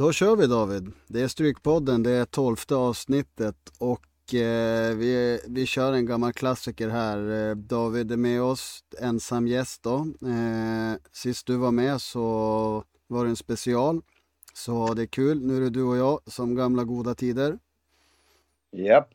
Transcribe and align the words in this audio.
Då 0.00 0.12
kör 0.12 0.36
vi 0.36 0.46
David. 0.46 0.92
Det 1.06 1.22
är 1.22 1.28
Strykpodden, 1.28 2.02
det 2.02 2.10
är 2.10 2.24
tolfte 2.24 2.74
avsnittet 2.74 3.56
och 3.78 4.34
eh, 4.34 4.96
vi, 4.96 5.40
vi 5.48 5.66
kör 5.66 5.92
en 5.92 6.06
gammal 6.06 6.32
klassiker 6.32 6.88
här. 6.88 7.48
Eh, 7.48 7.56
David 7.56 8.12
är 8.12 8.16
med 8.16 8.42
oss, 8.42 8.84
ensam 9.00 9.48
gäst 9.48 9.82
då. 9.82 9.96
Eh, 10.26 11.00
sist 11.12 11.46
du 11.46 11.56
var 11.56 11.70
med 11.70 12.00
så 12.00 12.84
var 13.06 13.24
det 13.24 13.30
en 13.30 13.36
special. 13.36 14.02
Så 14.54 14.94
det 14.94 15.02
är 15.02 15.06
kul. 15.06 15.46
Nu 15.46 15.56
är 15.56 15.60
det 15.60 15.70
du 15.70 15.82
och 15.82 15.96
jag 15.96 16.20
som 16.26 16.54
gamla 16.54 16.84
goda 16.84 17.14
tider. 17.14 17.58
Japp. 18.72 19.08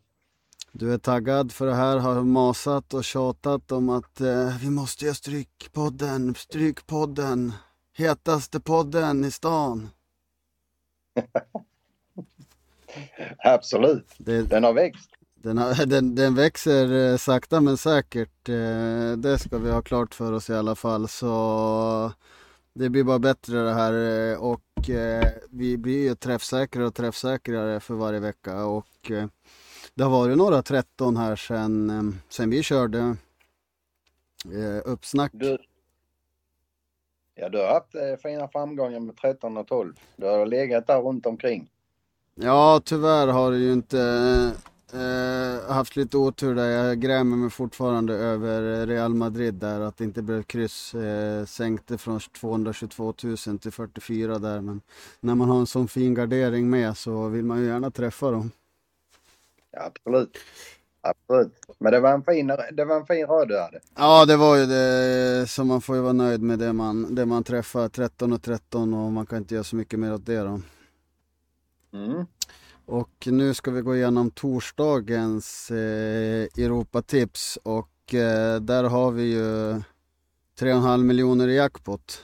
Du 0.72 0.94
är 0.94 0.98
taggad 0.98 1.52
för 1.52 1.66
det 1.66 1.76
här, 1.76 1.98
har 1.98 2.24
masat 2.24 2.94
och 2.94 3.04
tjatat 3.04 3.72
om 3.72 3.90
att 3.90 4.22
eh, 4.22 4.58
vi 4.62 4.70
måste 4.70 5.06
göra 5.06 5.16
Strykpodden, 5.16 6.36
Strykpodden, 6.36 7.54
hetaste 7.94 8.60
podden 8.60 9.26
i 9.26 9.32
stan. 9.32 9.90
Absolut. 13.38 14.14
Det, 14.18 14.42
Den 14.42 14.64
har 14.64 14.74
växt. 14.74 15.10
den, 15.36 15.58
har, 15.58 15.86
den, 15.96 16.16
den 16.16 16.36
växer 16.36 17.12
eh, 17.12 17.18
sakta 17.18 17.62
men 17.62 17.78
säkert. 17.78 18.50
Eh, 18.50 19.12
det 19.18 19.40
ska 19.40 19.58
vi 19.58 19.72
ha 19.72 19.82
klart 19.82 20.14
för 20.14 20.32
oss 20.32 20.50
i 20.50 20.54
alla 20.54 20.76
fall. 20.76 21.08
Så 21.08 22.12
det 22.74 22.90
blir 22.90 23.04
bara 23.04 23.20
bättre 23.20 23.64
det 23.64 23.74
här 23.74 23.94
eh, 24.32 24.38
och 24.38 24.62
vi 25.50 25.78
blir 25.78 26.04
ju 26.04 26.16
träffsäkrare 26.16 26.88
och 26.88 26.96
träffsäkrare 26.96 27.80
för 27.80 27.94
varje 27.94 28.20
vecka. 28.20 28.66
Och 28.66 29.12
det 29.94 30.04
har 30.04 30.12
varit 30.12 30.38
några 30.38 30.62
13 30.62 31.18
här 31.18 31.36
sen, 31.36 32.22
sen 32.30 32.50
vi 32.50 32.64
körde 32.64 33.16
uppsnack. 34.84 35.32
Du, 35.34 35.58
ja, 37.36 37.50
du 37.50 37.58
har 37.58 37.68
haft 37.74 37.96
eh, 37.96 38.16
fina 38.24 38.48
framgångar 38.48 39.00
med 39.00 39.18
13 39.18 39.58
och 39.58 39.68
12. 39.68 39.94
Du 40.16 40.26
har 40.26 40.46
legat 40.46 40.88
där 40.88 41.02
runt 41.02 41.26
omkring. 41.26 41.70
Ja, 42.36 42.82
tyvärr 42.86 43.28
har 43.28 43.52
det 43.52 43.58
ju 43.58 43.74
inte 43.74 44.00
eh, 44.94 45.74
haft 45.74 45.96
lite 45.96 46.18
otur 46.18 46.56
där. 46.56 46.70
Jag 46.70 47.00
grämer 47.00 47.38
mig 47.38 47.50
fortfarande 47.50 48.14
över 48.14 48.88
Real 48.88 49.14
Madrid 49.14 49.54
där, 49.54 49.82
att 49.82 49.98
det 49.98 50.04
inte 50.04 50.22
blev 50.22 50.44
kryss. 50.44 50.96
Eh, 50.96 51.46
sänkte 51.46 51.98
från 51.98 52.20
222 52.20 53.14
000 53.24 53.38
till 53.38 53.72
44 53.72 54.40
där, 54.40 54.62
men 54.62 54.82
när 55.20 55.36
man 55.36 55.50
har 55.50 55.60
en 55.60 55.68
sån 55.68 55.88
fin 55.88 56.14
gardering 56.14 56.70
med 56.70 56.98
så 56.98 57.28
vill 57.28 57.46
man 57.46 57.60
ju 57.60 57.66
gärna 57.66 57.92
träffa 57.92 58.32
dem. 58.32 58.52
Ja, 59.72 59.86
absolut. 59.86 60.38
Absolut. 61.06 61.54
Men 61.80 61.92
det 61.92 62.00
var 62.00 62.14
en 62.14 62.24
fin, 62.24 62.48
det 62.72 62.86
var 62.86 62.96
en 62.96 63.06
fin 63.06 63.28
rad 63.28 63.48
du 63.48 63.60
hade. 63.60 63.80
Ja, 63.96 64.26
det 64.26 64.38
var 64.38 64.56
ju 64.56 64.66
det, 64.66 65.48
så 65.50 65.64
man 65.64 65.82
får 65.82 65.96
ju 65.96 66.02
vara 66.02 66.14
nöjd 66.14 66.42
med 66.42 66.60
det 66.60 66.74
man, 66.74 67.16
det 67.16 67.26
man 67.26 67.44
träffar. 67.44 67.90
13 67.90 68.34
och 68.34 68.42
13 68.42 68.94
och 68.94 69.12
man 69.12 69.26
kan 69.26 69.38
inte 69.38 69.54
göra 69.54 69.64
så 69.64 69.76
mycket 69.76 70.00
mer 70.00 70.14
åt 70.14 70.26
det 70.26 70.40
då. 70.40 70.62
Mm. 71.94 72.26
Och 72.86 73.28
nu 73.32 73.54
ska 73.54 73.72
vi 73.72 73.82
gå 73.82 73.96
igenom 73.96 74.32
torsdagens 74.32 75.72
eh, 75.72 76.48
Europatips 76.58 77.58
och 77.64 78.14
eh, 78.14 78.62
där 78.62 78.84
har 78.84 79.12
vi 79.12 79.24
ju 79.24 79.74
3,5 80.60 81.04
miljoner 81.04 81.48
i 81.48 81.56
jackpot. 81.56 82.22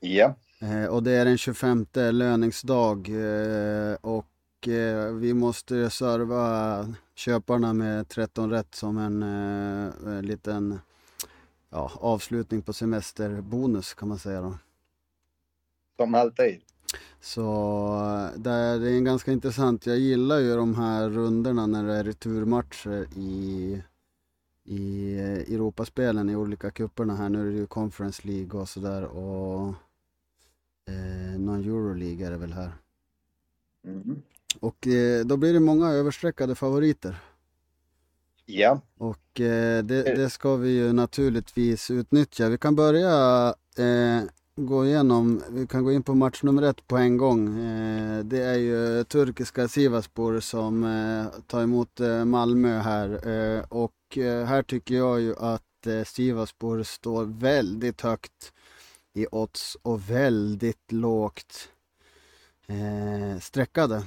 Ja. 0.00 0.34
Eh, 0.60 0.84
och 0.84 1.02
det 1.02 1.12
är 1.12 1.24
den 1.24 1.38
25 1.38 1.86
löningsdag 1.94 3.08
eh, 3.08 3.94
och 4.00 4.26
eh, 4.66 5.12
vi 5.12 5.34
måste 5.34 5.90
serva 5.90 6.86
köparna 7.14 7.72
med 7.72 8.08
13 8.08 8.50
rätt 8.50 8.74
som 8.74 8.98
en 8.98 9.22
eh, 9.22 10.22
liten 10.22 10.80
ja, 11.70 11.92
avslutning 11.94 12.62
på 12.62 12.72
semesterbonus 12.72 13.94
kan 13.94 14.08
man 14.08 14.18
säga 14.18 14.40
då. 14.40 14.58
Som 15.96 16.14
alltid. 16.14 16.60
Så 17.20 17.42
eh, 17.84 18.40
det 18.40 18.50
är 18.50 18.78
det 18.78 18.90
är 18.90 18.94
en 18.94 19.04
ganska 19.04 19.32
intressant. 19.32 19.86
Jag 19.86 19.98
gillar 19.98 20.38
ju 20.38 20.56
de 20.56 20.74
här 20.74 21.08
rundorna 21.08 21.66
när 21.66 21.84
det 21.84 21.94
är 21.94 22.04
returmatcher 22.04 23.06
i, 23.16 23.82
i 24.64 25.14
eh, 25.18 25.54
Europaspelen 25.54 26.30
i 26.30 26.36
olika 26.36 26.70
kupperna 26.70 27.16
här. 27.16 27.28
Nu 27.28 27.40
är 27.40 27.52
det 27.52 27.58
ju 27.58 27.66
Conference 27.66 28.28
League 28.28 28.60
och 28.60 28.68
sådär 28.68 29.04
och 29.04 29.68
eh, 30.88 31.38
någon 31.40 31.64
Euroleague 31.64 32.26
är 32.26 32.30
det 32.30 32.36
väl 32.36 32.52
här. 32.52 32.72
Mm. 33.84 34.22
Och 34.60 34.86
eh, 34.86 35.24
då 35.24 35.36
blir 35.36 35.52
det 35.52 35.60
många 35.60 35.90
överstreckade 35.90 36.54
favoriter. 36.54 37.16
Ja. 38.46 38.80
Och 38.98 39.40
eh, 39.40 39.84
det, 39.84 40.02
det 40.02 40.30
ska 40.30 40.56
vi 40.56 40.70
ju 40.70 40.92
naturligtvis 40.92 41.90
utnyttja. 41.90 42.48
Vi 42.48 42.58
kan 42.58 42.76
börja 42.76 43.54
eh, 43.78 44.22
gå 44.56 44.86
igenom, 44.86 45.42
vi 45.50 45.66
kan 45.66 45.84
gå 45.84 45.92
in 45.92 46.02
på 46.02 46.14
match 46.14 46.42
nummer 46.42 46.62
ett 46.62 46.86
på 46.86 46.96
en 46.96 47.16
gång. 47.16 47.58
Eh, 47.58 48.24
det 48.24 48.42
är 48.42 48.54
ju 48.54 49.04
turkiska 49.04 49.68
Sivasspor 49.68 50.40
som 50.40 50.84
eh, 50.84 51.40
tar 51.46 51.62
emot 51.62 52.00
eh, 52.00 52.24
Malmö 52.24 52.78
här. 52.78 53.28
Eh, 53.28 53.64
och 53.68 54.18
eh, 54.18 54.44
här 54.44 54.62
tycker 54.62 54.94
jag 54.94 55.20
ju 55.20 55.36
att 55.38 55.86
eh, 55.86 56.04
Sivasspor 56.04 56.82
står 56.82 57.24
väldigt 57.24 58.00
högt 58.00 58.52
i 59.14 59.26
odds 59.30 59.76
och 59.82 60.10
väldigt 60.10 60.92
lågt 60.92 61.68
eh, 62.66 63.40
streckade. 63.40 64.02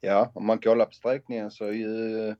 Ja, 0.00 0.30
om 0.34 0.46
man 0.46 0.58
kollar 0.58 0.84
på 0.84 0.92
sträckningen 0.92 1.50
så 1.50 1.64
är, 1.64 1.72
ju, 1.72 2.34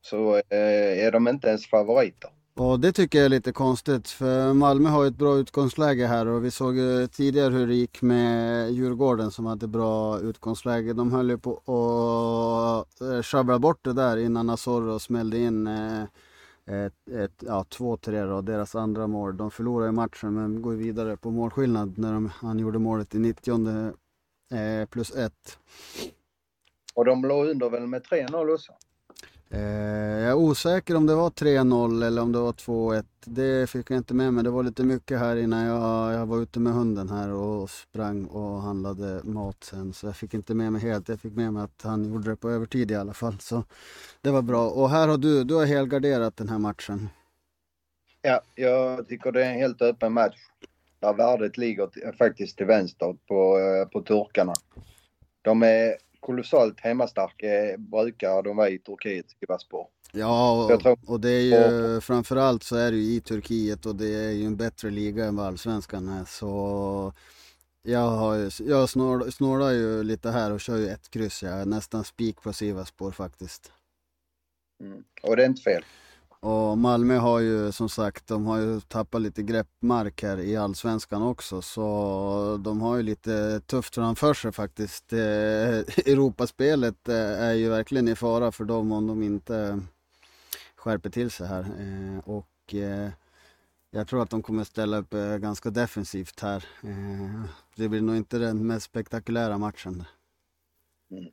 så 0.00 0.34
eh, 0.34 1.04
är 1.06 1.12
de 1.12 1.28
inte 1.28 1.48
ens 1.48 1.66
favoriter. 1.66 2.30
Och 2.58 2.80
det 2.80 2.92
tycker 2.92 3.18
jag 3.18 3.24
är 3.24 3.28
lite 3.28 3.52
konstigt 3.52 4.08
för 4.08 4.52
Malmö 4.52 4.88
har 4.88 5.02
ju 5.02 5.08
ett 5.08 5.16
bra 5.18 5.36
utgångsläge 5.36 6.06
här 6.06 6.26
och 6.26 6.44
vi 6.44 6.50
såg 6.50 6.76
ju 6.76 7.06
tidigare 7.06 7.54
hur 7.54 7.66
det 7.66 7.74
gick 7.74 8.02
med 8.02 8.70
Djurgården 8.72 9.30
som 9.30 9.46
hade 9.46 9.66
bra 9.66 10.20
utgångsläge. 10.20 10.92
De 10.92 11.12
höll 11.12 11.30
ju 11.30 11.38
på 11.38 11.52
att 11.54 13.00
eh, 13.00 13.22
sjabbla 13.22 13.58
bort 13.58 13.84
det 13.84 13.92
där 13.92 14.16
innan 14.16 14.50
Asoro 14.50 14.98
smällde 14.98 15.38
in 15.38 15.66
eh, 15.66 16.02
ett, 16.66 17.08
ett, 17.08 17.42
ja, 17.46 17.64
2-3 17.70 18.28
då, 18.28 18.40
deras 18.40 18.74
andra 18.74 19.06
mål. 19.06 19.36
De 19.36 19.50
förlorade 19.50 19.88
ju 19.88 19.92
matchen 19.92 20.34
men 20.34 20.62
går 20.62 20.74
vidare 20.74 21.16
på 21.16 21.30
målskillnad 21.30 21.98
när 21.98 22.12
de, 22.12 22.30
han 22.34 22.58
gjorde 22.58 22.78
målet 22.78 23.14
i 23.14 23.18
90 23.18 23.92
eh, 24.52 24.86
plus 24.86 25.16
1. 25.16 25.32
Och 26.96 27.04
de 27.04 27.24
låg 27.24 27.46
under 27.46 27.70
väl 27.70 27.86
med 27.86 28.02
3-0 28.02 28.54
också. 28.54 28.72
Eh, 29.50 29.60
jag 29.60 30.30
är 30.30 30.34
osäker 30.34 30.96
om 30.96 31.06
det 31.06 31.14
var 31.14 31.30
3-0 31.30 32.06
eller 32.06 32.22
om 32.22 32.32
det 32.32 32.38
var 32.38 32.52
2-1. 32.52 33.04
Det 33.24 33.70
fick 33.70 33.90
jag 33.90 33.96
inte 33.96 34.14
med 34.14 34.34
mig. 34.34 34.44
Det 34.44 34.50
var 34.50 34.62
lite 34.62 34.82
mycket 34.82 35.18
här 35.18 35.36
innan 35.36 35.64
jag, 35.64 36.14
jag 36.14 36.26
var 36.26 36.42
ute 36.42 36.60
med 36.60 36.72
hunden 36.72 37.08
här 37.08 37.32
och 37.32 37.70
sprang 37.70 38.24
och 38.24 38.62
handlade 38.62 39.20
mat 39.24 39.64
sen. 39.64 39.92
Så 39.92 40.06
jag 40.06 40.16
fick 40.16 40.34
inte 40.34 40.54
med 40.54 40.72
mig 40.72 40.82
helt. 40.82 41.08
Jag 41.08 41.20
fick 41.20 41.32
med 41.32 41.52
mig 41.52 41.62
att 41.62 41.82
han 41.82 42.04
gjorde 42.04 42.30
det 42.30 42.36
på 42.36 42.50
övertid 42.50 42.90
i 42.90 42.94
alla 42.94 43.12
fall. 43.12 43.38
Så 43.40 43.64
det 44.20 44.30
var 44.30 44.42
bra. 44.42 44.70
Och 44.70 44.90
här 44.90 45.08
har 45.08 45.18
du, 45.18 45.44
du 45.44 45.54
har 45.54 45.66
helgarderat 45.66 46.36
den 46.36 46.48
här 46.48 46.58
matchen. 46.58 47.08
Ja, 48.22 48.40
jag 48.54 49.08
tycker 49.08 49.32
det 49.32 49.44
är 49.44 49.50
en 49.50 49.58
helt 49.58 49.82
öppen 49.82 50.12
match. 50.12 50.36
Där 51.00 51.14
värdet 51.14 51.56
ligger 51.56 52.16
faktiskt 52.18 52.56
till 52.56 52.66
vänster 52.66 53.16
på, 53.28 53.58
eh, 53.58 53.88
på 53.88 54.02
turkarna. 54.02 54.52
De 55.42 55.62
är 55.62 56.05
kolossalt 56.26 56.80
hemmastarka 56.80 57.46
brukar 57.78 58.42
de 58.42 58.56
vara 58.56 58.68
i 58.68 58.78
Turkiet, 58.78 59.26
Sivasspor. 59.40 59.86
Ja, 60.12 60.66
Jag 60.70 60.80
tror- 60.80 60.92
och, 60.92 61.10
och 61.10 61.20
det 61.20 61.30
är 61.30 61.40
ju 61.94 62.00
framförallt 62.00 62.62
så 62.62 62.76
är 62.76 62.90
det 62.90 62.96
ju 62.96 63.14
i 63.14 63.20
Turkiet 63.20 63.86
och 63.86 63.96
det 63.96 64.14
är 64.14 64.30
ju 64.30 64.44
en 64.46 64.56
bättre 64.56 64.90
liga 64.90 65.24
än 65.24 65.36
vad 65.36 65.46
allsvenskan 65.46 66.08
är. 66.08 66.24
Så 66.24 67.12
jag, 67.82 68.08
har, 68.10 68.34
ju- 68.34 68.50
jag 68.68 68.88
snår, 68.88 69.30
snålar 69.30 69.70
ju 69.70 70.02
lite 70.02 70.30
här 70.30 70.52
och 70.52 70.60
kör 70.60 70.76
ju 70.76 70.88
ett 70.88 71.10
kryss. 71.10 71.42
Jag 71.42 71.52
är 71.60 71.64
nästan 71.66 72.04
spik 72.04 72.42
på 72.42 72.52
Sivasspor 72.52 73.10
faktiskt. 73.12 73.72
Mm. 74.82 75.04
Och 75.22 75.36
det 75.36 75.42
är 75.42 75.46
inte 75.46 75.62
fel. 75.62 75.84
Och 76.46 76.78
Malmö 76.78 77.16
har 77.16 77.40
ju 77.40 77.72
som 77.72 77.88
sagt, 77.88 78.26
de 78.26 78.46
har 78.46 78.58
ju 78.60 78.80
tappat 78.80 79.22
lite 79.22 79.42
greppmark 79.42 80.22
här 80.22 80.40
i 80.40 80.56
allsvenskan 80.56 81.22
också. 81.22 81.62
Så 81.62 82.60
de 82.64 82.80
har 82.80 82.96
ju 82.96 83.02
lite 83.02 83.60
tufft 83.60 83.94
framför 83.94 84.34
sig 84.34 84.52
faktiskt. 84.52 85.12
Eh, 85.12 85.18
Europaspelet 86.06 87.08
eh, 87.08 87.42
är 87.42 87.52
ju 87.52 87.68
verkligen 87.68 88.08
i 88.08 88.14
fara 88.14 88.52
för 88.52 88.64
dem 88.64 88.92
om 88.92 89.06
de 89.06 89.22
inte 89.22 89.80
skärper 90.76 91.10
till 91.10 91.30
sig 91.30 91.46
här. 91.46 91.60
Eh, 91.60 92.18
och 92.28 92.74
eh, 92.74 93.10
jag 93.90 94.08
tror 94.08 94.22
att 94.22 94.30
de 94.30 94.42
kommer 94.42 94.64
ställa 94.64 94.96
upp 94.96 95.14
eh, 95.14 95.36
ganska 95.36 95.70
defensivt 95.70 96.40
här. 96.40 96.64
Eh, 96.82 97.42
det 97.76 97.88
blir 97.88 98.00
nog 98.00 98.16
inte 98.16 98.38
den 98.38 98.66
mest 98.66 98.86
spektakulära 98.86 99.58
matchen. 99.58 100.04
Mm. 101.10 101.24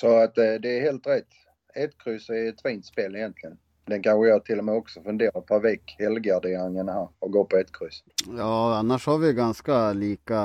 Så 0.00 0.22
att 0.22 0.34
det 0.34 0.78
är 0.78 0.80
helt 0.80 1.06
rätt. 1.06 1.28
Ett 1.74 1.98
kryss 1.98 2.28
är 2.28 2.48
ett 2.48 2.62
fint 2.62 2.86
spel 2.86 3.16
egentligen. 3.16 3.58
Den 3.84 4.02
kanske 4.02 4.28
jag 4.28 4.44
till 4.44 4.58
och 4.58 4.64
med 4.64 4.74
också 4.74 5.02
funderar 5.02 5.40
på 5.40 5.58
väck 5.58 5.96
helgarderingen 5.98 6.88
här 6.88 7.08
och 7.18 7.32
gå 7.32 7.44
på 7.44 7.56
ett 7.56 7.72
kryss. 7.72 8.02
Ja, 8.38 8.76
annars 8.76 9.06
har 9.06 9.18
vi 9.18 9.32
ganska 9.32 9.92
lika 9.92 10.40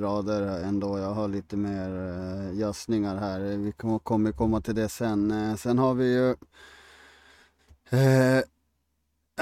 rader 0.00 0.64
ändå. 0.64 0.98
Jag 0.98 1.10
har 1.10 1.28
lite 1.28 1.56
mer 1.56 1.88
eh, 1.88 2.58
gössningar 2.58 3.16
här. 3.16 3.40
Vi 3.40 3.72
kommer 3.72 4.32
komma 4.32 4.60
till 4.60 4.74
det 4.74 4.88
sen. 4.88 5.30
Eh, 5.30 5.56
sen 5.56 5.78
har 5.78 5.94
vi 5.94 6.14
ju 6.14 6.30
eh, 7.90 8.44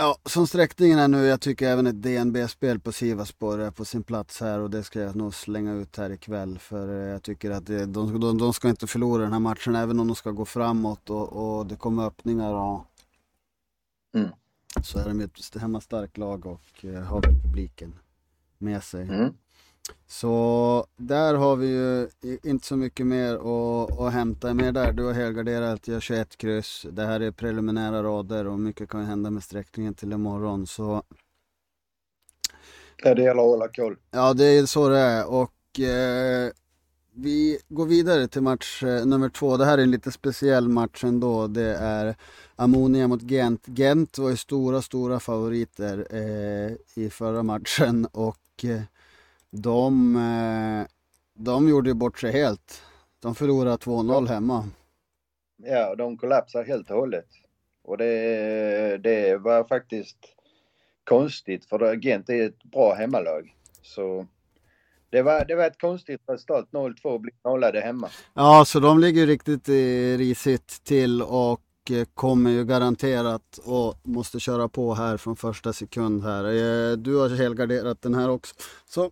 Ja, 0.00 0.16
som 0.24 0.46
sträckningen 0.46 0.98
är 0.98 1.08
nu, 1.08 1.26
jag 1.26 1.40
tycker 1.40 1.68
även 1.68 1.86
ett 1.86 2.02
DNB-spel 2.02 2.80
på 2.80 2.92
Sivaspor 2.92 3.60
är 3.60 3.70
på 3.70 3.84
sin 3.84 4.02
plats 4.02 4.40
här 4.40 4.60
och 4.60 4.70
det 4.70 4.82
ska 4.82 5.00
jag 5.00 5.16
nog 5.16 5.34
slänga 5.34 5.72
ut 5.72 5.96
här 5.96 6.10
ikväll. 6.10 6.58
För 6.58 7.02
eh, 7.02 7.08
jag 7.08 7.22
tycker 7.22 7.50
att 7.50 7.66
det, 7.66 7.86
de, 7.86 8.20
de, 8.20 8.38
de 8.38 8.52
ska 8.52 8.68
inte 8.68 8.86
förlora 8.86 9.22
den 9.22 9.32
här 9.32 9.40
matchen 9.40 9.74
även 9.74 10.00
om 10.00 10.06
de 10.06 10.16
ska 10.16 10.30
gå 10.30 10.44
framåt 10.44 11.10
och, 11.10 11.58
och 11.58 11.66
det 11.66 11.76
kommer 11.76 12.06
öppningar. 12.06 12.54
Och, 12.54 12.84
mm. 14.14 14.28
Så 14.82 14.98
är 14.98 15.04
de 15.04 15.20
ett 15.20 15.54
hemmastarkt 15.60 16.18
lag 16.18 16.46
och 16.46 16.84
uh, 16.84 17.00
har 17.00 17.20
publiken 17.20 17.94
med 18.58 18.84
sig. 18.84 19.02
Mm. 19.02 19.34
Så 20.06 20.86
där 20.96 21.34
har 21.34 21.56
vi 21.56 21.66
ju 21.66 22.08
inte 22.42 22.66
så 22.66 22.76
mycket 22.76 23.06
mer 23.06 23.34
att, 23.34 24.00
att 24.00 24.12
hämta 24.12 24.54
mer 24.54 24.72
där. 24.72 24.92
Du 24.92 25.04
har 25.04 25.12
helgarderat, 25.12 25.88
jag 25.88 26.02
21 26.02 26.36
kryss. 26.36 26.86
Det 26.90 27.06
här 27.06 27.20
är 27.20 27.30
preliminära 27.30 28.02
rader 28.02 28.46
och 28.46 28.58
mycket 28.58 28.88
kan 28.88 29.04
hända 29.04 29.30
med 29.30 29.42
sträckningen 29.42 29.94
till 29.94 30.12
imorgon. 30.12 30.66
Så... 30.66 31.02
Ja, 32.96 33.14
det 33.14 33.22
gäller 33.22 33.42
att 33.42 33.48
hålla 33.48 33.68
koll. 33.68 33.96
Ja, 34.10 34.34
det 34.34 34.44
är 34.44 34.66
så 34.66 34.88
det 34.88 34.98
är. 34.98 35.30
Och 35.30 35.80
eh, 35.80 36.52
vi 37.14 37.58
går 37.68 37.86
vidare 37.86 38.28
till 38.28 38.42
match 38.42 38.82
eh, 38.82 39.06
nummer 39.06 39.28
två. 39.28 39.56
Det 39.56 39.64
här 39.64 39.78
är 39.78 39.82
en 39.82 39.90
lite 39.90 40.12
speciell 40.12 40.68
match 40.68 41.04
ändå. 41.04 41.46
Det 41.46 41.76
är 41.76 42.16
Ammonia 42.60 43.08
mot 43.08 43.22
Gent. 43.22 43.66
Gent 43.66 44.18
var 44.18 44.30
ju 44.30 44.36
stora, 44.36 44.82
stora 44.82 45.20
favoriter 45.20 46.06
eh, 46.10 47.02
i 47.04 47.10
förra 47.10 47.42
matchen 47.42 48.06
och 48.12 48.64
eh, 48.64 48.82
de, 49.50 50.16
eh, 50.16 50.86
de 51.34 51.68
gjorde 51.68 51.90
ju 51.90 51.94
bort 51.94 52.18
sig 52.18 52.32
helt. 52.32 52.82
De 53.20 53.34
förlorade 53.34 53.76
2-0 53.76 54.26
hemma. 54.26 54.68
Ja, 55.56 55.94
de 55.94 56.18
kollapsade 56.18 56.64
helt 56.64 56.90
och 56.90 56.96
hållet. 56.96 57.28
Och 57.84 57.98
det, 57.98 58.98
det 59.02 59.36
var 59.36 59.64
faktiskt 59.64 60.18
konstigt 61.04 61.64
för 61.64 61.96
Gent 61.96 62.28
är 62.28 62.46
ett 62.46 62.62
bra 62.62 62.94
hemmalag. 62.94 63.54
Så 63.82 64.26
det 65.10 65.22
var, 65.22 65.44
det 65.44 65.54
var 65.54 65.66
ett 65.66 65.80
konstigt 65.80 66.20
resultat. 66.26 66.68
0-2 66.70 67.18
blir 67.18 67.34
nollade 67.44 67.80
hemma. 67.80 68.08
Ja, 68.34 68.64
så 68.64 68.80
de 68.80 68.98
ligger 68.98 69.26
riktigt 69.26 69.68
risigt 70.18 70.84
till 70.84 71.22
och 71.22 71.60
eh, 71.90 72.04
kommer 72.14 72.50
ju 72.50 72.64
garanterat 72.64 73.58
och 73.64 73.94
måste 74.02 74.40
köra 74.40 74.68
på 74.68 74.94
här 74.94 75.16
från 75.16 75.36
första 75.36 75.72
sekund 75.72 76.22
här. 76.22 76.44
Eh, 76.44 76.96
du 76.96 77.16
har 77.16 77.28
helgarderat 77.28 78.02
den 78.02 78.14
här 78.14 78.30
också. 78.30 78.54
Så 78.88 79.10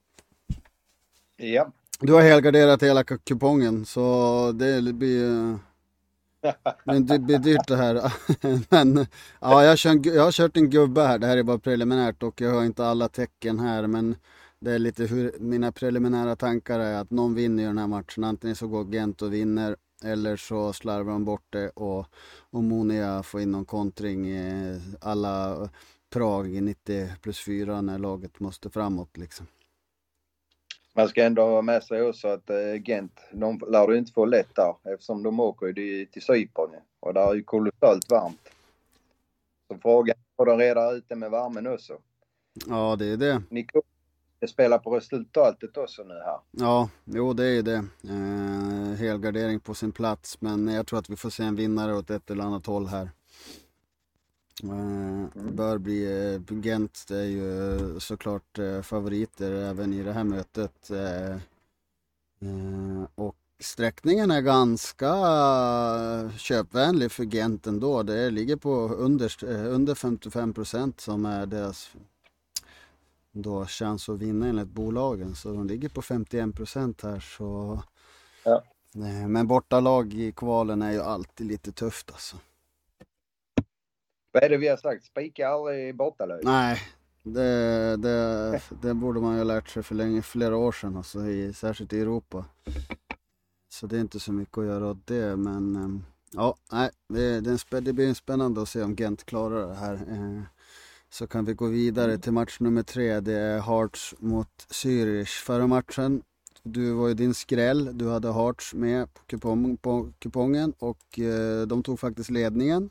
Ja. 1.36 1.72
Du 2.00 2.12
har 2.12 2.22
helgarderat 2.22 2.82
hela 2.82 3.04
kupongen 3.04 3.84
så 3.84 4.52
det 4.52 4.92
blir 4.92 5.58
det 7.08 7.18
blir 7.18 7.38
dyrt 7.38 7.68
det 7.68 7.76
här. 7.76 8.12
men 8.70 9.06
ja, 9.40 9.64
jag, 9.64 9.78
kör, 9.78 10.14
jag 10.14 10.24
har 10.24 10.32
kört 10.32 10.56
en 10.56 10.70
gubbe 10.70 11.02
här. 11.02 11.18
Det 11.18 11.26
här 11.26 11.36
är 11.36 11.42
bara 11.42 11.58
preliminärt 11.58 12.22
och 12.22 12.40
jag 12.40 12.54
har 12.54 12.64
inte 12.64 12.86
alla 12.86 13.08
tecken 13.08 13.60
här. 13.60 13.86
Men 13.86 14.16
det 14.60 14.72
är 14.72 14.78
lite 14.78 15.04
hur 15.04 15.32
mina 15.40 15.72
preliminära 15.72 16.36
tankar 16.36 16.80
är 16.80 17.00
att 17.00 17.10
någon 17.10 17.34
vinner 17.34 17.62
i 17.62 17.66
den 17.66 17.78
här 17.78 17.86
matchen. 17.86 18.24
Antingen 18.24 18.56
så 18.56 18.68
går 18.68 18.94
Gent 18.94 19.22
och 19.22 19.32
vinner 19.32 19.76
eller 20.04 20.36
så 20.36 20.72
slarvar 20.72 21.12
de 21.12 21.24
bort 21.24 21.46
det 21.50 21.68
och, 21.68 22.06
och 22.50 22.64
Monia 22.64 23.22
får 23.22 23.40
in 23.40 23.50
någon 23.50 23.64
kontring. 23.64 24.26
Alla 25.00 25.68
Prag 26.10 26.54
i 26.54 26.60
90 26.60 27.08
plus 27.22 27.44
4 27.44 27.80
när 27.80 27.98
laget 27.98 28.40
måste 28.40 28.70
framåt 28.70 29.16
liksom 29.16 29.46
man 30.96 31.08
ska 31.08 31.24
ändå 31.24 31.42
ha 31.42 31.62
med 31.62 31.82
sig 31.82 32.02
också 32.02 32.28
att 32.28 32.50
eh, 32.50 32.82
Gent, 32.84 33.20
de 33.32 33.60
lär 33.68 33.86
du 33.86 33.98
inte 33.98 34.12
få 34.12 34.24
lätt 34.24 34.54
där 34.54 34.74
eftersom 34.84 35.22
de 35.22 35.40
åker 35.40 35.66
ju 35.66 36.06
till 36.06 36.22
Cypern 36.22 36.70
och 37.00 37.14
där 37.14 37.30
är 37.30 37.34
ju 37.34 37.42
kolossalt 37.42 38.10
varmt. 38.10 38.48
Så 39.68 39.78
frågan 39.82 40.16
är 40.16 40.36
får 40.36 40.46
de 40.46 40.58
reda 40.58 40.92
ut 40.92 41.04
det 41.08 41.16
med 41.16 41.30
värmen 41.30 41.66
också. 41.66 41.98
Ja, 42.66 42.96
det 42.96 43.06
är 43.06 43.16
det. 43.16 43.42
Ni 44.46 44.50
spelar 44.50 44.78
på 44.78 44.96
resultatet 44.96 45.76
också 45.76 46.02
nu 46.02 46.14
här. 46.14 46.38
Ja, 46.50 46.88
jo 47.04 47.32
det 47.32 47.46
är 47.46 47.62
det. 47.62 47.84
Eh, 48.08 48.98
helgardering 48.98 49.60
på 49.60 49.74
sin 49.74 49.92
plats 49.92 50.40
men 50.40 50.68
jag 50.68 50.86
tror 50.86 50.98
att 50.98 51.10
vi 51.10 51.16
får 51.16 51.30
se 51.30 51.42
en 51.44 51.56
vinnare 51.56 51.94
åt 51.94 52.10
ett 52.10 52.30
eller 52.30 52.44
annat 52.44 52.66
håll 52.66 52.86
här. 52.86 53.10
Mm. 54.62 55.30
Bör 55.34 55.78
bli, 55.78 56.34
eh, 56.34 56.58
Gent 56.62 57.10
är 57.10 57.24
ju 57.24 58.00
såklart 58.00 58.58
eh, 58.58 58.82
favoriter 58.82 59.52
även 59.52 59.92
i 59.92 60.02
det 60.02 60.12
här 60.12 60.24
mötet. 60.24 60.90
Och 63.14 63.36
sträckningen 63.60 64.30
är 64.30 64.40
ganska 64.40 65.10
köpvänlig 66.38 67.12
för 67.12 67.24
Gent 67.24 67.66
ändå. 67.66 68.02
Det 68.02 68.30
ligger 68.30 68.56
på 68.56 68.70
under, 68.88 69.44
under 69.44 69.94
55 69.94 70.54
procent 70.54 71.00
som 71.00 71.26
är 71.26 71.46
deras 71.46 71.90
då 73.42 73.66
chans 73.66 74.08
att 74.08 74.18
vinna 74.18 74.46
enligt 74.46 74.68
bolagen. 74.68 75.34
Så 75.34 75.52
de 75.52 75.66
ligger 75.66 75.88
på 75.88 76.02
51 76.02 76.54
procent 76.54 77.02
här. 77.02 77.20
Så... 77.20 77.82
Ja. 78.44 78.62
Men 79.28 79.46
bortalag 79.46 80.14
i 80.14 80.32
kvalen 80.32 80.82
är 80.82 80.92
ju 80.92 81.00
alltid 81.00 81.46
lite 81.46 81.72
tufft 81.72 82.10
alltså. 82.10 82.36
Vad 84.32 84.44
är 84.44 84.48
det 84.48 84.56
vi 84.56 84.68
har 84.68 84.76
sagt? 84.76 85.04
Spika 85.04 85.48
aldrig 85.48 85.96
bortalös. 85.96 86.40
Nej, 86.44 86.80
det, 87.22 87.96
det, 87.96 88.62
det 88.82 88.94
borde 88.94 89.20
man 89.20 89.32
ju 89.32 89.38
ha 89.38 89.44
lärt 89.44 89.68
sig 89.68 89.82
för 89.82 89.94
länge, 89.94 90.22
flera 90.22 90.56
år 90.56 90.72
sedan, 90.72 90.96
alltså, 90.96 91.26
i, 91.26 91.52
särskilt 91.52 91.92
i 91.92 92.00
Europa. 92.00 92.44
Så 93.68 93.86
det 93.86 93.96
är 93.96 94.00
inte 94.00 94.20
så 94.20 94.32
mycket 94.32 94.58
att 94.58 94.66
göra 94.66 94.90
åt 94.90 95.06
det, 95.06 95.36
men 95.36 95.76
ehm, 95.76 96.04
ja, 96.32 96.56
nej, 96.72 96.90
det, 97.08 97.40
det, 97.40 97.80
det 97.80 97.92
blir 97.92 98.14
spännande 98.14 98.62
att 98.62 98.68
se 98.68 98.82
om 98.82 98.96
Gent 98.96 99.24
klarar 99.24 99.68
det 99.68 99.74
här. 99.74 99.94
Så 101.16 101.26
kan 101.26 101.44
vi 101.44 101.54
gå 101.54 101.66
vidare 101.66 102.18
till 102.18 102.32
match 102.32 102.60
nummer 102.60 102.82
tre. 102.82 103.20
Det 103.20 103.32
är 103.32 103.60
Hearts 103.60 104.14
mot 104.18 104.66
Zürich. 104.70 105.44
Förra 105.44 105.66
matchen, 105.66 106.22
du 106.62 106.92
var 106.92 107.08
ju 107.08 107.14
din 107.14 107.34
skräll. 107.34 107.98
Du 107.98 108.08
hade 108.08 108.32
Hearts 108.32 108.74
med 108.74 109.14
på, 109.14 109.20
kupong, 109.26 109.76
på 109.76 110.12
kupongen 110.18 110.72
och 110.78 111.18
eh, 111.18 111.66
de 111.66 111.82
tog 111.82 112.00
faktiskt 112.00 112.30
ledningen. 112.30 112.90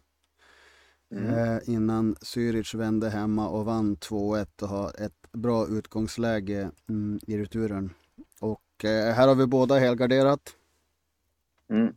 Mm. 1.11 1.33
Eh, 1.33 1.59
innan 1.65 2.15
Zürich 2.15 2.77
vände 2.77 3.09
hemma 3.09 3.49
och 3.49 3.65
vann 3.65 3.97
2-1 3.97 4.61
och 4.61 4.69
har 4.69 5.01
ett 5.01 5.31
bra 5.31 5.67
utgångsläge 5.67 6.71
mm, 6.89 7.19
i 7.27 7.37
returen. 7.37 7.93
Och 8.39 8.85
eh, 8.85 9.13
här 9.13 9.27
har 9.27 9.35
vi 9.35 9.45
båda 9.45 9.79
helgarderat. 9.79 10.55
Mm. 11.69 11.93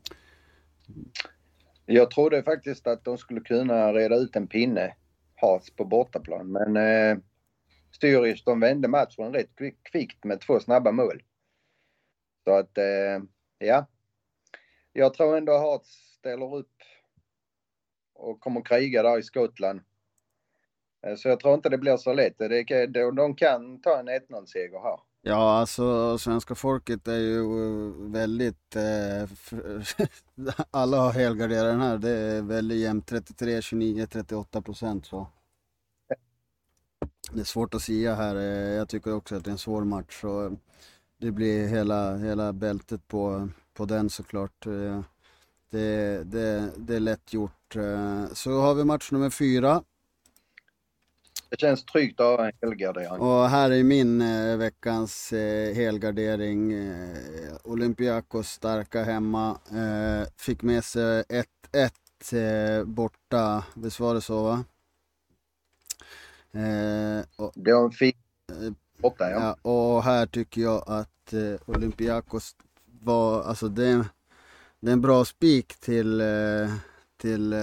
Jag 1.86 2.10
trodde 2.10 2.42
faktiskt 2.42 2.86
att 2.86 3.04
de 3.04 3.18
skulle 3.18 3.40
kunna 3.40 3.92
reda 3.92 4.16
ut 4.16 4.36
en 4.36 4.46
pinne, 4.46 4.94
has 5.40 5.70
på 5.70 5.84
bortaplan. 5.84 6.52
Men 6.52 6.76
eh, 6.76 7.18
Zürich, 8.00 8.42
de 8.44 8.60
vände 8.60 8.88
matchen 8.88 9.32
rätt 9.32 9.50
kvickt 9.82 10.24
med 10.24 10.40
två 10.40 10.60
snabba 10.60 10.92
mål. 10.92 11.22
Så 12.44 12.50
att, 12.50 12.78
eh, 12.78 13.22
ja. 13.58 13.86
Jag 14.92 15.14
tror 15.14 15.36
ändå 15.36 15.58
Harts 15.58 15.88
ställer 16.18 16.54
upp 16.54 16.82
och 18.14 18.40
kommer 18.40 18.64
kriga 18.64 19.02
där 19.02 19.18
i 19.18 19.22
Skottland. 19.22 19.80
Eh, 21.06 21.14
så 21.14 21.28
jag 21.28 21.40
tror 21.40 21.54
inte 21.54 21.68
det 21.68 21.78
blir 21.78 21.96
så 21.96 22.12
lätt. 22.12 22.38
de 23.16 23.34
kan 23.36 23.80
ta 23.80 23.98
en 23.98 24.08
1-0-seger 24.08 24.78
här. 24.82 25.00
Ja, 25.28 25.58
alltså 25.58 26.18
svenska 26.18 26.54
folket 26.54 27.08
är 27.08 27.18
ju 27.18 27.40
eh, 27.40 27.92
väldigt... 28.10 28.76
Eh, 28.76 29.28
alla 30.70 31.00
har 31.00 31.12
helgarderat 31.12 31.72
den 31.72 31.80
här. 31.80 31.98
Det 31.98 32.10
är 32.10 32.42
väldigt 32.42 32.78
jämnt. 32.78 33.06
33, 33.06 33.62
29, 33.62 34.06
38 34.06 34.62
procent. 34.62 35.06
Så. 35.06 35.26
Det 37.32 37.40
är 37.40 37.44
svårt 37.44 37.74
att 37.74 37.82
säga 37.82 38.14
här. 38.14 38.36
Eh, 38.36 38.42
jag 38.76 38.88
tycker 38.88 39.14
också 39.14 39.36
att 39.36 39.44
det 39.44 39.50
är 39.50 39.52
en 39.52 39.58
svår 39.58 39.84
match. 39.84 40.20
Så 40.20 40.46
eh, 40.46 40.52
det 41.18 41.30
blir 41.30 41.68
hela, 41.68 42.16
hela 42.16 42.52
bältet 42.52 43.08
på, 43.08 43.48
på 43.74 43.84
den 43.84 44.10
såklart. 44.10 44.64
Det, 45.70 46.24
det, 46.24 46.72
det 46.76 46.96
är 46.96 47.00
lätt 47.00 47.32
gjort. 47.32 47.76
Så 48.32 48.60
har 48.60 48.74
vi 48.74 48.84
match 48.84 49.12
nummer 49.12 49.30
fyra. 49.30 49.82
Det 51.50 51.60
känns 51.60 51.84
tryggt 51.84 52.20
att 52.20 52.38
ha 52.38 52.46
en 52.46 52.52
helgardering. 52.62 53.20
Och 53.20 53.48
här 53.48 53.70
är 53.70 53.84
min 53.84 54.20
eh, 54.20 54.56
veckans 54.56 55.32
eh, 55.32 55.74
helgardering. 55.74 56.72
Eh, 56.72 57.56
Olympiakos 57.64 58.48
starka 58.48 59.02
hemma. 59.02 59.58
Eh, 59.70 60.28
fick 60.36 60.62
med 60.62 60.84
sig 60.84 61.22
1-1 61.22 62.78
eh, 62.78 62.84
borta. 62.84 63.64
Visst 63.74 64.00
var 64.00 64.14
det 64.14 64.20
så 64.20 64.42
va? 64.42 64.64
Eh, 66.52 67.24
och, 67.36 67.52
det 67.54 67.72
var 67.72 67.84
en 67.84 67.90
fin 67.90 68.12
borta 68.98 69.30
ja. 69.30 69.56
ja. 69.62 69.70
Och 69.70 70.02
här 70.02 70.26
tycker 70.26 70.60
jag 70.60 70.84
att 70.86 71.34
Olympiakos 71.66 72.56
var, 73.02 73.42
alltså 73.42 73.68
det 73.68 74.04
det 74.80 74.90
är 74.90 74.92
en 74.92 75.00
bra 75.00 75.24
spik 75.24 75.74
till, 75.80 76.22
till 77.16 77.54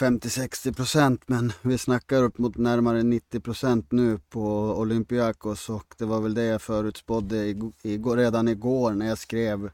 50-60 0.00 0.72
procent 0.72 1.22
men 1.26 1.52
vi 1.62 1.78
snackar 1.78 2.22
upp 2.22 2.38
mot 2.38 2.56
närmare 2.56 3.02
90 3.02 3.40
procent 3.40 3.92
nu 3.92 4.18
på 4.18 4.74
Olympiakos 4.78 5.70
och 5.70 5.94
det 5.98 6.04
var 6.04 6.20
väl 6.20 6.34
det 6.34 6.44
jag 6.44 6.62
förutspådde 6.62 7.46
igår, 7.82 8.16
redan 8.16 8.48
igår 8.48 8.90
när 8.90 9.06
jag 9.06 9.18
skrev 9.18 9.70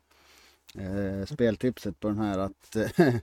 eh, 0.75 1.27
speltipset 1.27 2.01
på 2.01 2.09
den 2.09 2.19
här 2.19 2.39
att 2.39 2.77
eh, 2.77 3.15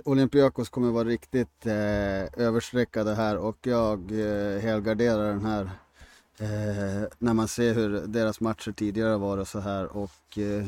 Olympiakos 0.04 0.68
kommer 0.68 0.90
vara 0.90 1.08
riktigt 1.08 1.66
eh, 1.66 2.44
överstreckade 2.46 3.14
här 3.14 3.36
och 3.36 3.58
jag 3.62 4.12
eh, 4.12 4.60
helgarderar 4.60 5.28
den 5.28 5.44
här 5.44 5.70
eh, 6.38 7.08
när 7.18 7.34
man 7.34 7.48
ser 7.48 7.74
hur 7.74 8.06
deras 8.06 8.40
matcher 8.40 8.72
tidigare 8.72 9.16
varit 9.16 9.48
så 9.48 9.60
här 9.60 9.96
och 9.96 10.38
eh, 10.38 10.66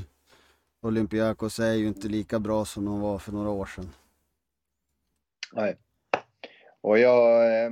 Olympiakos 0.82 1.58
är 1.58 1.72
ju 1.72 1.88
inte 1.88 2.08
lika 2.08 2.38
bra 2.38 2.64
som 2.64 2.84
de 2.84 3.00
var 3.00 3.18
för 3.18 3.32
några 3.32 3.50
år 3.50 3.66
sedan. 3.66 3.88
Nej. 5.52 5.76
Och 6.80 6.98
jag, 6.98 7.44
eh, 7.64 7.70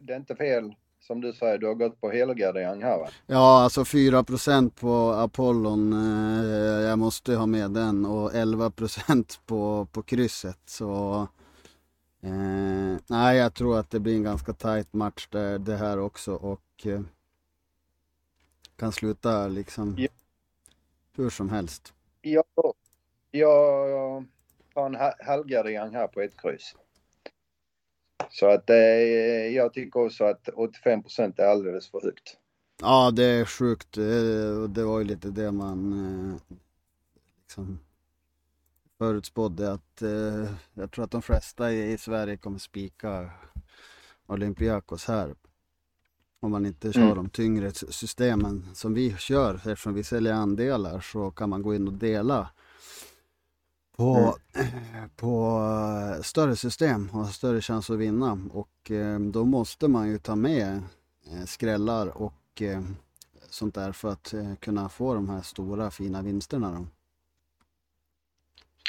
det 0.00 0.12
är 0.12 0.16
inte 0.16 0.36
fel 0.36 0.74
som 1.06 1.20
du 1.20 1.32
säger, 1.32 1.58
du 1.58 1.66
har 1.66 1.74
gått 1.74 2.00
på 2.00 2.10
helgardering 2.10 2.82
här 2.82 2.98
va? 2.98 3.08
Ja, 3.26 3.62
alltså 3.62 3.84
4% 3.84 4.70
på 4.70 5.12
Apollon. 5.12 5.92
Eh, 5.92 6.88
jag 6.88 6.98
måste 6.98 7.34
ha 7.34 7.46
med 7.46 7.70
den 7.70 8.06
och 8.06 8.34
11 8.34 8.72
på, 9.46 9.86
på 9.92 10.02
krysset. 10.02 10.58
Så 10.64 11.20
eh, 12.22 12.98
nej, 13.06 13.36
jag 13.36 13.54
tror 13.54 13.78
att 13.78 13.90
det 13.90 14.00
blir 14.00 14.16
en 14.16 14.22
ganska 14.22 14.52
tight 14.52 14.92
match 14.92 15.28
där, 15.30 15.58
det 15.58 15.76
här 15.76 15.98
också 15.98 16.34
och 16.34 16.86
eh, 16.86 17.00
kan 18.76 18.92
sluta 18.92 19.48
liksom 19.48 19.94
ja. 19.98 20.08
hur 21.16 21.30
som 21.30 21.50
helst. 21.50 21.92
Ja, 22.20 22.44
jag 23.30 24.24
har 24.76 24.86
en 24.86 25.12
halvgardering 25.26 25.94
här 25.94 26.06
på 26.06 26.20
ett 26.20 26.40
kryss. 26.40 26.74
Så 28.30 28.46
att 28.46 28.70
eh, 28.70 28.76
jag 29.56 29.72
tycker 29.72 30.00
också 30.06 30.24
att 30.24 30.48
85 30.48 31.02
procent 31.02 31.38
är 31.38 31.46
alldeles 31.46 31.90
för 31.90 32.00
högt. 32.00 32.36
Ja, 32.80 33.10
det 33.10 33.24
är 33.24 33.44
sjukt. 33.44 33.98
Eh, 33.98 34.68
det 34.68 34.84
var 34.84 34.98
ju 34.98 35.04
lite 35.04 35.28
det 35.28 35.52
man 35.52 35.92
eh, 35.92 36.56
liksom 37.42 37.78
förutspådde 38.98 39.72
att 39.72 40.02
eh, 40.02 40.50
jag 40.74 40.90
tror 40.90 41.04
att 41.04 41.10
de 41.10 41.22
flesta 41.22 41.72
i, 41.72 41.92
i 41.92 41.98
Sverige 41.98 42.36
kommer 42.36 42.58
spika 42.58 43.30
Olympiakos 44.26 45.04
här. 45.04 45.34
Om 46.40 46.50
man 46.50 46.66
inte 46.66 46.92
kör 46.92 47.02
mm. 47.02 47.16
de 47.16 47.28
tyngre 47.28 47.72
systemen 47.72 48.64
som 48.74 48.94
vi 48.94 49.16
kör 49.16 49.54
eftersom 49.54 49.94
vi 49.94 50.04
säljer 50.04 50.32
andelar 50.32 51.00
så 51.00 51.30
kan 51.30 51.50
man 51.50 51.62
gå 51.62 51.74
in 51.74 51.88
och 51.88 51.94
dela 51.94 52.50
på, 53.96 54.36
mm. 54.54 55.10
på 55.16 55.60
eh, 56.16 56.22
större 56.22 56.56
system 56.56 57.08
och 57.12 57.18
ha 57.18 57.28
större 57.28 57.60
chans 57.60 57.90
att 57.90 57.98
vinna. 57.98 58.38
Och 58.52 58.90
eh, 58.90 59.20
då 59.20 59.44
måste 59.44 59.88
man 59.88 60.08
ju 60.08 60.18
ta 60.18 60.36
med 60.36 60.82
eh, 61.32 61.44
skrällar 61.44 62.22
och 62.22 62.32
sånt 63.50 63.74
där 63.74 63.92
för 63.92 64.08
att 64.08 64.34
kunna 64.60 64.88
få 64.88 65.14
de 65.14 65.28
här 65.28 65.42
stora 65.42 65.90
fina 65.90 66.22
vinsterna. 66.22 66.70
Då. 66.70 66.86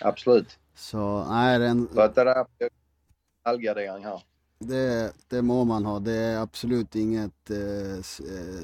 Absolut. 0.01 0.59
Så 0.75 1.25
nej, 1.29 1.59
den... 1.59 1.89
Så 1.93 2.01
att 2.01 2.15
det 2.15 2.23
där 2.23 2.35
är 2.59 2.69
allgardering 3.43 4.03
här. 4.03 4.23
Det, 4.59 5.13
det 5.27 5.41
må 5.41 5.63
man 5.63 5.85
ha. 5.85 5.99
Det 5.99 6.13
är 6.13 6.37
absolut 6.37 6.95
inget 6.95 7.49
eh, 7.49 8.03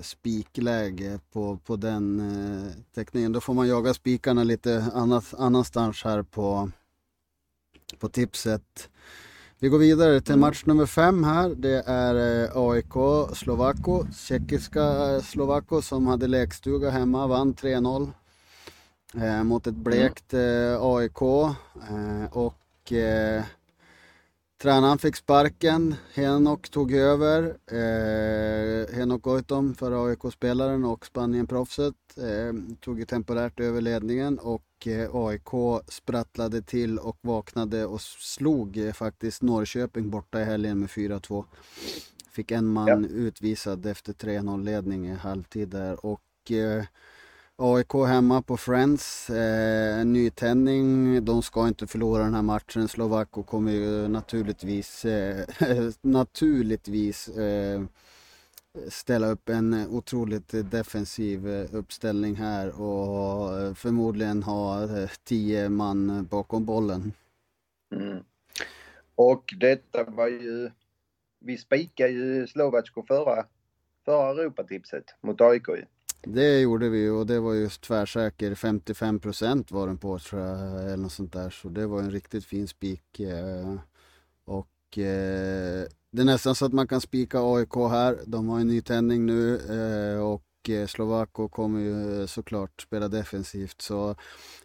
spikläge 0.01 1.19
på, 1.31 1.57
på 1.57 1.75
den 1.75 2.19
eh, 2.19 2.71
tekniken. 2.95 3.31
Då 3.31 3.41
får 3.41 3.53
man 3.53 3.67
jaga 3.67 3.93
spikarna 3.93 4.43
lite 4.43 4.85
annat, 4.93 5.33
annanstans 5.37 6.03
här 6.03 6.23
på, 6.23 6.71
på 7.99 8.09
tipset. 8.09 8.89
Vi 9.59 9.69
går 9.69 9.77
vidare 9.79 10.21
till 10.21 10.37
match 10.37 10.65
nummer 10.65 10.85
fem 10.85 11.23
här. 11.23 11.49
Det 11.49 11.83
är 11.85 12.43
eh, 12.43 12.57
AIK 12.57 12.93
Slovako. 13.37 14.05
Tjeckiska 14.15 14.83
eh, 14.83 15.21
Slovako 15.21 15.81
som 15.81 16.07
hade 16.07 16.27
lekstuga 16.27 16.89
hemma, 16.89 17.27
vann 17.27 17.53
3-0 17.53 18.11
eh, 19.15 19.43
mot 19.43 19.67
ett 19.67 19.75
blekt 19.75 20.33
eh, 20.33 20.81
AIK. 20.81 21.21
och 22.31 22.93
Tränaren 24.63 24.97
fick 24.97 25.15
sparken, 25.15 25.95
Henok 26.13 26.69
tog 26.69 26.93
över. 26.93 27.57
Eh, 27.67 28.95
Henok 28.95 29.21
Goitom, 29.21 29.75
för 29.75 30.07
AIK-spelaren 30.07 30.85
och 30.85 31.05
Spanien-proffset, 31.05 31.95
eh, 32.17 32.75
tog 32.79 32.99
ju 32.99 33.05
temporärt 33.05 33.59
över 33.59 33.81
ledningen 33.81 34.39
och 34.39 34.87
eh, 34.87 35.15
AIK 35.15 35.81
sprattlade 35.87 36.61
till 36.61 36.99
och 36.99 37.17
vaknade 37.21 37.85
och 37.85 38.01
slog 38.01 38.77
eh, 38.77 38.93
faktiskt 38.93 39.41
Norrköping 39.41 40.09
borta 40.09 40.41
i 40.41 40.43
helgen 40.43 40.79
med 40.79 40.89
4-2. 40.89 41.45
Fick 42.31 42.51
en 42.51 42.67
man 42.67 42.87
ja. 42.87 43.09
utvisad 43.09 43.85
efter 43.85 44.13
3-0 44.13 44.63
ledning 44.63 45.07
i 45.07 45.13
halvtid 45.13 45.69
där 45.69 46.05
och 46.05 46.51
eh, 46.51 46.85
AIK 47.57 47.93
hemma 48.07 48.41
på 48.41 48.57
Friends, 48.57 49.29
eh, 49.29 50.05
nytändning. 50.05 51.25
De 51.25 51.41
ska 51.41 51.67
inte 51.67 51.87
förlora 51.87 52.23
den 52.23 52.33
här 52.33 52.41
matchen. 52.41 52.87
Slovakko 52.87 53.43
kommer 53.43 53.71
ju 53.71 54.07
naturligtvis, 54.07 55.05
eh, 55.05 55.47
naturligtvis 56.01 57.27
eh, 57.27 57.83
ställa 58.89 59.27
upp 59.27 59.49
en 59.49 59.73
otroligt 59.73 60.71
defensiv 60.71 61.47
eh, 61.47 61.75
uppställning 61.75 62.35
här 62.35 62.81
och 62.81 63.77
förmodligen 63.77 64.43
ha 64.43 64.83
eh, 64.83 65.09
tio 65.23 65.69
man 65.69 66.25
bakom 66.25 66.65
bollen. 66.65 67.13
Mm. 67.95 68.23
Och 69.15 69.53
detta 69.59 70.03
var 70.03 70.27
ju, 70.27 70.71
vi 71.39 71.57
spikade 71.57 72.09
ju 72.09 72.47
Slovacko 72.47 73.03
förra, 73.07 73.45
förra 74.05 74.41
Europatipset 74.41 75.03
mot 75.21 75.41
AIK 75.41 75.67
ju. 75.67 75.85
Det 76.25 76.59
gjorde 76.59 76.89
vi 76.89 77.09
och 77.09 77.25
det 77.25 77.39
var 77.39 77.53
ju 77.53 77.69
tvärsäker. 77.69 78.55
55% 78.55 79.73
var 79.73 79.87
den 79.87 79.97
på 79.97 80.19
tror 80.19 80.41
jag, 80.41 80.83
eller 80.83 80.97
något 80.97 81.11
sånt 81.11 81.33
där. 81.33 81.49
Så 81.49 81.69
det 81.69 81.87
var 81.87 81.99
en 81.99 82.11
riktigt 82.11 82.45
fin 82.45 82.67
spik. 82.67 83.19
Eh, 83.19 83.75
och 84.45 84.97
eh, 84.97 85.85
det 86.11 86.21
är 86.21 86.25
nästan 86.25 86.55
så 86.55 86.65
att 86.65 86.73
man 86.73 86.87
kan 86.87 87.01
spika 87.01 87.39
AIK 87.39 87.75
här. 87.75 88.19
De 88.25 88.49
har 88.49 88.59
en 88.59 88.67
ny 88.67 88.81
tändning 88.81 89.25
nu 89.25 89.55
eh, 89.55 90.23
och 90.23 90.43
Slovako 90.87 91.49
kommer 91.49 91.79
ju 91.79 92.27
såklart 92.27 92.81
spela 92.81 93.07
defensivt. 93.07 93.81
Så 93.81 94.15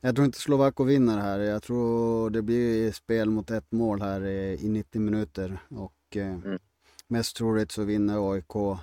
jag 0.01 0.15
tror 0.15 0.25
inte 0.25 0.39
Slovako 0.39 0.85
vinner 0.85 1.19
här. 1.19 1.39
Jag 1.39 1.63
tror 1.63 2.31
det 2.31 2.43
blir 2.43 2.93
spel 2.93 3.31
mot 3.31 3.51
ett 3.51 3.73
mål 3.73 4.03
här 4.03 4.27
i 4.27 4.69
90 4.69 5.01
minuter. 5.01 5.59
Och 5.69 6.17
mm. 6.17 6.59
mest 7.09 7.37
troligt 7.37 7.73
så 7.73 7.85
vinner 7.85 8.33
AIK 8.33 8.79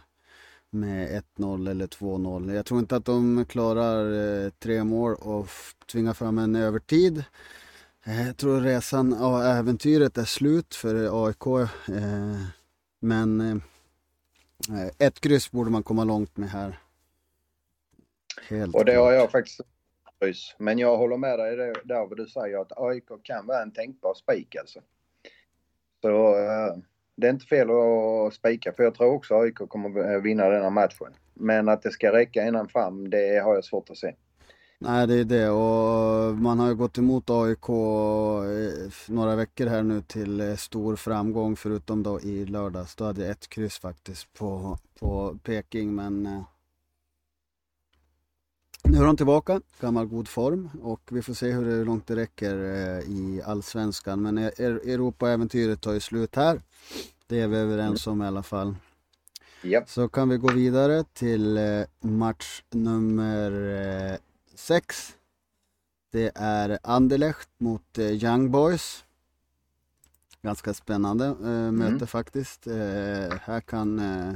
med 0.75 1.23
1-0 1.37 1.69
eller 1.69 1.87
2-0. 1.87 2.53
Jag 2.53 2.65
tror 2.65 2.79
inte 2.79 2.95
att 2.95 3.05
de 3.05 3.45
klarar 3.45 4.13
eh, 4.45 4.49
tre 4.49 4.83
mål 4.83 5.15
och 5.15 5.47
tvingar 5.91 6.13
fram 6.13 6.37
en 6.37 6.55
övertid. 6.55 7.23
Eh, 8.05 8.27
jag 8.27 8.37
tror 8.37 8.61
resan 8.61 9.13
och 9.13 9.43
äventyret 9.43 10.17
är 10.17 10.25
slut 10.25 10.75
för 10.75 11.25
AIK. 11.25 11.69
Eh, 11.89 12.45
men 12.99 13.41
eh, 14.69 15.07
ett 15.07 15.19
kryss 15.19 15.51
borde 15.51 15.71
man 15.71 15.83
komma 15.83 16.03
långt 16.03 16.37
med 16.37 16.49
här. 16.49 16.79
Helt 18.49 18.75
och 18.75 18.85
det 18.85 18.95
har 18.95 19.11
jag 19.11 19.31
faktiskt. 19.31 19.61
Men 20.57 20.79
jag 20.79 20.97
håller 20.97 21.17
med 21.17 21.39
dig 21.39 21.73
där 21.83 22.07
vad 22.07 22.17
du 22.17 22.27
säger 22.27 22.57
att 22.57 22.77
AIK 22.77 23.07
kan 23.23 23.45
vara 23.47 23.61
en 23.61 23.71
tänkbar 23.71 24.13
spik 24.13 24.55
alltså. 24.55 24.79
Så 26.01 26.37
eh, 26.37 26.75
det 27.15 27.27
är 27.27 27.31
inte 27.31 27.45
fel 27.45 27.67
att 27.69 28.33
spika 28.33 28.73
för 28.73 28.83
jag 28.83 28.95
tror 28.95 29.13
också 29.13 29.35
AIK 29.35 29.57
kommer 29.67 30.13
eh, 30.13 30.21
vinna 30.21 30.49
den 30.49 30.63
här 30.63 30.69
matchen. 30.69 31.13
Men 31.33 31.69
att 31.69 31.81
det 31.81 31.91
ska 31.91 32.11
räcka 32.11 32.47
innan 32.47 32.67
fram, 32.67 33.09
det 33.09 33.43
har 33.43 33.55
jag 33.55 33.65
svårt 33.65 33.89
att 33.89 33.97
se. 33.97 34.15
Nej, 34.79 35.07
det 35.07 35.19
är 35.19 35.23
det 35.23 35.49
och 35.49 36.35
man 36.35 36.59
har 36.59 36.67
ju 36.67 36.75
gått 36.75 36.97
emot 36.97 37.29
AIK 37.29 37.69
eh, 37.69 39.13
några 39.13 39.35
veckor 39.35 39.65
här 39.65 39.83
nu 39.83 40.01
till 40.01 40.41
eh, 40.41 40.55
stor 40.55 40.95
framgång 40.95 41.55
förutom 41.55 42.03
då 42.03 42.21
i 42.21 42.45
lördags. 42.45 42.95
Då 42.95 43.03
hade 43.03 43.21
jag 43.21 43.31
ett 43.31 43.49
kryss 43.49 43.79
faktiskt 43.79 44.33
på, 44.33 44.77
på 44.99 45.37
Peking 45.43 45.95
men 45.95 46.25
eh, 46.25 46.41
nu 48.87 48.97
är 48.97 49.05
de 49.05 49.17
tillbaka, 49.17 49.61
gammal 49.81 50.05
god 50.05 50.27
form 50.27 50.69
och 50.81 51.01
vi 51.11 51.21
får 51.21 51.33
se 51.33 51.51
hur 51.51 51.85
långt 51.85 52.07
det 52.07 52.15
räcker 52.15 52.55
i 53.07 53.41
allsvenskan. 53.45 54.21
Men 54.21 54.37
Europa-äventyret 54.37 55.81
tar 55.81 55.93
ju 55.93 55.99
slut 55.99 56.35
här. 56.35 56.61
Det 57.27 57.39
är 57.39 57.47
vi 57.47 57.57
överens 57.57 58.07
om 58.07 58.21
i 58.21 58.25
alla 58.25 58.43
fall. 58.43 58.75
Yep. 59.63 59.89
Så 59.89 60.07
kan 60.07 60.29
vi 60.29 60.37
gå 60.37 60.51
vidare 60.51 61.03
till 61.13 61.59
match 61.99 62.63
nummer 62.71 64.19
sex. 64.55 65.15
Det 66.11 66.31
är 66.35 66.79
Anderlecht 66.83 67.49
mot 67.57 67.97
Young 67.97 68.51
Boys. 68.51 69.03
Ganska 70.41 70.73
spännande 70.73 71.33
möte 71.71 71.95
mm. 71.95 72.07
faktiskt. 72.07 72.65
Här 73.41 73.61
kan 73.61 73.99
Eh, 73.99 74.33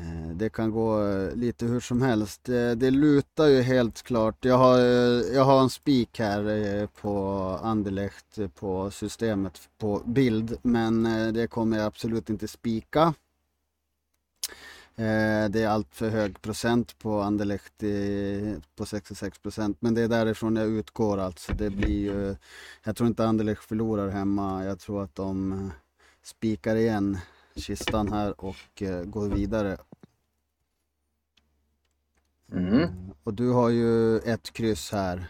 Eh, 0.00 0.30
det 0.34 0.48
kan 0.48 0.70
gå 0.70 1.06
eh, 1.08 1.34
lite 1.34 1.66
hur 1.66 1.80
som 1.80 2.02
helst. 2.02 2.48
Eh, 2.48 2.70
det, 2.70 2.90
lutar 2.90 3.46
ju 3.46 3.62
helt 3.62 4.02
klart. 4.02 4.44
Jag 4.44 4.58
har, 4.58 4.78
jag 5.34 5.44
har 5.44 5.60
en 5.60 5.70
spik 5.70 6.18
här 6.18 6.86
på 6.86 7.18
Anderlecht 7.62 8.38
på 8.54 8.90
systemet 8.90 9.68
på 9.78 10.02
bild. 10.04 10.58
Men 10.62 11.02
det 11.34 11.46
kommer 11.46 11.76
jag 11.76 11.86
absolut 11.86 12.30
inte 12.30 12.48
spika. 12.48 13.14
Det 15.50 15.62
är 15.62 15.68
allt 15.68 15.94
för 15.94 16.08
hög 16.08 16.42
procent 16.42 16.98
på 16.98 17.20
Anderlecht 17.20 17.72
på 18.76 18.86
66 18.86 19.38
procent. 19.38 19.76
Men 19.80 19.94
det 19.94 20.02
är 20.02 20.08
därifrån 20.08 20.56
jag 20.56 20.68
utgår 20.68 21.18
alltså. 21.18 21.52
Det 21.52 21.70
blir 21.70 22.00
ju, 22.00 22.36
jag 22.84 22.96
tror 22.96 23.06
inte 23.06 23.26
Anderlecht 23.26 23.64
förlorar 23.64 24.08
hemma. 24.08 24.64
Jag 24.64 24.78
tror 24.78 25.04
att 25.04 25.14
de 25.14 25.70
spikar 26.22 26.76
igen 26.76 27.18
kistan 27.56 28.12
här 28.12 28.40
och 28.40 28.82
eh, 28.82 29.04
går 29.04 29.28
vidare. 29.28 29.76
Mm. 32.52 32.88
Och 33.24 33.34
du 33.34 33.50
har 33.50 33.70
ju 33.70 34.18
ett 34.18 34.52
kryss 34.52 34.92
här. 34.92 35.26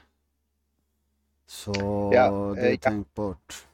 Så 1.47 1.73
ja, 2.15 2.55
det 2.57 2.73
är 2.73 2.77
tänkt 2.77 3.15
bort. 3.15 3.67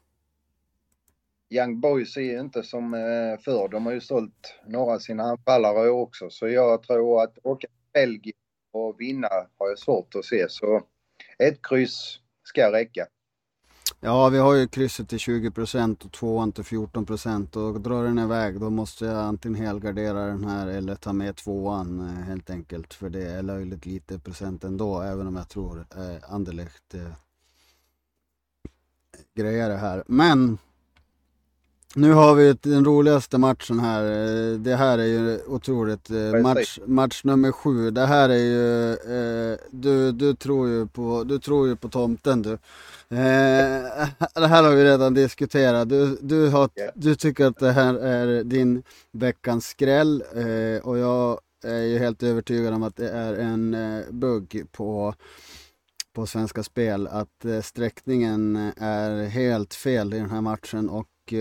Young 1.51 1.81
Boys 1.81 2.17
är 2.17 2.41
inte 2.41 2.63
som 2.63 2.95
eh, 2.95 3.39
förr. 3.45 3.69
De 3.69 3.87
har 3.87 3.93
ju 3.93 4.01
sålt 4.01 4.55
några 4.67 4.95
av 4.95 4.99
sina 4.99 5.23
anfallare 5.23 5.89
också. 5.89 6.31
Så 6.31 6.49
jag 6.49 6.83
tror 6.83 7.23
att 7.23 7.39
åka 7.43 7.69
till 7.69 7.77
Belgien 7.93 8.37
och 8.71 9.01
vinna 9.01 9.29
har 9.59 9.69
jag 9.69 9.79
svårt 9.79 10.15
att 10.15 10.25
se. 10.25 10.47
Så 10.49 10.83
ett 11.39 11.59
kryss 11.63 12.21
ska 12.43 12.73
räcka. 12.73 13.07
Ja, 14.01 14.29
vi 14.29 14.39
har 14.39 14.55
ju 14.55 14.69
krysset 14.69 15.09
till 15.09 15.19
20% 15.19 16.05
och 16.05 16.13
tvåan 16.13 16.53
till 16.53 16.65
14% 16.65 17.57
och 17.57 17.81
drar 17.81 18.05
den 18.05 18.19
iväg 18.19 18.61
då 18.61 18.71
måste 18.71 19.05
jag 19.05 19.17
antingen 19.17 19.63
helgardera 19.63 20.27
den 20.27 20.45
här 20.45 20.67
eller 20.67 20.95
ta 20.95 21.13
med 21.13 21.37
tvåan 21.37 22.01
eh, 22.01 22.07
helt 22.07 22.51
enkelt. 22.51 22.95
För 22.95 23.11
det 23.11 23.23
är 23.23 23.43
löjligt 23.43 23.87
lite 23.87 24.19
procent 24.19 24.65
ändå, 24.65 25.01
även 25.01 25.27
om 25.27 25.37
jag 25.37 25.49
tror 25.49 25.87
eh, 25.97 26.35
Anderlecht 26.35 26.95
eh, 26.95 27.13
grejer 29.35 29.69
det 29.69 29.77
här. 29.77 30.05
Men 30.07 30.59
nu 31.97 32.13
har 32.13 32.35
vi 32.35 32.53
den 32.53 32.85
roligaste 32.85 33.39
matchen 33.39 33.81
här. 33.81 34.03
Det 34.59 34.77
här 34.77 34.99
är 34.99 35.05
ju 35.05 35.41
otroligt. 35.47 36.11
Eh, 36.11 36.43
match, 36.43 36.79
match 36.87 37.25
nummer 37.25 37.53
sju. 37.53 37.91
Det 37.91 38.07
här 38.07 38.29
är 38.29 38.37
ju... 38.37 38.93
Eh, 38.93 39.59
du, 39.71 40.13
du, 40.13 40.35
tror 40.35 40.69
ju 40.69 40.87
på, 40.87 41.25
du 41.25 41.39
tror 41.39 41.69
ju 41.69 41.77
på 41.77 41.89
tomten 41.89 42.43
du. 42.43 42.53
Eh, 42.53 42.59
det 44.35 44.47
här 44.47 44.63
har 44.63 44.71
vi 44.71 44.85
redan 44.85 45.15
diskuterat. 45.15 45.89
Du, 45.89 46.19
du, 46.21 46.49
har, 46.49 46.71
du 46.95 47.15
tycker 47.15 47.47
att 47.47 47.59
det 47.59 47.73
här 47.73 47.95
är 47.95 48.45
din 48.45 48.83
veckans 49.13 49.67
skräll. 49.67 50.25
Eh, 50.35 50.87
och 50.87 50.99
jag 50.99 51.41
är 51.65 51.83
ju 51.83 51.99
helt 51.99 52.23
övertygad 52.23 52.75
om 52.75 52.83
att 52.83 52.97
det 52.97 53.11
är 53.11 53.35
en 53.35 53.75
eh, 53.75 54.05
bugg 54.11 54.67
på 54.73 55.15
på 56.13 56.27
Svenska 56.27 56.63
Spel 56.63 57.07
att 57.07 57.45
eh, 57.45 57.61
sträckningen 57.61 58.73
är 58.77 59.27
helt 59.27 59.75
fel 59.75 60.15
i 60.15 60.19
den 60.19 60.31
här 60.31 60.41
matchen 60.41 60.89
och 60.89 61.07
Eh, 61.33 61.39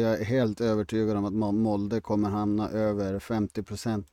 jag 0.00 0.20
är 0.20 0.24
helt 0.24 0.60
övertygad 0.60 1.16
om 1.16 1.24
att 1.24 1.54
Molde 1.54 2.00
kommer 2.00 2.28
hamna 2.28 2.70
över 2.70 3.18
50% 3.18 4.04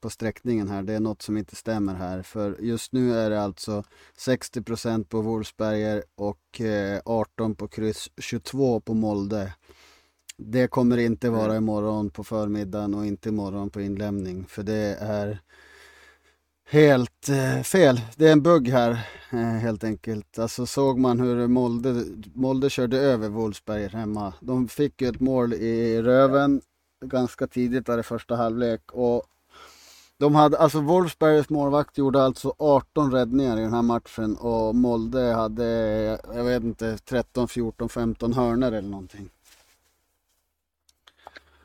på 0.00 0.10
sträckningen 0.10 0.68
här. 0.68 0.82
Det 0.82 0.92
är 0.92 1.00
något 1.00 1.22
som 1.22 1.36
inte 1.36 1.56
stämmer 1.56 1.94
här. 1.94 2.22
För 2.22 2.56
just 2.60 2.92
nu 2.92 3.14
är 3.14 3.30
det 3.30 3.42
alltså 3.42 3.84
60% 4.18 5.04
på 5.04 5.20
Wolfsberger 5.20 6.04
och 6.14 6.60
18 7.04 7.50
eh, 7.50 7.56
på 7.56 7.68
kryss, 7.68 8.10
22 8.18 8.80
på 8.80 8.94
Molde. 8.94 9.54
Det 10.38 10.68
kommer 10.68 10.96
inte 10.96 11.30
vara 11.30 11.56
imorgon 11.56 12.10
på 12.10 12.24
förmiddagen 12.24 12.94
och 12.94 13.06
inte 13.06 13.28
imorgon 13.28 13.70
på 13.70 13.80
inlämning. 13.80 14.46
För 14.46 14.62
det 14.62 14.96
är 15.00 15.40
helt 16.68 17.28
eh, 17.28 17.62
fel. 17.62 18.00
Det 18.16 18.28
är 18.28 18.32
en 18.32 18.42
bugg 18.42 18.68
här 18.68 18.90
eh, 19.30 19.38
helt 19.38 19.84
enkelt. 19.84 20.38
Alltså 20.38 20.66
såg 20.66 20.98
man 20.98 21.20
hur 21.20 21.46
Molde, 21.46 22.04
Molde 22.34 22.70
körde 22.70 22.98
över 22.98 23.28
Wolfsberg 23.28 23.88
hemma. 23.88 24.32
De 24.40 24.68
fick 24.68 25.02
ju 25.02 25.08
ett 25.08 25.20
mål 25.20 25.52
i 25.52 26.02
röven 26.02 26.60
ganska 27.04 27.46
tidigt 27.46 27.86
där 27.86 27.98
i 27.98 28.02
första 28.02 28.36
halvlek 28.36 28.92
och 28.92 29.22
de 30.18 30.34
hade, 30.34 30.58
alltså 30.58 30.80
Wolfsbergs 30.80 31.50
målvakt 31.50 31.98
gjorde 31.98 32.22
alltså 32.22 32.54
18 32.58 33.12
räddningar 33.12 33.58
i 33.58 33.60
den 33.60 33.74
här 33.74 33.82
matchen 33.82 34.36
och 34.36 34.74
Molde 34.74 35.20
hade, 35.20 35.64
jag 36.34 36.44
vet 36.44 36.62
inte, 36.62 36.98
13, 36.98 37.48
14, 37.48 37.88
15 37.88 38.32
hörner 38.32 38.72
eller 38.72 38.88
någonting. 38.88 39.30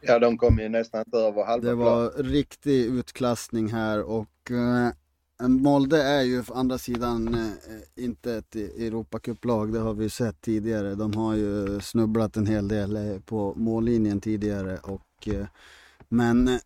Ja, 0.01 0.20
de 0.20 0.38
kom 0.38 0.60
ju 0.60 0.70
nästan 0.70 1.03
inte 1.05 1.17
över 1.17 1.43
halva 1.43 1.70
Det 1.70 1.75
var 1.75 2.09
plan. 2.09 2.25
riktig 2.25 2.85
utklassning 2.85 3.68
här 3.70 4.03
och 4.03 4.51
eh, 4.51 4.92
Molde 5.48 6.03
är 6.03 6.22
ju 6.22 6.40
å 6.40 6.53
andra 6.53 6.77
sidan 6.77 7.35
eh, 7.35 8.03
inte 8.03 8.35
ett 8.35 8.55
Europacuplag, 8.55 9.74
det 9.74 9.79
har 9.79 9.94
vi 9.94 10.09
sett 10.09 10.42
tidigare. 10.42 10.96
De 10.96 11.14
har 11.14 11.35
ju 11.35 11.79
snubblat 11.81 12.37
en 12.37 12.48
hel 12.48 12.68
del 12.68 12.96
eh, 12.96 13.20
på 13.20 13.53
mållinjen 13.55 14.22
tidigare 14.22 14.77
och 14.77 15.27
eh, 15.27 15.46
men 16.09 16.48
eh, 16.48 16.59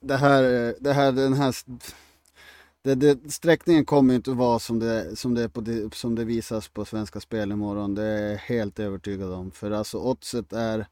det 0.00 0.16
här, 0.16 0.74
det 0.80 0.92
här, 0.92 1.12
den 1.12 1.32
här 1.34 1.54
det, 2.82 2.94
det, 2.94 3.32
sträckningen 3.32 3.84
kommer 3.84 4.14
inte 4.14 4.30
att 4.30 4.36
vara 4.36 4.58
som 4.58 4.78
det, 4.78 5.16
som, 5.16 5.34
det 5.34 5.48
på 5.48 5.64
som 5.92 6.14
det 6.14 6.24
visas 6.24 6.68
på 6.68 6.84
Svenska 6.84 7.20
Spel 7.20 7.52
imorgon. 7.52 7.94
Det 7.94 8.04
är 8.04 8.30
jag 8.30 8.38
helt 8.38 8.78
övertygad 8.78 9.32
om. 9.32 9.50
För 9.50 9.70
alltså 9.70 9.98
oddset 9.98 10.52
är 10.52 10.86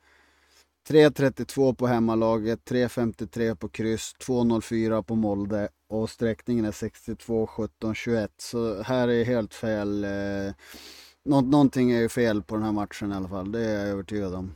3.32 0.88 1.74
på 1.74 1.86
hemmalaget, 1.86 2.60
3.53 2.70 3.54
på 3.54 3.68
kryss, 3.68 4.14
2.04 4.18 5.02
på 5.02 5.14
Molde 5.14 5.68
och 5.88 6.10
sträckningen 6.10 6.64
är 6.64 6.72
62, 6.72 7.46
17, 7.46 7.94
21. 7.94 8.30
Så 8.38 8.82
här 8.82 9.08
är 9.08 9.24
helt 9.24 9.54
fel. 9.54 10.04
Eh, 10.04 10.54
nå 11.24 11.40
någonting 11.40 11.90
är 11.90 12.00
ju 12.00 12.08
fel 12.08 12.42
på 12.42 12.54
den 12.54 12.64
här 12.64 12.72
matchen 12.72 13.12
i 13.12 13.14
alla 13.14 13.28
fall, 13.28 13.52
det 13.52 13.60
är 13.60 13.78
jag 13.78 13.88
övertygad 13.88 14.34
om. 14.34 14.54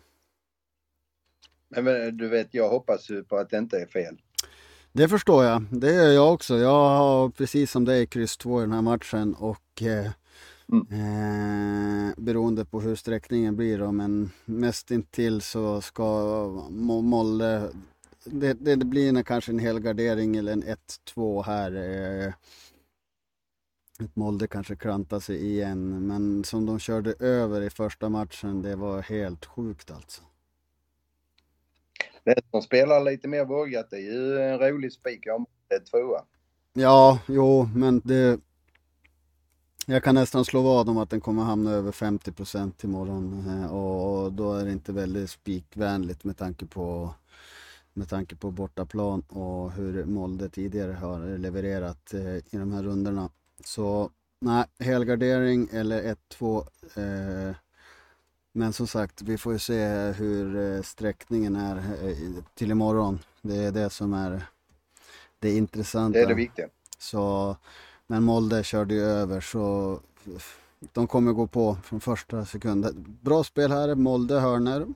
Men 1.68 2.16
du 2.16 2.28
vet, 2.28 2.54
jag 2.54 2.68
hoppas 2.68 3.10
ju 3.10 3.24
på 3.24 3.36
att 3.36 3.50
det 3.50 3.58
inte 3.58 3.76
är 3.78 3.86
fel. 3.86 4.18
Det 4.92 5.08
förstår 5.08 5.44
jag, 5.44 5.62
det 5.70 5.92
gör 5.92 6.10
jag 6.10 6.34
också. 6.34 6.58
Jag 6.58 6.88
har 6.88 7.28
precis 7.28 7.70
som 7.70 7.84
dig 7.84 8.06
kryss 8.06 8.36
2 8.36 8.60
i 8.60 8.62
den 8.62 8.72
här 8.72 8.82
matchen 8.82 9.34
och 9.34 9.82
eh, 9.82 10.10
Mm. 10.72 10.87
Eh, 10.90 12.14
beroende 12.16 12.64
på 12.64 12.81
hur 12.81 12.94
sträckningen 12.94 13.57
blir 13.57 13.78
då, 13.78 13.92
men 13.92 14.31
mest 14.44 14.90
intill 14.90 15.42
så 15.42 15.81
ska 15.81 16.46
Molle 16.70 17.70
det, 18.24 18.52
det, 18.52 18.76
blir 18.76 19.22
kanske 19.22 19.52
en 19.52 19.59
helgardering 19.59 20.37
eller 20.37 20.52
en 20.52 20.64
1-2 20.64 21.42
här. 21.42 21.74
Eh, 21.74 22.33
ett 24.04 24.16
Molde 24.16 24.46
kanske 24.46 24.76
klantar 24.76 25.20
sig 25.20 25.46
igen, 25.46 26.07
men 26.07 26.44
som 26.44 26.66
de 26.66 26.78
körde 26.78 27.14
över 27.20 27.62
i 27.62 27.70
första 27.70 28.09
matchen, 28.09 28.62
det 28.62 28.76
var 28.76 29.02
helt 29.02 29.46
sjukt 29.46 29.90
alltså. 29.90 30.22
Det 32.24 32.40
som 32.50 32.62
spelar 32.62 33.00
lite 33.00 33.28
mer 33.28 33.44
vågat, 33.44 33.90
det 33.90 33.96
är 33.96 34.00
ju 34.00 34.40
en 34.40 34.59
rolig 34.59 34.92
spik 34.92 35.26
om 35.37 35.46
det 35.68 35.81
tvåa. 35.81 36.24
Ja, 36.72 37.20
jo, 37.28 37.68
men 37.74 38.00
det, 38.04 38.40
jag 39.90 40.05
kan 40.05 40.14
nästan 40.14 40.44
slå 40.44 40.62
vad 40.62 40.88
om 40.88 40.98
att 40.98 41.11
den 41.11 41.20
kommer 41.20 41.42
hamna 41.42 41.70
över 41.70 41.92
50 41.92 42.33
procent 42.33 42.85
imorgon 42.85 43.44
eh, 43.48 43.74
och 43.74 44.33
då 44.33 44.55
är 44.55 44.64
det 44.64 44.72
inte 44.72 44.92
väldigt 44.92 45.31
spikvänligt 45.31 46.24
med 46.24 46.37
tanke 46.37 46.66
på 46.66 47.14
med 47.92 48.09
tanke 48.09 48.37
på 48.37 48.51
bortaplan 48.51 49.22
och 49.29 49.72
hur 49.72 50.05
Molde 50.05 50.48
tidigare 50.48 50.92
har 50.92 51.38
levererat 51.38 52.14
eh, 52.14 52.37
i 52.37 52.42
de 52.51 52.72
här 52.72 52.83
rundorna. 52.83 53.31
Så 53.64 54.11
nej, 54.40 54.64
helgardering 54.79 55.68
eller 55.72 56.16
1-2. 56.31 56.66
Eh, 56.94 57.57
men 58.53 58.72
som 58.72 58.87
sagt, 58.87 59.22
vi 59.22 59.38
får 59.38 59.53
ju 59.53 59.59
se 59.59 59.87
hur 60.12 60.83
sträckningen 60.83 61.57
är 61.57 61.83
till 62.55 62.70
imorgon. 62.70 63.18
Det 63.42 63.57
är 63.57 63.72
det 63.72 63.90
som 63.90 64.12
är 64.12 64.42
det 65.38 65.57
intressanta. 65.57 66.18
Det 66.18 66.24
är 66.24 66.29
det 66.29 66.35
viktiga. 66.35 66.68
Så 66.98 67.57
men 68.11 68.23
Molde 68.25 68.64
körde 68.64 68.94
ju 68.94 69.01
över 69.01 69.40
så 69.40 70.01
de 70.92 71.07
kommer 71.07 71.33
gå 71.33 71.47
på 71.47 71.77
från 71.85 72.01
första 72.01 72.44
sekund. 72.44 72.94
Bra 73.23 73.44
spel 73.44 73.73
här, 73.73 73.94
Molde 73.94 74.40
hörner 74.40 74.87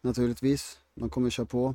naturligtvis. 0.00 0.78
De 0.94 1.10
kommer 1.10 1.30
köra 1.30 1.46
på. 1.46 1.74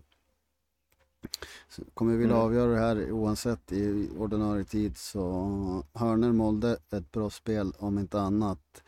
kommer 1.93 2.15
vilja 2.15 2.35
mm. 2.35 2.45
avgöra 2.45 2.71
det 2.71 2.79
här 2.79 3.11
oavsett 3.11 3.71
i 3.71 4.09
ordinarie 4.17 4.63
tid 4.63 4.97
så 4.97 5.83
hörner 5.93 6.31
Molde 6.31 6.77
ett 6.91 7.11
bra 7.11 7.29
spel 7.29 7.73
om 7.77 7.99
inte 7.99 8.21
annat. 8.21 8.83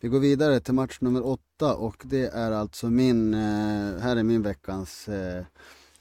Vi 0.00 0.08
går 0.08 0.20
vidare 0.20 0.60
till 0.60 0.74
match 0.74 0.98
nummer 1.00 1.26
åtta 1.26 1.74
och 1.74 2.02
det 2.04 2.26
är 2.26 2.52
alltså 2.52 2.90
min, 2.90 3.34
eh, 3.34 3.98
här 4.00 4.16
är 4.16 4.22
min 4.22 4.42
veckans, 4.42 5.08
eh, 5.08 5.44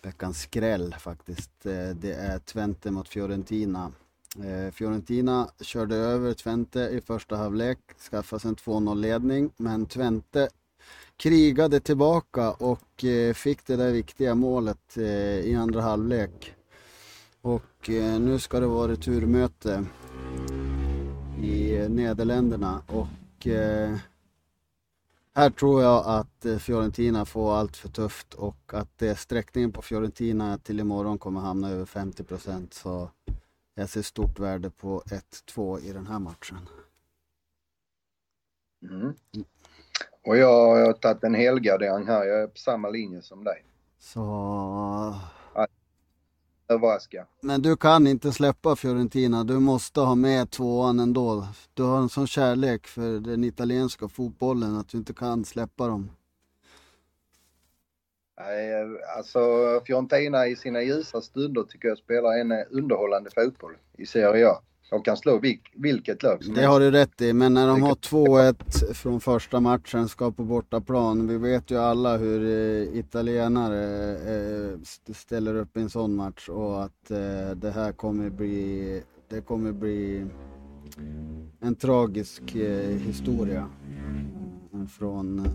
veckans 0.01 0.41
skräll 0.41 0.95
faktiskt. 0.99 1.65
Eh, 1.65 1.89
det 1.89 2.13
är 2.13 2.39
Twente 2.39 2.91
mot 2.91 3.09
Fiorentina. 3.09 3.91
Eh, 4.43 4.71
Fiorentina 4.71 5.49
körde 5.61 5.95
över 5.95 6.33
Twente 6.33 6.79
i 6.79 7.01
första 7.01 7.35
halvlek, 7.35 7.79
skaffade 8.09 8.39
sig 8.39 8.49
en 8.49 8.55
2-0 8.55 8.95
ledning, 8.95 9.51
men 9.57 9.85
Twente 9.85 10.49
krigade 11.17 11.79
tillbaka 11.79 12.51
och 12.51 13.03
eh, 13.03 13.33
fick 13.33 13.67
det 13.67 13.75
där 13.75 13.91
viktiga 13.91 14.35
målet 14.35 14.97
eh, 14.97 15.39
i 15.39 15.55
andra 15.55 15.81
halvlek. 15.81 16.53
Och 17.41 17.89
nu 18.19 18.39
ska 18.39 18.59
det 18.59 18.67
vara 18.67 18.91
returmöte 18.91 19.85
i 21.41 21.87
Nederländerna 21.89 22.81
och 22.87 23.47
Här 25.35 25.49
tror 25.49 25.81
jag 25.81 26.03
att 26.05 26.61
Fiorentina 26.61 27.25
får 27.25 27.55
allt 27.55 27.77
för 27.77 27.89
tufft 27.89 28.33
och 28.33 28.73
att 28.73 29.03
sträckningen 29.17 29.71
på 29.71 29.81
Fiorentina 29.81 30.57
till 30.57 30.79
imorgon 30.79 31.17
kommer 31.17 31.39
hamna 31.39 31.69
över 31.69 31.85
50 31.85 32.23
procent. 32.23 32.73
Så 32.73 33.09
jag 33.75 33.89
ser 33.89 34.01
stort 34.01 34.39
värde 34.39 34.69
på 34.69 35.03
1-2 35.47 35.79
i 35.79 35.93
den 35.93 36.07
här 36.07 36.19
matchen. 36.19 36.57
Mm. 38.83 39.13
Och 40.27 40.37
jag 40.37 40.85
har 40.85 40.93
tagit 40.93 41.23
en 41.23 41.35
helgardering 41.35 42.07
här. 42.07 42.25
Jag 42.25 42.43
är 42.43 42.47
på 42.47 42.57
samma 42.57 42.89
linje 42.89 43.21
som 43.21 43.43
dig. 43.43 43.65
Så... 43.99 45.15
Överraska. 46.67 47.27
Men 47.41 47.61
du 47.61 47.77
kan 47.77 48.07
inte 48.07 48.31
släppa 48.31 48.75
Fiorentina. 48.75 49.43
Du 49.43 49.59
måste 49.59 49.99
ha 49.99 50.15
med 50.15 50.51
tvåan 50.51 50.99
ändå. 50.99 51.47
Du 51.73 51.83
har 51.83 51.97
en 51.97 52.09
sån 52.09 52.27
kärlek 52.27 52.87
för 52.87 53.19
den 53.19 53.43
italienska 53.43 54.07
fotbollen 54.07 54.75
att 54.75 54.89
du 54.89 54.97
inte 54.97 55.13
kan 55.13 55.45
släppa 55.45 55.87
dem. 55.87 56.09
Nej, 58.39 58.73
alltså 59.17 59.39
Fiorentina 59.87 60.47
i 60.47 60.55
sina 60.55 60.81
ljusa 60.81 61.21
stunder 61.21 61.63
tycker 61.63 61.87
jag 61.87 61.97
spelar 61.97 62.39
en 62.39 62.51
underhållande 62.69 63.29
fotboll 63.35 63.73
i 63.97 64.05
Serie 64.05 64.49
A. 64.49 64.61
De 64.89 65.01
kan 65.01 65.17
slå 65.17 65.39
vilk, 65.39 65.71
vilket 65.75 66.23
lag 66.23 66.43
som 66.43 66.53
Det 66.53 66.65
har 66.65 66.79
du 66.79 66.91
rätt 66.91 67.21
i, 67.21 67.33
men 67.33 67.53
när 67.53 67.67
de 67.67 67.83
har 67.83 67.95
2-1 67.95 68.93
från 68.93 69.21
första 69.21 69.59
matchen, 69.59 70.09
ska 70.09 70.31
på 70.31 70.43
bortaplan. 70.43 71.27
Vi 71.27 71.37
vet 71.37 71.71
ju 71.71 71.77
alla 71.77 72.17
hur 72.17 72.41
eh, 72.43 72.99
italienare 72.99 74.11
eh, 74.15 74.79
ställer 75.13 75.55
upp 75.55 75.77
i 75.77 75.81
en 75.81 75.89
sån 75.89 76.15
match 76.15 76.49
och 76.49 76.83
att 76.83 77.11
eh, 77.11 77.49
det 77.55 77.71
här 77.71 77.91
kommer 77.91 78.29
bli, 78.29 79.03
det 79.29 79.41
kommer 79.41 79.71
bli 79.71 80.25
en 81.61 81.75
tragisk 81.75 82.41
historia 83.05 83.69
från... 84.97 85.47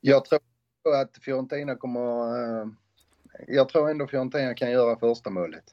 Jag 0.00 0.24
tror 0.24 0.40
att 0.88 1.18
Fiorentina 1.22 1.76
kommer... 1.76 2.70
Jag 3.48 3.68
tror 3.68 3.90
ändå 3.90 4.06
Fiorentina 4.06 4.54
kan 4.54 4.70
göra 4.70 4.96
första 4.98 5.30
målet. 5.30 5.64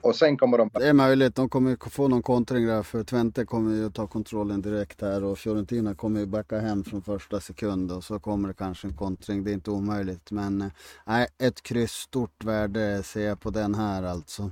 Och 0.00 0.16
sen 0.16 0.36
kommer 0.36 0.58
de... 0.58 0.70
Det 0.74 0.88
är 0.88 0.92
möjligt, 0.92 1.34
de 1.34 1.48
kommer 1.48 1.90
få 1.90 2.08
någon 2.08 2.22
kontring 2.22 2.66
där 2.66 2.82
för 2.82 3.04
Twente 3.04 3.44
kommer 3.44 3.74
ju 3.74 3.90
ta 3.90 4.06
kontrollen 4.06 4.62
direkt 4.62 5.00
här 5.00 5.24
och 5.24 5.38
Fiorentina 5.38 5.94
kommer 5.94 6.20
ju 6.20 6.26
backa 6.26 6.58
hem 6.58 6.84
från 6.84 7.02
första 7.02 7.40
sekund 7.40 7.92
och 7.92 8.04
så 8.04 8.18
kommer 8.18 8.48
det 8.48 8.54
kanske 8.54 8.88
en 8.88 8.96
kontring, 8.96 9.44
det 9.44 9.50
är 9.50 9.54
inte 9.54 9.70
omöjligt. 9.70 10.30
Men 10.30 10.62
eh, 10.62 10.68
nej, 11.06 11.28
ett 11.38 11.62
kryss, 11.62 11.92
stort 11.92 12.44
värde 12.44 13.02
ser 13.02 13.26
jag 13.26 13.40
på 13.40 13.50
den 13.50 13.74
här 13.74 14.02
alltså. 14.02 14.50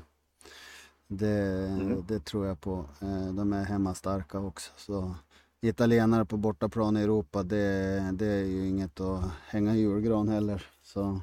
Det, 1.09 1.68
mm. 1.68 2.05
det 2.09 2.25
tror 2.25 2.46
jag 2.46 2.61
på. 2.61 2.85
Eh, 3.01 3.35
de 3.35 3.53
är 3.53 3.64
hemmastarka 3.64 4.38
också. 4.38 4.70
Så 4.77 5.14
italienare 5.61 6.25
på 6.25 6.37
bortaplan 6.37 6.97
i 6.97 7.03
Europa, 7.03 7.42
det, 7.42 8.11
det 8.12 8.27
är 8.27 8.45
ju 8.45 8.69
inget 8.69 9.01
att 9.01 9.25
hänga 9.47 9.75
i 9.75 9.79
julgran 9.79 10.29
heller. 10.29 10.66
Så 10.83 11.21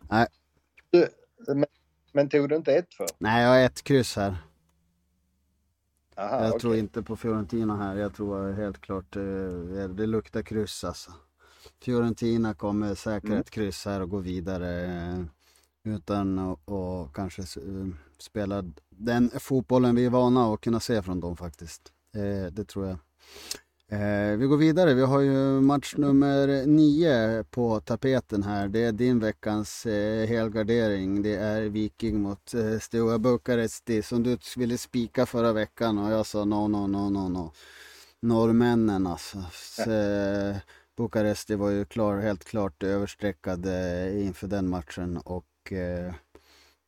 nej. 0.00 0.26
Men 2.12 2.28
tog 2.28 2.48
du 2.48 2.56
inte 2.56 2.72
ett 2.72 2.94
för? 2.94 3.06
Nej, 3.18 3.42
jag 3.42 3.50
har 3.50 3.58
ett 3.58 3.82
kryss 3.82 4.16
här. 4.16 4.36
Aha, 6.16 6.40
jag 6.40 6.48
okay. 6.48 6.60
tror 6.60 6.76
inte 6.76 7.02
på 7.02 7.16
Fiorentina 7.16 7.76
här. 7.76 7.96
Jag 7.96 8.14
tror 8.14 8.52
helt 8.52 8.80
klart 8.80 9.16
eh, 9.16 9.88
det 9.88 10.06
luktar 10.06 10.42
kryss 10.42 10.84
alltså. 10.84 11.12
Fiorentina 11.82 12.54
kommer 12.54 12.94
säkra 12.94 13.28
mm. 13.28 13.40
ett 13.40 13.50
kryss 13.50 13.84
här 13.84 14.00
och 14.00 14.10
gå 14.10 14.18
vidare 14.18 14.84
eh, 14.84 15.24
utan 15.94 16.38
att 16.38 17.12
kanske 17.14 17.42
eh, 17.42 17.88
spela 18.18 18.64
den 18.88 19.30
fotbollen 19.30 19.94
vi 19.94 20.04
är 20.04 20.10
vana 20.10 20.54
att 20.54 20.60
kunna 20.60 20.80
se 20.80 21.02
från 21.02 21.20
dem 21.20 21.36
faktiskt. 21.36 21.92
Det 22.52 22.64
tror 22.64 22.86
jag. 22.86 22.98
Eh, 23.88 24.36
vi 24.36 24.46
går 24.46 24.56
vidare. 24.56 24.94
Vi 24.94 25.02
har 25.02 25.20
ju 25.20 25.60
match 25.60 25.94
nummer 25.96 26.66
nio 26.66 27.44
på 27.50 27.80
tapeten 27.80 28.42
här. 28.42 28.68
Det 28.68 28.84
är 28.84 28.92
din 28.92 29.18
veckans 29.18 29.86
eh, 29.86 30.26
helgardering. 30.26 31.22
Det 31.22 31.34
är 31.34 31.62
Viking 31.62 32.20
mot 32.20 32.54
eh, 32.54 32.78
Steaua 32.78 33.18
Bukaresti 33.18 34.02
som 34.02 34.22
du 34.22 34.38
ville 34.56 34.78
spika 34.78 35.26
förra 35.26 35.52
veckan 35.52 35.98
och 35.98 36.12
jag 36.12 36.26
sa 36.26 36.44
no, 36.44 36.68
no, 36.68 36.86
no, 36.86 37.10
no, 37.10 37.28
no. 37.28 37.52
Norrmännen 38.20 39.06
alltså. 39.06 39.44
Så, 39.52 39.90
eh, 39.90 40.56
Bukaresti 40.96 41.54
var 41.54 41.70
ju 41.70 41.84
klar, 41.84 42.18
helt 42.18 42.44
klart 42.44 42.82
överstreckad 42.82 43.66
eh, 43.66 44.26
inför 44.26 44.46
den 44.46 44.68
matchen 44.68 45.16
och 45.16 45.46
Eh, 45.72 46.14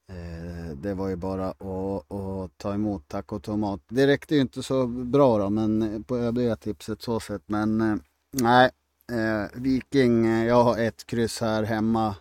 Eh, 0.08 0.76
det 0.76 0.94
var 0.94 1.08
ju 1.08 1.16
bara 1.16 1.48
att, 1.48 2.12
att, 2.12 2.58
ta 2.58 2.74
emot 2.74 3.08
tack 3.08 3.32
och 3.32 3.42
tomat. 3.42 3.80
Det 3.88 4.06
räckte 4.06 4.34
ju 4.34 4.40
inte 4.40 4.62
så 4.62 4.86
bra 4.86 5.38
då, 5.38 5.50
men 5.50 5.82
eh, 5.82 6.02
på 6.02 6.16
övriga 6.16 6.56
tipset 6.56 7.02
så 7.02 7.20
sett. 7.20 7.42
Men 7.46 7.80
eh, 7.80 7.96
nej, 8.32 8.70
Viking, 9.54 10.26
jag 10.26 10.64
har 10.64 10.78
ett 10.78 11.06
kryss 11.06 11.40
här 11.40 11.62
hemma. 11.62 12.14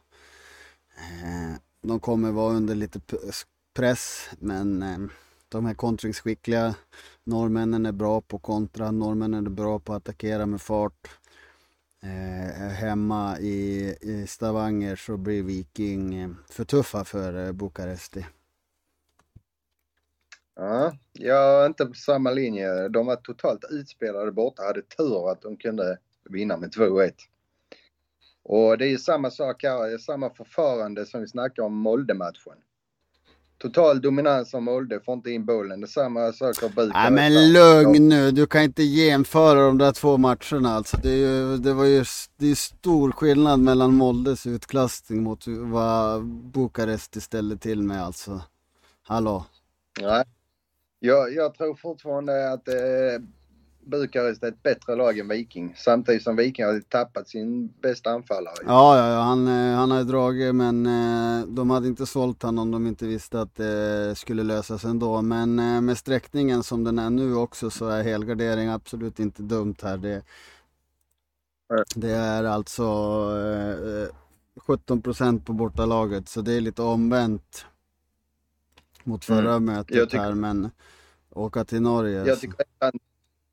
de 1.81 1.99
kommer 1.99 2.31
vara 2.31 2.53
under 2.53 2.75
lite 2.75 2.99
press, 3.75 4.29
men 4.39 4.83
de 5.49 5.65
är 5.65 5.73
kontringsskickliga. 5.73 6.75
Norrmännen 7.23 7.85
är 7.85 7.91
bra 7.91 8.21
på 8.21 8.39
kontra, 8.39 8.91
norrmännen 8.91 9.45
är 9.45 9.49
bra 9.49 9.79
på 9.79 9.93
att 9.93 9.97
attackera 9.97 10.45
med 10.45 10.61
fart. 10.61 11.07
Eh, 12.07 12.67
hemma 12.69 13.39
i, 13.39 13.95
i 14.01 14.27
Stavanger 14.27 14.95
så 14.95 15.17
blir 15.17 15.43
Viking 15.43 16.15
eh, 16.15 16.29
för 16.49 16.63
tuffa 16.63 17.03
för 17.03 17.45
eh, 17.45 17.51
Bukaresti. 17.51 18.25
Ja, 20.55 20.93
jag 21.13 21.63
är 21.63 21.65
inte 21.65 21.85
på 21.85 21.93
samma 21.93 22.31
linje. 22.31 22.87
De 22.87 23.05
var 23.05 23.15
totalt 23.15 23.65
utspelade 23.69 24.31
borta. 24.31 24.63
Hade 24.63 24.81
tur 24.81 25.31
att 25.31 25.41
de 25.41 25.57
kunde 25.57 25.97
vinna 26.29 26.57
med 26.57 26.69
2-1. 26.69 27.11
Och 28.43 28.77
det 28.77 28.85
är 28.85 28.89
ju 28.89 28.97
samma 28.97 29.31
sak 29.31 29.63
här, 29.63 29.97
samma 29.97 30.29
förfarande 30.29 31.05
som 31.05 31.21
vi 31.21 31.27
snackade 31.27 31.65
om 31.65 31.77
Molde-matchen 31.77 32.57
total 33.57 34.01
dominans 34.01 34.53
av 34.53 34.61
Molde, 34.61 34.99
får 34.99 35.13
inte 35.13 35.31
in 35.31 35.45
bollen. 35.45 35.81
Det 35.81 35.85
är 35.85 35.87
samma 35.87 36.31
sak 36.31 36.63
av 36.63 36.69
Bukarest. 36.69 36.93
Nej 36.93 37.11
men 37.11 37.53
lugn 37.53 38.09
nu, 38.09 38.31
du 38.31 38.47
kan 38.47 38.63
inte 38.63 38.83
jämföra 38.83 39.59
de 39.59 39.77
där 39.77 39.91
två 39.91 40.17
matcherna 40.17 40.73
alltså. 40.73 40.97
Det, 40.97 41.09
är 41.09 41.15
ju, 41.15 41.57
det 41.57 41.73
var 41.73 41.85
ju 41.85 42.05
det 42.37 42.51
är 42.51 42.55
stor 42.55 43.11
skillnad 43.11 43.59
mellan 43.59 43.93
Moldes 43.93 44.47
utklassning 44.47 45.23
mot 45.23 45.43
vad 45.47 46.25
Bukarest 46.25 47.21
ställde 47.21 47.57
till 47.57 47.83
med 47.83 48.03
alltså. 48.03 48.41
Hallå? 49.03 49.45
Nej. 50.01 50.23
Jag, 50.99 51.33
jag 51.33 51.53
tror 51.53 51.75
fortfarande 51.75 52.51
att 52.51 52.67
eh, 52.67 52.73
Bukarest 53.87 54.43
är 54.43 54.47
ett 54.47 54.63
bättre 54.63 54.95
lag 54.95 55.19
än 55.19 55.27
Viking. 55.27 55.73
Samtidigt 55.77 56.23
som 56.23 56.35
Viking 56.35 56.65
har 56.65 56.79
tappat 56.79 57.29
sin 57.29 57.67
bästa 57.67 58.09
anfallare. 58.09 58.55
Ja, 58.65 58.97
ja, 58.97 59.09
ja 59.11 59.21
han, 59.21 59.47
eh, 59.47 59.75
han 59.75 59.91
har 59.91 60.03
dragit 60.03 60.55
men 60.55 60.85
eh, 60.85 61.47
de 61.47 61.69
hade 61.69 61.87
inte 61.87 62.05
sålt 62.05 62.43
honom 62.43 62.63
om 62.63 62.71
de 62.71 62.87
inte 62.87 63.05
visste 63.05 63.41
att 63.41 63.55
det 63.55 64.15
skulle 64.17 64.43
lösas 64.43 64.85
ändå. 64.85 65.21
Men 65.21 65.59
eh, 65.59 65.81
med 65.81 65.97
sträckningen 65.97 66.63
som 66.63 66.83
den 66.83 66.99
är 66.99 67.09
nu 67.09 67.35
också 67.35 67.69
så 67.69 67.87
är 67.87 68.03
helgardering 68.03 68.67
absolut 68.67 69.19
inte 69.19 69.43
dumt 69.43 69.75
här. 69.81 69.97
Det, 69.97 70.21
det 71.95 72.11
är 72.11 72.43
alltså 72.43 72.83
eh, 72.83 74.15
17 74.59 75.01
procent 75.01 75.45
på 75.45 75.53
bortalaget 75.53 76.29
så 76.29 76.41
det 76.41 76.53
är 76.53 76.61
lite 76.61 76.81
omvänt 76.81 77.65
mot 79.03 79.25
förra 79.25 79.53
mm. 79.53 79.65
mötet 79.65 80.13
här 80.13 80.33
men 80.33 80.71
åka 81.29 81.65
till 81.65 81.81
Norge. 81.81 82.25
Jag 82.25 82.39
tycker 82.39 82.55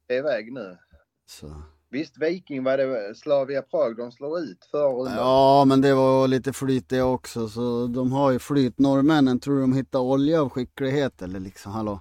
är 0.08 0.18
iväg 0.18 0.52
nu. 0.52 0.78
Så. 1.26 1.62
Visst, 1.90 2.18
Viking 2.18 2.64
var 2.64 2.76
det 2.76 3.14
Slavia 3.14 3.62
Prag 3.62 3.96
de 3.96 4.12
slår 4.12 4.38
ut 4.38 4.64
förra 4.70 5.10
Ja, 5.16 5.64
men 5.64 5.80
det 5.80 5.94
var 5.94 6.28
lite 6.28 6.52
flyt 6.52 6.88
det 6.88 7.02
också. 7.02 7.48
Så 7.48 7.86
de 7.86 8.12
har 8.12 8.30
ju 8.30 8.38
flyt. 8.38 8.78
Norrmännen, 8.78 9.40
tror 9.40 9.60
de 9.60 9.72
hittar 9.72 9.98
olja 9.98 10.42
av 10.42 10.48
skicklighet 10.48 11.22
eller 11.22 11.40
liksom, 11.40 11.72
hallå? 11.72 12.00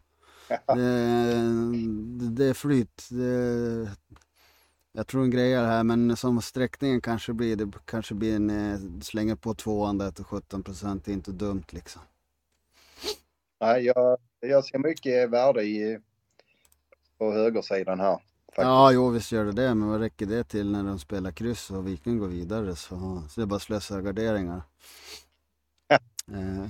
det, 0.67 2.29
det 2.35 2.45
är 2.45 2.53
flyt. 2.53 3.07
Det, 3.09 3.89
jag 4.91 5.07
tror 5.07 5.23
en 5.23 5.31
grejer 5.31 5.63
här, 5.63 5.83
men 5.83 6.17
som 6.17 6.41
sträckningen 6.41 7.01
kanske 7.01 7.33
blir, 7.33 7.55
det 7.55 7.71
kanske 7.85 8.13
blir 8.13 8.35
en, 8.35 8.49
eh, 8.49 8.79
slänger 9.01 9.35
på 9.35 9.53
tvåan 9.53 9.97
där 9.97 10.11
till 10.11 10.23
17 10.23 10.63
procent, 10.63 11.05
det 11.05 11.11
är 11.11 11.13
inte 11.13 11.31
dumt 11.31 11.63
liksom. 11.69 12.01
Nej, 13.61 13.85
jag, 13.85 14.17
jag 14.39 14.65
ser 14.65 14.77
mycket 14.77 15.29
värde 15.29 15.63
i 15.63 15.99
på 17.23 17.31
högersidan 17.31 17.99
här. 17.99 18.17
Faktiskt. 18.45 18.65
Ja, 18.65 18.91
jo 18.91 19.09
visst 19.09 19.31
gör 19.31 19.45
det 19.45 19.51
det, 19.51 19.75
men 19.75 19.89
vad 19.89 19.99
räcker 19.99 20.25
det 20.25 20.43
till 20.43 20.71
när 20.71 20.83
de 20.83 20.99
spelar 20.99 21.31
kryss 21.31 21.71
och 21.71 21.87
Viking 21.87 22.17
går 22.19 22.27
vidare 22.27 22.75
så, 22.75 23.21
så 23.29 23.39
det 23.39 23.41
är 23.41 23.45
bara 23.45 23.59
slösa 23.59 24.01
garderingar. 24.01 24.61
eh. 26.27 26.69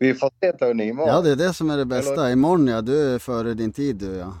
Vi 0.00 0.14
får 0.14 0.30
se 0.40 0.52
Tony 0.52 0.84
imorgon. 0.84 1.14
Ja, 1.14 1.20
det 1.20 1.30
är 1.30 1.36
det 1.36 1.54
som 1.54 1.70
är 1.70 1.76
det 1.76 1.84
bästa. 1.84 2.12
Eller... 2.12 2.30
Imorgon 2.30 2.66
ja, 2.66 2.80
du 2.80 3.14
är 3.14 3.18
före 3.18 3.54
din 3.54 3.72
tid 3.72 3.96
du 3.96 4.06
ja. 4.06 4.38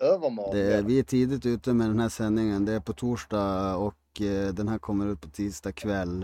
Övermorgon? 0.00 0.56
Det 0.56 0.74
är, 0.74 0.82
vi 0.82 0.98
är 0.98 1.02
tidigt 1.02 1.46
ute 1.46 1.72
med 1.72 1.88
den 1.88 2.00
här 2.00 2.08
sändningen. 2.08 2.64
Det 2.64 2.72
är 2.72 2.80
på 2.80 2.92
torsdag 2.92 3.76
och 3.76 4.20
eh, 4.20 4.54
den 4.54 4.68
här 4.68 4.78
kommer 4.78 5.06
ut 5.06 5.20
på 5.20 5.28
tisdag 5.28 5.72
kväll. 5.72 6.22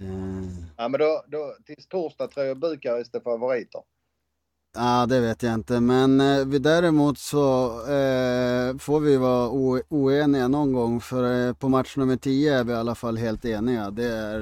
Eh. 0.00 0.66
Ja, 0.76 0.88
men 0.88 1.00
då, 1.00 1.24
då 1.26 1.56
tills 1.66 1.88
torsdag 1.88 2.26
tror 2.28 2.46
jag 2.46 2.58
Bukarest 2.58 3.14
är 3.14 3.20
favoriter. 3.20 3.82
Ja, 4.78 5.06
det 5.06 5.20
vet 5.20 5.42
jag 5.42 5.54
inte, 5.54 5.80
men 5.80 6.20
eh, 6.20 6.46
däremot 6.46 7.18
så 7.18 7.66
eh, 7.80 8.78
får 8.78 9.00
vi 9.00 9.16
vara 9.16 9.50
oeniga 9.88 10.48
någon 10.48 10.72
gång 10.72 11.00
för 11.00 11.48
eh, 11.48 11.54
på 11.54 11.68
match 11.68 11.96
nummer 11.96 12.16
10 12.16 12.58
är 12.58 12.64
vi 12.64 12.72
i 12.72 12.76
alla 12.76 12.94
fall 12.94 13.16
helt 13.16 13.44
eniga. 13.44 13.90
Det 13.90 14.04
är 14.04 14.40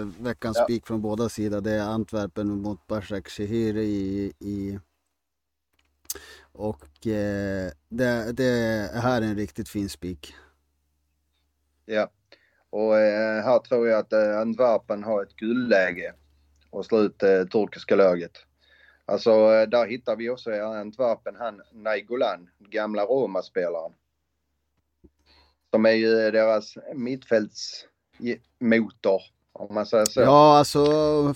eh, 0.00 0.06
veckans 0.18 0.56
ja. 0.56 0.64
spik 0.64 0.86
från 0.86 1.02
båda 1.02 1.28
sidor. 1.28 1.60
Det 1.60 1.72
är 1.72 1.82
Antwerpen 1.82 2.48
mot 2.48 2.86
Başak 2.86 3.28
Şehir 3.28 3.76
i, 3.76 4.32
i 4.38 4.78
och 6.52 7.06
eh, 7.06 7.70
det, 7.88 8.32
det 8.32 8.90
här 8.94 9.22
är 9.22 9.26
en 9.26 9.36
riktigt 9.36 9.68
fin 9.68 9.88
spik. 9.88 10.34
Ja, 11.86 12.10
och 12.70 12.98
eh, 12.98 13.44
här 13.44 13.58
tror 13.58 13.88
jag 13.88 13.98
att 13.98 14.12
eh, 14.12 14.38
Antwerpen 14.38 15.04
har 15.04 15.22
ett 15.22 15.36
guldläge 15.36 16.14
och 16.70 16.84
slå 16.84 17.00
ut 17.00 17.18
det 17.18 17.46
turkiska 17.46 17.96
laget. 17.96 18.32
Alltså 19.08 19.30
eh, 19.30 19.68
där 19.68 19.86
hittar 19.86 20.16
vi 20.16 20.30
också 20.30 20.50
i 20.50 20.60
Antwerpen 20.60 21.36
han 21.38 21.62
Nainggolan, 21.72 22.48
gamla 22.58 23.04
Roma-spelaren. 23.04 23.92
Som 25.70 25.86
är 25.86 25.92
ju 25.92 26.30
deras 26.30 26.74
mittfältsmotor 26.94 29.22
om 29.52 29.74
man 29.74 29.86
säger 29.86 30.04
så. 30.04 30.20
Ja, 30.20 30.58
alltså 30.58 30.82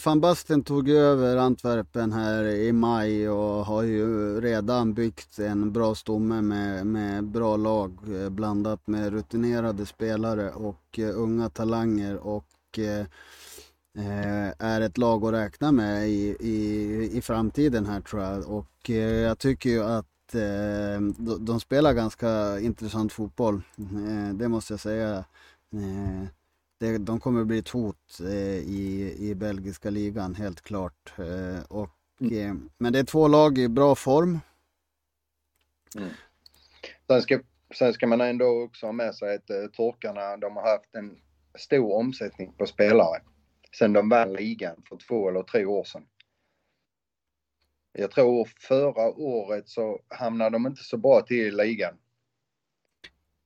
van 0.04 0.20
Basten 0.20 0.62
tog 0.62 0.88
över 0.88 1.36
Antwerpen 1.36 2.12
här 2.12 2.44
i 2.44 2.72
maj 2.72 3.28
och 3.28 3.66
har 3.66 3.82
ju 3.82 4.40
redan 4.40 4.94
byggt 4.94 5.38
en 5.38 5.72
bra 5.72 5.94
stomme 5.94 6.42
med, 6.42 6.86
med 6.86 7.24
bra 7.24 7.56
lag 7.56 7.98
eh, 8.22 8.30
blandat 8.30 8.86
med 8.86 9.12
rutinerade 9.12 9.86
spelare 9.86 10.50
och 10.50 10.98
uh, 10.98 11.10
unga 11.14 11.48
talanger 11.48 12.16
och 12.16 12.78
uh, 12.78 13.06
är 14.58 14.80
ett 14.80 14.98
lag 14.98 15.24
att 15.24 15.32
räkna 15.32 15.72
med 15.72 16.08
i, 16.08 16.36
i, 16.40 17.10
i 17.12 17.20
framtiden 17.22 17.86
här 17.86 18.00
tror 18.00 18.22
jag. 18.22 18.48
Och 18.48 18.90
uh, 18.90 18.96
jag 18.96 19.38
tycker 19.38 19.70
ju 19.70 19.82
att 19.84 20.06
de, 21.16 21.36
de 21.40 21.60
spelar 21.60 21.92
ganska 21.92 22.60
intressant 22.60 23.12
fotboll. 23.12 23.62
Det 24.34 24.48
måste 24.48 24.72
jag 24.72 24.80
säga 24.80 25.24
de 26.98 27.20
kommer 27.20 27.44
bli 27.44 27.58
ett 27.58 27.68
hot 27.68 28.20
eh, 28.20 28.56
i, 28.56 29.14
i 29.18 29.34
belgiska 29.34 29.90
ligan, 29.90 30.34
helt 30.34 30.60
klart. 30.60 31.12
Eh, 31.18 31.62
och, 31.68 31.90
mm. 32.20 32.50
eh, 32.50 32.54
men 32.78 32.92
det 32.92 32.98
är 32.98 33.04
två 33.04 33.28
lag 33.28 33.58
i 33.58 33.68
bra 33.68 33.94
form. 33.94 34.40
Mm. 35.96 36.10
Sen, 37.06 37.22
ska, 37.22 37.40
sen 37.74 37.92
ska 37.92 38.06
man 38.06 38.20
ändå 38.20 38.62
också 38.62 38.86
ha 38.86 38.92
med 38.92 39.14
sig 39.14 39.34
att 39.34 39.50
eh, 39.50 39.66
torkarna, 39.72 40.36
de 40.36 40.56
har 40.56 40.62
haft 40.62 40.94
en 40.94 41.18
stor 41.58 41.94
omsättning 41.94 42.52
på 42.52 42.66
spelare 42.66 43.20
sen 43.78 43.92
de 43.92 44.08
vann 44.08 44.32
ligan 44.32 44.82
för 44.88 44.96
två 44.96 45.28
eller 45.28 45.42
tre 45.42 45.64
år 45.64 45.84
sedan. 45.84 46.06
Jag 47.92 48.10
tror 48.10 48.48
förra 48.60 49.10
året 49.10 49.68
så 49.68 50.00
hamnade 50.08 50.50
de 50.50 50.66
inte 50.66 50.82
så 50.82 50.96
bra 50.96 51.20
till 51.20 51.36
i 51.36 51.50
ligan 51.50 51.94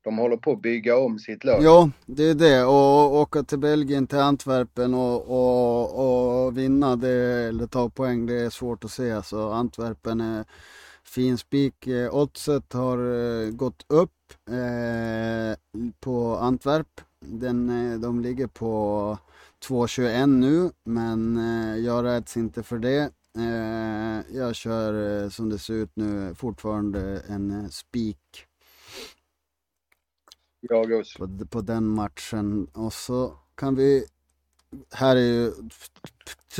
de 0.06 0.18
håller 0.18 0.36
på 0.36 0.52
att 0.52 0.62
bygga 0.62 0.96
om 0.96 1.18
sitt 1.18 1.44
lag. 1.44 1.62
Ja, 1.62 1.90
det 2.06 2.24
är 2.30 2.34
det. 2.34 2.64
Och 2.64 3.14
åka 3.14 3.42
till 3.42 3.58
Belgien, 3.58 4.06
till 4.06 4.18
Antwerpen 4.18 4.94
och, 4.94 5.22
och, 5.28 6.46
och 6.46 6.58
vinna 6.58 6.96
det, 6.96 7.48
eller 7.48 7.66
ta 7.66 7.88
poäng, 7.88 8.26
det 8.26 8.34
är 8.34 8.50
svårt 8.50 8.84
att 8.84 8.90
se. 8.90 9.22
Så 9.22 9.50
Antwerpen 9.50 10.20
är 10.20 10.44
fin 11.04 11.38
spik. 11.38 11.86
Eh, 11.86 12.14
oddset 12.14 12.72
har 12.72 12.98
eh, 12.98 13.50
gått 13.50 13.84
upp 13.88 14.32
eh, 14.50 15.80
på 16.00 16.36
Antwerp. 16.36 17.00
Den, 17.20 17.92
eh, 17.92 17.98
de 17.98 18.20
ligger 18.20 18.46
på 18.46 19.18
2,21 19.68 20.26
nu, 20.26 20.70
men 20.85 21.37
eh, 21.37 21.76
jag 21.76 22.05
räds 22.05 22.37
inte 22.37 22.62
för 22.62 22.79
det. 22.79 23.11
Eh, 23.38 24.37
jag 24.37 24.55
kör 24.55 25.29
som 25.29 25.48
det 25.48 25.59
ser 25.59 25.74
ut 25.74 25.90
nu 25.94 26.35
fortfarande 26.35 27.22
en 27.29 27.70
spik 27.70 28.46
jag 30.68 30.92
också. 30.92 31.18
På, 31.18 31.46
på 31.46 31.61
den 31.61 31.87
matchen. 31.87 32.66
Och 32.72 32.92
så 32.92 33.37
kan 33.55 33.74
vi... 33.74 34.05
Här 34.90 35.16
är 35.16 35.20
ju 35.20 35.52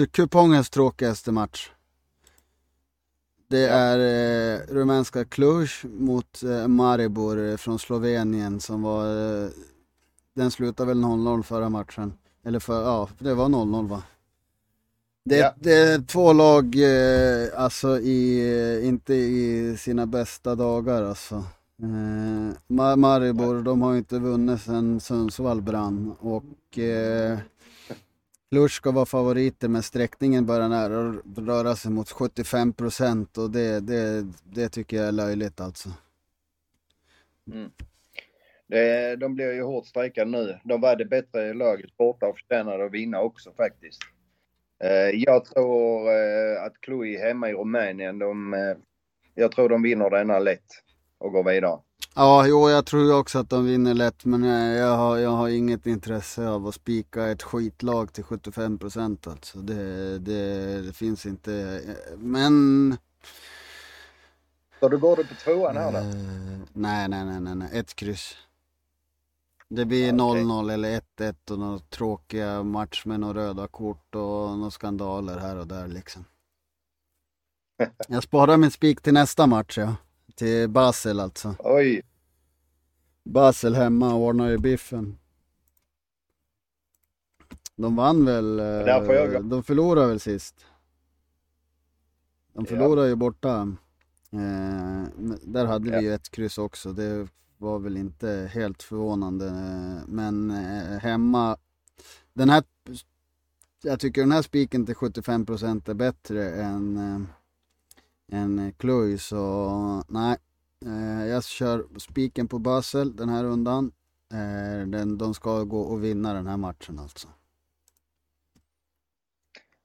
kupongens 0.07 0.71
tråkigaste 0.71 1.33
match. 1.33 1.71
Det 3.49 3.69
är 3.69 3.99
eh, 3.99 4.61
rumänska 4.69 5.25
Cluj 5.25 5.69
mot 5.83 6.43
eh, 6.43 6.69
Maribor 6.69 7.39
eh, 7.39 7.57
från 7.57 7.79
Slovenien 7.79 8.61
som 8.61 8.83
var... 8.83 9.07
Eh, 9.45 9.51
den 10.35 10.51
slutade 10.51 10.89
väl 10.89 11.05
0-0 11.05 11.43
förra 11.43 11.69
matchen. 11.69 12.13
Eller 12.47 12.59
för, 12.59 12.83
ja, 12.83 13.09
det 13.19 13.35
var 13.35 13.49
0-0 13.49 13.89
va? 13.89 14.03
Det, 15.25 15.37
ja. 15.37 15.55
det, 15.61 15.73
är 15.73 15.99
två 16.03 16.33
lag, 16.33 16.75
eh, 16.75 17.49
alltså 17.57 18.01
i, 18.01 18.49
eh, 18.81 18.89
inte 18.89 19.15
i 19.15 19.77
sina 19.79 20.07
bästa 20.07 20.55
dagar 20.55 21.03
alltså. 21.03 21.35
Eh, 21.83 22.97
Maribor, 22.97 23.63
de 23.63 23.83
har 23.83 23.97
inte 23.97 24.19
vunnit 24.19 24.63
sedan 24.63 25.01
Sundsvall 25.01 25.63
brann 25.63 26.15
och 26.21 26.79
eh, 26.79 27.39
Lush 28.51 28.75
ska 28.77 28.91
vara 28.91 29.07
favoriter 29.07 29.69
men 29.69 29.83
sträckningen 29.83 30.47
börjar 30.47 30.69
nära 30.69 31.13
röra 31.37 31.77
sig 31.77 31.91
mot 31.91 32.11
75 32.11 32.73
procent 32.73 33.39
och 33.39 33.51
det, 33.51 33.81
det, 33.81 34.27
det 34.45 34.69
tycker 34.69 34.97
jag 34.97 35.07
är 35.09 35.13
löjligt 35.13 35.61
alltså. 35.61 35.89
Mm. 37.53 37.71
Det, 38.69 39.17
de 39.17 39.35
blir 39.35 39.53
ju 39.53 39.63
hårt 39.63 39.87
strejkade 39.87 40.31
nu. 40.31 40.59
De 40.65 40.81
var 40.81 40.97
det 40.97 41.05
bättre 41.05 41.55
laget 41.55 41.97
borta 41.97 42.27
och 42.27 42.39
förtjänade 42.39 42.85
att 42.85 42.93
vinna 42.93 43.21
också 43.21 43.53
faktiskt. 43.53 44.03
Eh, 44.85 45.11
jag 45.15 45.45
tror 45.45 46.09
eh, 46.09 46.63
att 46.63 46.81
Cluj 46.81 47.17
hemma 47.17 47.51
i 47.51 47.53
Rumänien, 47.53 48.19
de, 48.19 48.55
eh, 48.55 48.77
jag 49.35 49.53
tror 49.53 49.69
de 49.69 49.83
vinner 49.83 50.11
denna 50.11 50.39
lätt 50.39 50.67
och 51.19 51.33
går 51.33 51.45
vidare. 51.45 51.79
Ja, 52.15 52.47
jo, 52.47 52.71
jag 52.71 52.87
tror 52.87 53.19
också 53.19 53.39
att 53.39 53.51
de 53.51 53.67
vinner 53.67 53.95
lätt, 53.95 54.25
men 54.25 54.45
jag 54.45 54.97
har, 54.97 55.17
jag 55.17 55.31
har 55.31 55.49
inget 55.49 55.87
intresse 55.87 56.49
av 56.49 56.67
att 56.67 56.75
spika 56.75 57.27
ett 57.27 57.43
skitlag 57.43 58.13
till 58.13 58.25
75 58.25 58.79
procent 58.79 59.27
alltså. 59.27 59.59
Det, 59.59 60.19
det, 60.19 60.83
det, 60.83 60.93
finns 60.93 61.27
inte, 61.27 61.81
men... 62.17 62.97
Så 64.81 64.89
du 64.89 64.99
går 64.99 65.17
du 65.17 65.25
på 65.25 65.35
tvåan 65.35 65.77
här 65.77 65.93
då? 65.93 65.99
Nej, 66.73 67.09
nej, 67.09 67.25
nej, 67.25 67.41
nej, 67.41 67.55
nej, 67.55 67.69
ett 67.73 67.97
kryss. 67.97 68.37
Det 69.69 69.85
blir 69.85 70.13
0-0 70.13 70.63
okay. 70.63 70.75
eller 70.75 71.01
1-1 71.19 71.51
och 71.51 71.59
några 71.59 71.79
tråkiga 71.79 72.63
match 72.63 73.07
med 73.07 73.21
några 73.21 73.41
röda 73.41 73.69
kort 73.69 74.15
och 74.15 74.59
några 74.59 74.71
skandaler 74.71 75.39
här 75.39 75.57
och 75.57 75.67
där 75.67 75.89
liksom. 75.89 76.25
Jag 78.09 78.23
sparar 78.23 78.57
min 78.57 78.71
spik 78.71 79.01
till 79.01 79.15
nästa 79.15 79.47
match 79.47 79.79
ja 79.79 79.97
till 80.37 80.69
Basel 80.69 81.21
alltså. 81.21 81.55
Oj. 81.59 82.03
Basel 83.25 83.75
hemma 83.75 84.15
ordnar 84.15 84.49
ju 84.49 84.59
biffen. 84.59 85.19
De 87.77 87.97
vann 87.97 88.25
väl, 88.25 88.59
jag... 88.87 89.45
de 89.45 89.63
förlorade 89.63 90.07
väl 90.07 90.21
sist. 90.21 90.67
De 92.53 92.67
förlorade 92.67 93.07
ja. 93.07 93.09
ju 93.09 93.15
borta. 93.15 93.77
Eh, 94.33 95.09
där 95.43 95.67
hade 95.67 95.91
vi 95.91 96.05
ju 96.05 96.15
ett 96.15 96.31
kryss 96.31 96.59
också. 96.59 96.93
Det 96.93 97.29
var 97.59 97.79
väl 97.79 97.97
inte 97.97 98.51
helt 98.53 98.83
förvånande. 98.83 99.51
Men 100.07 100.51
eh, 100.51 100.99
hemma, 100.99 101.57
den 102.33 102.51
här, 102.51 102.65
jag 103.83 104.01
tycker 104.01 104.21
den 104.21 104.33
här 104.33 104.43
spiken 104.43 104.87
till 104.87 104.95
75% 104.95 105.91
är 105.91 105.95
bättre 105.95 106.51
än 106.51 106.97
eh, 106.97 107.21
än 108.33 108.59
eh, 108.59 108.73
en 108.79 109.19
så 109.19 110.05
nej. 110.09 110.37
Jag 111.29 111.45
kör 111.45 111.87
spiken 111.99 112.49
på 112.49 112.59
Basel 112.59 113.17
den 113.17 113.29
här 113.29 113.45
rundan. 113.45 113.93
Den, 114.87 115.19
de 115.19 115.35
ska 115.35 115.65
gå 115.65 115.81
och 115.81 116.05
vinna 116.05 116.35
den 116.35 116.47
här 116.47 116.57
matchen 116.57 116.99
alltså. 116.99 117.29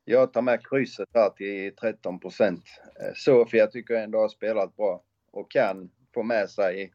Jag 0.06 0.34
tar 0.34 0.42
med 0.42 0.68
krysset 0.68 1.10
här 1.14 1.30
till 1.30 1.76
13 1.76 2.20
procent. 2.20 2.64
Sofia 3.16 3.68
tycker 3.68 3.94
jag 3.94 4.04
ändå 4.04 4.20
har 4.20 4.30
spelat 4.30 4.76
bra 4.76 5.04
och 5.32 5.52
kan 5.52 5.92
få 6.14 6.24
med 6.24 6.50
sig 6.50 6.94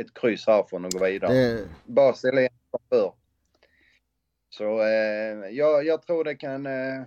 ett 0.00 0.14
kryss 0.14 0.46
härifrån 0.46 0.84
och 0.84 0.90
gå 0.90 1.04
vidare. 1.04 1.32
Det... 1.32 1.68
Basel 1.86 2.38
är 2.38 2.42
en 2.42 2.48
för. 2.88 3.12
Så 4.50 4.80
eh, 4.82 5.50
jag, 5.50 5.86
jag 5.86 6.02
tror 6.02 6.24
det 6.24 6.34
kan 6.34 6.66
eh, 6.66 7.02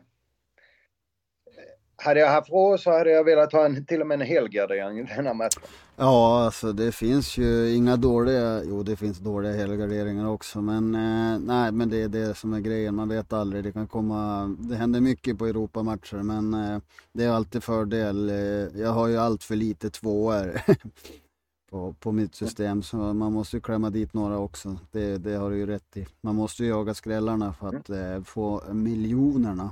hade 2.04 2.20
jag 2.20 2.30
haft 2.30 2.50
råd 2.50 2.80
så 2.80 2.92
hade 2.92 3.10
jag 3.10 3.24
velat 3.24 3.54
ha 3.54 3.66
en, 3.66 3.86
till 3.86 4.02
och 4.02 4.08
med 4.08 4.22
en 4.22 4.28
helgardering 4.28 5.00
i 5.00 5.04
denna 5.04 5.34
matchen. 5.34 5.62
Ja, 5.96 6.46
alltså 6.46 6.72
det 6.72 6.92
finns 6.92 7.38
ju 7.38 7.76
inga 7.76 7.98
dåliga, 7.98 8.64
jo 8.64 8.84
det 8.84 8.96
finns 8.96 9.20
dåliga 9.20 9.54
helgarderingar 9.54 10.28
också 10.28 10.62
men 10.62 10.96
eh, 10.96 11.40
nej 11.40 11.72
men 11.72 11.90
det 11.90 12.02
är 12.02 12.08
det 12.08 12.38
som 12.38 12.54
är 12.54 12.60
grejen, 12.60 12.96
man 12.96 13.10
vet 13.10 13.34
aldrig, 13.34 13.64
det 13.64 13.72
kan 13.72 13.88
komma, 13.88 14.48
det 14.60 14.76
händer 14.76 15.02
mycket 15.02 15.38
på 15.38 15.46
Europamatcher 15.46 16.18
men 16.18 16.54
eh, 16.54 16.80
det 17.14 17.24
är 17.24 17.30
alltid 17.30 17.64
fördel, 17.64 18.30
eh, 18.30 18.82
jag 18.82 18.90
har 18.90 19.08
ju 19.08 19.18
allt 19.18 19.44
för 19.44 19.56
lite 19.56 19.90
tvåor 19.90 20.62
på, 21.72 21.96
på 22.00 22.12
mitt 22.12 22.36
system 22.36 22.84
så 22.84 22.98
man 22.98 23.34
måste 23.34 23.58
ju 23.58 23.62
klämma 23.62 23.90
dit 23.90 24.14
några 24.14 24.38
också, 24.38 24.78
det, 24.92 25.18
det 25.18 25.36
har 25.36 25.50
du 25.52 25.58
ju 25.58 25.66
rätt 25.66 25.98
i. 25.98 26.08
Man 26.22 26.36
måste 26.36 26.64
ju 26.64 26.70
jaga 26.70 26.94
skrällarna 26.94 27.54
för 27.54 27.68
att 27.68 27.90
mm. 27.90 28.14
eh, 28.14 28.24
få 28.24 28.64
miljonerna. 28.74 29.70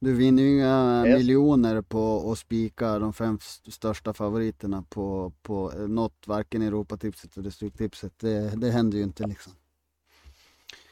Du 0.00 0.12
vinner 0.14 0.42
ju 0.42 0.54
inga 0.54 1.04
yes. 1.06 1.18
miljoner 1.18 1.82
på 1.82 2.32
att 2.32 2.38
spika 2.38 2.98
de 2.98 3.12
fem 3.12 3.38
största 3.68 4.14
favoriterna 4.14 4.84
på, 4.88 5.32
på 5.42 5.72
något, 5.88 6.26
varken 6.26 6.62
Europatipset 6.62 7.36
eller 7.36 7.50
Stryktipset. 7.50 8.12
Det, 8.18 8.56
det 8.56 8.70
händer 8.70 8.98
ju 8.98 9.04
inte 9.04 9.26
liksom. 9.26 9.52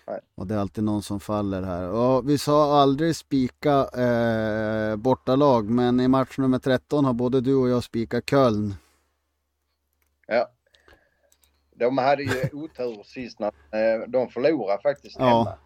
Nej. 0.07 0.21
Och 0.35 0.47
det 0.47 0.55
är 0.55 0.59
alltid 0.59 0.85
någon 0.85 1.03
som 1.03 1.21
faller 1.21 1.63
här. 1.63 1.89
Och 1.89 2.29
vi 2.29 2.39
sa 2.39 2.81
aldrig 2.83 3.17
spika 3.17 3.89
eh, 3.89 4.97
bortalag, 4.97 5.71
men 5.71 6.01
i 6.01 6.09
match 6.09 6.39
nummer 6.39 6.59
13 6.59 7.05
har 7.05 7.13
både 7.13 7.41
du 7.41 7.55
och 7.55 7.69
jag 7.69 7.85
spikat 7.85 8.31
Köln. 8.31 8.75
Ja. 11.83 11.89
De 11.89 11.99
hade 11.99 12.23
ju 12.23 12.49
otur 12.53 13.03
sist 13.03 13.39
när 13.39 13.49
eh, 13.49 14.09
de 14.09 14.29
förlorade 14.29 14.83
faktiskt 14.83 15.19
hemma. 15.19 15.57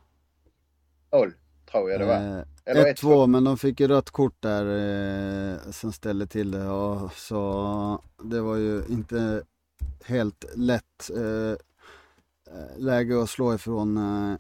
Ja. 1.11 1.19
0 1.19 1.33
tror 1.71 1.91
jag 1.91 2.01
det 2.01 2.07
var. 2.07 2.45
Eh, 2.67 2.95
1-2 2.95 3.27
men 3.27 3.45
de 3.45 3.59
fick 3.59 3.81
ju 3.81 3.89
rött 3.89 4.11
kort 4.11 4.37
där 4.41 4.65
eh, 4.67 5.71
som 5.71 5.93
ställde 5.93 6.27
till 6.27 6.51
det. 6.51 6.69
Och, 6.69 7.13
så 7.13 8.03
det 8.23 8.41
var 8.41 8.57
ju 8.57 8.83
inte 8.89 9.43
helt 10.05 10.45
lätt 10.55 11.11
eh, 11.17 11.57
läge 12.77 13.23
att 13.23 13.31
slå 13.31 13.55
ifrån 13.55 13.97
eh, 13.97 14.37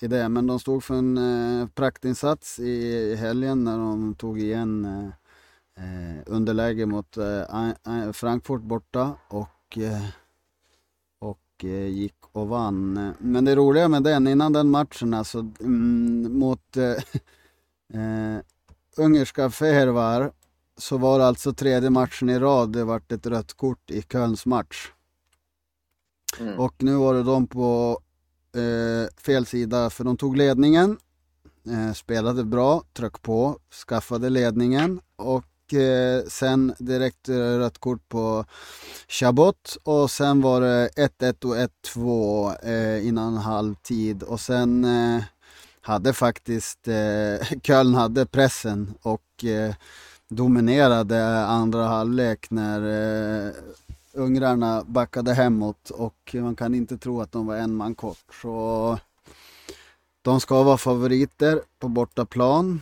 i 0.00 0.06
det. 0.06 0.28
Men 0.28 0.46
de 0.46 0.60
stod 0.60 0.84
för 0.84 0.94
en 0.94 1.18
eh, 1.18 1.66
praktinsats 1.68 2.58
i 2.58 3.14
helgen 3.16 3.64
när 3.64 3.78
de 3.78 4.14
tog 4.14 4.40
igen 4.40 4.84
eh, 5.78 6.22
underläge 6.26 6.86
mot 6.86 7.18
Frankfurt 8.12 8.62
borta 8.62 9.14
och, 9.28 9.78
och 11.64 11.70
gick 11.88 12.14
och 12.32 12.48
vann. 12.48 13.12
Men 13.18 13.44
det 13.44 13.56
roliga 13.56 13.88
med 13.88 14.02
den, 14.02 14.28
innan 14.28 14.52
den 14.52 14.70
matchen 14.70 15.14
alltså 15.14 15.38
mm, 15.60 16.38
mot 16.38 16.76
eh, 16.76 18.38
ungerska 18.96 19.50
Fehervar 19.50 20.32
så 20.76 20.98
var 20.98 21.18
det 21.18 21.26
alltså 21.26 21.52
tredje 21.52 21.90
matchen 21.90 22.28
i 22.28 22.38
rad 22.38 22.72
det 22.72 22.84
vart 22.84 23.12
ett 23.12 23.26
rött 23.26 23.54
kort 23.54 23.90
i 23.90 24.02
Kölns 24.02 24.46
match. 24.46 24.92
Mm. 26.40 26.58
Och 26.58 26.82
nu 26.82 26.94
var 26.94 27.14
det 27.14 27.22
de 27.22 27.46
på 27.46 28.00
eh, 28.54 29.14
fel 29.20 29.46
sida 29.46 29.90
för 29.90 30.04
de 30.04 30.16
tog 30.16 30.36
ledningen, 30.36 30.98
eh, 31.66 31.92
spelade 31.92 32.44
bra, 32.44 32.82
tryck 32.92 33.22
på, 33.22 33.58
skaffade 33.86 34.30
ledningen 34.30 35.00
och 35.16 35.44
eh, 35.44 35.57
Eh, 35.74 36.24
sen 36.28 36.74
direkt 36.78 37.28
rött 37.28 37.78
kort 37.78 38.08
på 38.08 38.44
Chabot 39.08 39.76
och 39.82 40.10
sen 40.10 40.40
var 40.40 40.60
det 40.60 40.88
1-1 40.88 41.44
och 41.44 41.56
1-2 41.96 42.66
eh, 42.68 43.06
innan 43.08 43.36
halvtid 43.36 44.22
och 44.22 44.40
sen 44.40 44.84
eh, 44.84 45.22
hade 45.80 46.12
faktiskt 46.12 46.88
eh, 46.88 47.58
Köln 47.62 47.94
hade 47.94 48.26
pressen 48.26 48.94
och 49.02 49.44
eh, 49.44 49.74
dominerade 50.28 51.46
andra 51.46 51.84
halvlek 51.84 52.50
när 52.50 52.80
eh, 53.46 53.52
ungrarna 54.12 54.84
backade 54.86 55.34
hemåt 55.34 55.90
och 55.90 56.34
man 56.34 56.56
kan 56.56 56.74
inte 56.74 56.98
tro 56.98 57.20
att 57.20 57.32
de 57.32 57.46
var 57.46 57.56
en 57.56 57.74
man 57.74 57.94
kort. 57.94 58.34
Så 58.42 58.98
de 60.22 60.40
ska 60.40 60.62
vara 60.62 60.76
favoriter 60.78 61.60
på 61.78 61.88
bortaplan. 61.88 62.80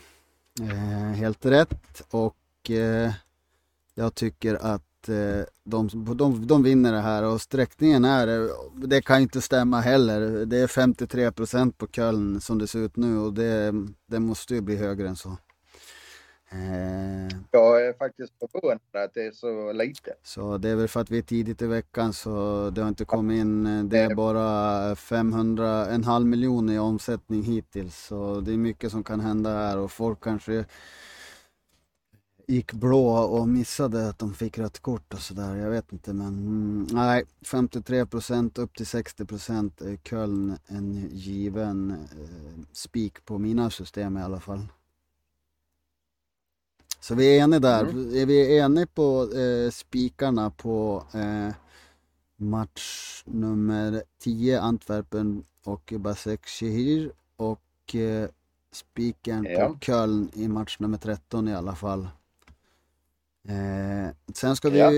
Eh, 0.60 1.16
helt 1.16 1.46
rätt 1.46 2.02
och 2.10 2.34
eh, 2.70 3.12
jag 3.94 4.14
tycker 4.14 4.54
att 4.54 5.08
eh, 5.08 5.44
de, 5.64 5.88
de, 6.16 6.46
de 6.46 6.62
vinner 6.62 6.92
det 6.92 7.00
här 7.00 7.22
och 7.22 7.40
sträckningen 7.40 8.04
är, 8.04 8.50
det 8.86 9.02
kan 9.02 9.20
inte 9.22 9.40
stämma 9.40 9.80
heller. 9.80 10.46
Det 10.46 10.58
är 10.58 10.66
53 10.66 11.32
procent 11.32 11.78
på 11.78 11.86
Köln 11.86 12.40
som 12.40 12.58
det 12.58 12.66
ser 12.66 12.78
ut 12.78 12.96
nu 12.96 13.18
och 13.18 13.32
det, 13.32 13.72
det 14.06 14.20
måste 14.20 14.54
ju 14.54 14.60
bli 14.60 14.76
högre 14.76 15.08
än 15.08 15.16
så. 15.16 15.36
Eh, 16.50 17.38
jag 17.50 17.86
är 17.86 17.92
faktiskt 17.92 18.32
förvånad 18.40 18.80
att 19.04 19.14
det 19.14 19.26
är 19.26 19.32
så 19.32 19.72
lite. 19.72 20.14
Så 20.22 20.58
det 20.58 20.68
är 20.68 20.76
väl 20.76 20.88
för 20.88 21.00
att 21.00 21.10
vi 21.10 21.18
är 21.18 21.22
tidigt 21.22 21.62
i 21.62 21.66
veckan 21.66 22.12
så 22.12 22.70
det 22.70 22.80
har 22.80 22.88
inte 22.88 23.04
kommit 23.04 23.40
in, 23.40 23.88
det 23.88 23.98
är 23.98 24.14
bara 24.14 24.96
500, 24.96 25.86
en 25.86 26.04
halv 26.04 26.26
miljon 26.26 26.70
i 26.70 26.78
omsättning 26.78 27.42
hittills. 27.42 28.06
Så 28.06 28.40
det 28.40 28.52
är 28.52 28.56
mycket 28.56 28.90
som 28.90 29.04
kan 29.04 29.20
hända 29.20 29.50
här 29.50 29.78
och 29.78 29.92
folk 29.92 30.20
kanske 30.20 30.64
gick 32.46 32.72
blå 32.72 33.08
och 33.08 33.48
missade 33.48 34.08
att 34.08 34.18
de 34.18 34.34
fick 34.34 34.58
rött 34.58 34.78
kort 34.78 35.14
och 35.14 35.20
sådär. 35.20 35.56
Jag 35.56 35.70
vet 35.70 35.92
inte 35.92 36.12
men 36.12 36.26
mm, 36.26 36.86
nej, 36.92 37.24
53 37.42 38.06
procent 38.06 38.58
upp 38.58 38.76
till 38.76 38.86
60 38.86 39.24
procent 39.24 39.80
är 39.80 39.96
Köln 39.96 40.58
en 40.66 41.08
given 41.12 41.90
eh, 41.90 42.64
spik 42.72 43.24
på 43.24 43.38
mina 43.38 43.70
system 43.70 44.16
i 44.16 44.22
alla 44.22 44.40
fall. 44.40 44.66
Så 47.00 47.14
vi 47.14 47.38
är 47.38 47.44
eniga 47.44 47.60
där. 47.60 47.84
Mm. 47.84 48.14
Är 48.14 48.26
vi 48.26 48.58
eniga 48.58 48.86
på 48.86 49.28
eh, 49.34 49.70
spikarna 49.70 50.50
på 50.50 51.04
eh, 51.14 51.54
match 52.36 53.22
nummer 53.26 54.02
10, 54.18 54.60
Antwerpen 54.60 55.44
och 55.64 55.92
Basek 55.96 56.46
Shehir 56.46 57.12
och 57.36 57.94
eh, 57.94 58.28
spiken 58.72 59.44
ja. 59.44 59.68
på 59.68 59.78
Köln 59.80 60.30
i 60.32 60.48
match 60.48 60.76
nummer 60.78 60.98
13 60.98 61.48
i 61.48 61.54
alla 61.54 61.74
fall. 61.74 62.08
Eh, 63.48 64.10
sen 64.34 64.56
ska 64.56 64.70
vi... 64.70 64.78
Ja, 64.78 64.90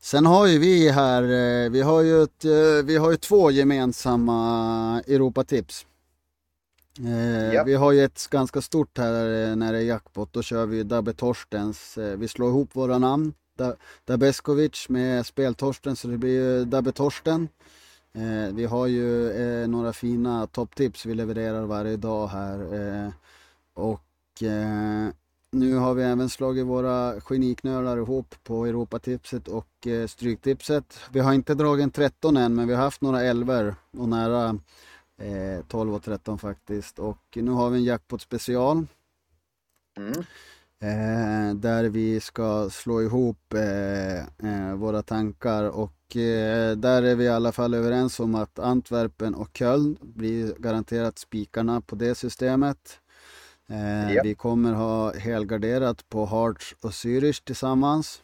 Sen 0.00 0.26
har 0.26 0.46
ju 0.46 0.58
vi 0.58 0.90
här, 0.90 1.22
eh, 1.22 1.70
vi 1.70 1.80
har 1.80 2.02
ju, 2.02 2.22
ett, 2.22 2.44
eh, 2.44 2.84
vi 2.84 2.96
har 2.96 3.10
ju 3.10 3.16
två 3.16 3.50
gemensamma 3.50 5.02
Europatips. 5.06 5.86
Eh, 6.98 7.54
ja. 7.54 7.64
Vi 7.64 7.74
har 7.74 7.92
ju 7.92 8.04
ett 8.04 8.28
ganska 8.30 8.60
stort 8.60 8.98
här 8.98 9.50
eh, 9.50 9.56
när 9.56 9.72
det 9.72 9.78
är 9.78 9.82
jackpot. 9.82 10.32
Då 10.32 10.42
kör 10.42 10.66
vi 10.66 10.82
Dabbe 10.82 11.12
Torstens. 11.12 11.98
Vi 12.16 12.28
slår 12.28 12.48
ihop 12.48 12.68
våra 12.72 12.98
namn. 12.98 13.34
Da, 13.56 13.74
Dabeskovic 14.04 14.88
med 14.88 15.26
Speltorsten 15.26 15.96
så 15.96 16.08
det 16.08 16.18
blir 16.18 16.64
Dabbe 16.64 16.92
Torsten. 16.92 17.48
Eh, 18.12 18.54
vi 18.54 18.64
har 18.64 18.86
ju 18.86 19.30
eh, 19.30 19.68
några 19.68 19.92
fina 19.92 20.46
topptips 20.46 21.06
vi 21.06 21.14
levererar 21.14 21.62
varje 21.62 21.96
dag 21.96 22.28
här. 22.28 23.12
Och 23.74 24.42
nu 25.52 25.74
har 25.74 25.94
vi 25.94 26.02
även 26.02 26.28
slagit 26.28 26.66
våra 26.66 27.20
geniknölar 27.20 27.96
ihop 27.96 28.34
på 28.44 28.66
Europatipset 28.66 29.48
och 29.48 29.86
Stryktipset. 30.08 31.00
Vi 31.12 31.20
har 31.20 31.32
inte 31.32 31.54
dragit 31.54 31.84
en 31.84 31.90
13 31.90 32.36
än 32.36 32.54
men 32.54 32.68
vi 32.68 32.74
har 32.74 32.82
haft 32.82 33.00
några 33.00 33.22
elver 33.22 33.74
och 33.90 34.08
nära 34.08 34.58
Eh, 35.20 35.64
12 35.68 35.94
och 35.94 36.02
13 36.02 36.38
faktiskt. 36.38 36.98
Och 36.98 37.22
nu 37.34 37.50
har 37.50 37.70
vi 37.70 37.78
en 37.78 37.84
jackpot 37.84 38.20
special. 38.20 38.86
Mm. 39.96 40.24
Eh, 40.80 41.54
där 41.54 41.84
vi 41.84 42.20
ska 42.20 42.70
slå 42.70 43.02
ihop 43.02 43.54
eh, 43.54 44.18
eh 44.18 44.74
våra 44.74 45.02
tankar 45.02 45.64
och 45.64 46.16
eh, 46.16 46.76
där 46.76 47.02
är 47.02 47.14
vi 47.14 47.24
i 47.24 47.28
alla 47.28 47.52
fall 47.52 47.74
överens 47.74 48.20
om 48.20 48.34
att 48.34 48.58
Antwerpen 48.58 49.34
och 49.34 49.50
Köln 49.56 49.96
blir 50.00 50.54
garanterat 50.58 51.18
spikarna 51.18 51.80
på 51.80 51.96
det 51.96 52.14
systemet. 52.14 53.00
Eh, 53.68 54.14
ja. 54.14 54.22
Vi 54.22 54.34
kommer 54.34 54.72
ha 54.72 55.14
helgarderat 55.14 56.08
på 56.08 56.26
Hearts 56.26 56.74
och 56.80 56.90
Zürich 56.90 57.44
tillsammans. 57.44 58.22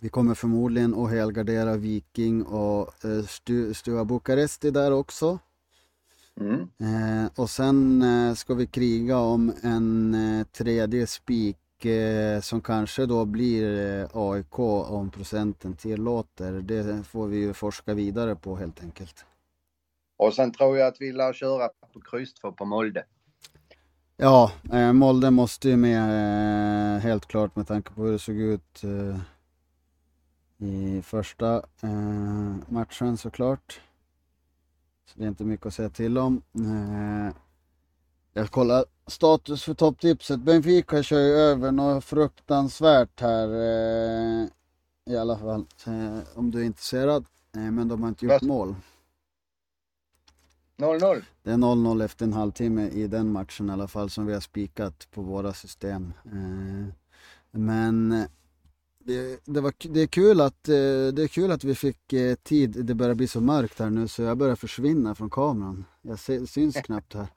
Vi 0.00 0.08
kommer 0.08 0.34
förmodligen 0.34 0.94
att 0.94 1.10
helgardera 1.10 1.76
Viking 1.76 2.42
och 2.42 2.94
Stua 3.74 4.04
Bukaresti 4.04 4.70
där 4.70 4.92
också. 4.92 5.38
Mm. 6.40 6.60
Eh, 6.60 7.30
och 7.36 7.50
sen 7.50 8.02
eh, 8.02 8.34
ska 8.34 8.54
vi 8.54 8.66
kriga 8.66 9.18
om 9.18 9.52
en 9.62 10.14
eh, 10.14 10.46
tredje 10.46 11.06
spik 11.06 11.84
eh, 11.84 12.40
som 12.40 12.60
kanske 12.60 13.06
då 13.06 13.24
blir 13.24 14.00
eh, 14.00 14.08
AIK 14.12 14.58
om 14.58 15.10
procenten 15.10 15.74
tillåter. 15.74 16.52
Det 16.52 17.02
får 17.04 17.26
vi 17.26 17.36
ju 17.36 17.52
forska 17.52 17.94
vidare 17.94 18.36
på 18.36 18.56
helt 18.56 18.82
enkelt. 18.82 19.24
Och 20.16 20.34
sen 20.34 20.52
tror 20.52 20.78
jag 20.78 20.88
att 20.88 21.00
vi 21.00 21.12
lär 21.12 21.32
köra 21.32 21.68
på 21.92 22.00
kryss 22.00 22.34
på 22.56 22.64
Molde. 22.64 23.04
Ja, 24.16 24.52
eh, 24.72 24.92
Molde 24.92 25.30
måste 25.30 25.68
ju 25.68 25.76
med 25.76 27.02
helt 27.02 27.26
klart 27.26 27.56
med 27.56 27.66
tanke 27.66 27.90
på 27.90 28.02
hur 28.02 28.12
det 28.12 28.18
såg 28.18 28.36
ut 28.36 28.84
i 30.58 31.02
första 31.02 31.62
matchen 32.68 33.16
såklart. 33.16 33.80
Så 35.06 35.18
det 35.18 35.24
är 35.24 35.28
inte 35.28 35.44
mycket 35.44 35.66
att 35.66 35.74
säga 35.74 35.88
till 35.88 36.18
om. 36.18 36.42
Eh, 36.54 37.34
jag 38.32 38.50
kollar 38.50 38.84
status 39.06 39.62
för 39.64 39.74
topptipset. 39.74 40.40
Benfica 40.40 41.02
kör 41.02 41.20
ju 41.20 41.32
över 41.32 41.72
något 41.72 42.04
fruktansvärt 42.04 43.20
här. 43.20 43.48
Eh, 43.48 44.46
I 45.06 45.16
alla 45.16 45.38
fall. 45.38 45.66
Eh, 45.86 46.18
om 46.34 46.50
du 46.50 46.60
är 46.60 46.64
intresserad. 46.64 47.24
Men 47.52 47.88
de 47.88 48.02
har 48.02 48.08
inte 48.08 48.26
gjort 48.26 48.42
mål. 48.42 48.74
0-0. 50.76 51.22
Det 51.42 51.50
är 51.50 51.56
0-0 51.56 52.04
efter 52.04 52.26
en 52.26 52.32
halvtimme 52.32 52.88
i 52.88 53.06
den 53.06 53.32
matchen 53.32 53.68
i 53.68 53.72
alla 53.72 53.88
fall 53.88 54.10
som 54.10 54.26
vi 54.26 54.32
har 54.32 54.40
spikat 54.40 55.08
på 55.10 55.22
våra 55.22 55.52
system. 55.52 56.12
Men 57.50 58.26
det, 59.06 59.40
det, 59.44 59.60
var, 59.60 59.72
det, 59.78 60.00
är 60.00 60.06
kul 60.06 60.40
att, 60.40 60.68
eh, 60.68 60.74
det 61.12 61.22
är 61.22 61.28
kul 61.28 61.50
att 61.50 61.64
vi 61.64 61.74
fick 61.74 62.12
eh, 62.12 62.34
tid. 62.34 62.84
Det 62.84 62.94
börjar 62.94 63.14
bli 63.14 63.26
så 63.26 63.40
mörkt 63.40 63.78
här 63.78 63.90
nu 63.90 64.08
så 64.08 64.22
jag 64.22 64.38
börjar 64.38 64.56
försvinna 64.56 65.14
från 65.14 65.30
kameran. 65.30 65.84
Jag 66.02 66.18
syns 66.48 66.76
knappt 66.84 67.14
här. 67.14 67.28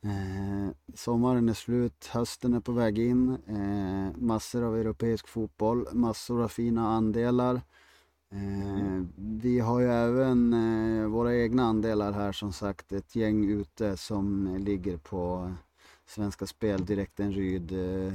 Eh, 0.00 0.70
sommaren 0.94 1.48
är 1.48 1.54
slut, 1.54 2.06
hösten 2.12 2.54
är 2.54 2.60
på 2.60 2.72
väg 2.72 2.98
in. 2.98 3.38
Eh, 3.46 4.20
massor 4.20 4.64
av 4.64 4.76
europeisk 4.76 5.28
fotboll, 5.28 5.86
massor 5.92 6.42
av 6.42 6.48
fina 6.48 6.88
andelar. 6.88 7.60
Eh, 8.30 9.02
vi 9.16 9.60
har 9.60 9.80
ju 9.80 9.86
även 9.86 10.52
eh, 10.52 11.06
våra 11.06 11.36
egna 11.36 11.62
andelar 11.62 12.12
här 12.12 12.32
som 12.32 12.52
sagt, 12.52 12.92
ett 12.92 13.16
gäng 13.16 13.50
ute 13.50 13.96
som 13.96 14.56
ligger 14.58 14.96
på 14.96 15.52
Svenska 16.06 16.46
Spel, 16.46 16.84
Direkten 16.84 17.32
Ryd. 17.32 17.72
Eh, 17.72 18.12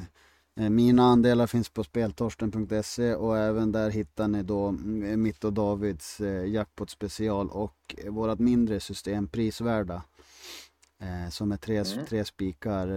eh, 0.59 0.69
mina 0.69 1.03
andelar 1.03 1.47
finns 1.47 1.69
på 1.69 1.83
speltorsten.se 1.83 3.15
och 3.15 3.37
även 3.37 3.71
där 3.71 3.89
hittar 3.89 4.27
ni 4.27 4.43
då 4.43 4.67
mm, 4.67 5.21
mitt 5.21 5.43
och 5.43 5.53
Davids 5.53 6.21
jackpot 6.47 6.89
special 6.89 7.49
och 7.49 7.95
vårat 8.07 8.39
mindre 8.39 8.79
system 8.79 9.27
Prisvärda. 9.27 10.03
Som 11.31 11.51
är 11.51 11.57
tre, 11.57 11.77
mm. 11.77 12.05
tre 12.05 12.25
spikar, 12.25 12.87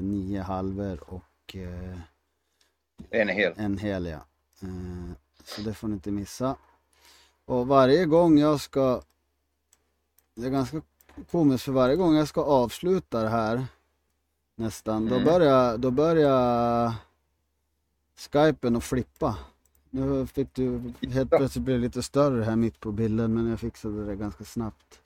nio 0.00 0.40
halver 0.40 1.00
och 1.12 1.56
en 3.10 3.28
hel. 3.28 3.52
En 3.56 3.78
hel 3.78 4.06
ja. 4.06 4.26
Så 5.44 5.60
det 5.60 5.74
får 5.74 5.88
ni 5.88 5.94
inte 5.94 6.10
missa. 6.10 6.56
Och 7.44 7.66
varje 7.66 8.06
gång 8.06 8.38
jag 8.38 8.60
ska, 8.60 9.02
det 10.34 10.46
är 10.46 10.50
ganska 10.50 10.82
komiskt 11.30 11.64
för 11.64 11.72
varje 11.72 11.96
gång 11.96 12.14
jag 12.14 12.28
ska 12.28 12.42
avsluta 12.42 13.22
det 13.22 13.28
här 13.28 13.66
nästan, 14.54 15.08
mm. 15.08 15.18
då 15.18 15.30
börjar, 15.30 15.78
då 15.78 15.90
börjar 15.90 16.94
skypen 18.16 18.76
att 18.76 18.84
flippa. 18.84 19.38
Nu 19.90 20.26
fick 20.26 20.54
du 20.54 20.92
helt 21.00 21.30
plötsligt 21.30 21.64
bli 21.64 21.78
lite 21.78 22.02
större 22.02 22.44
här 22.44 22.56
mitt 22.56 22.80
på 22.80 22.92
bilden 22.92 23.34
men 23.34 23.46
jag 23.46 23.60
fixade 23.60 24.04
det 24.04 24.16
ganska 24.16 24.44
snabbt. 24.44 25.00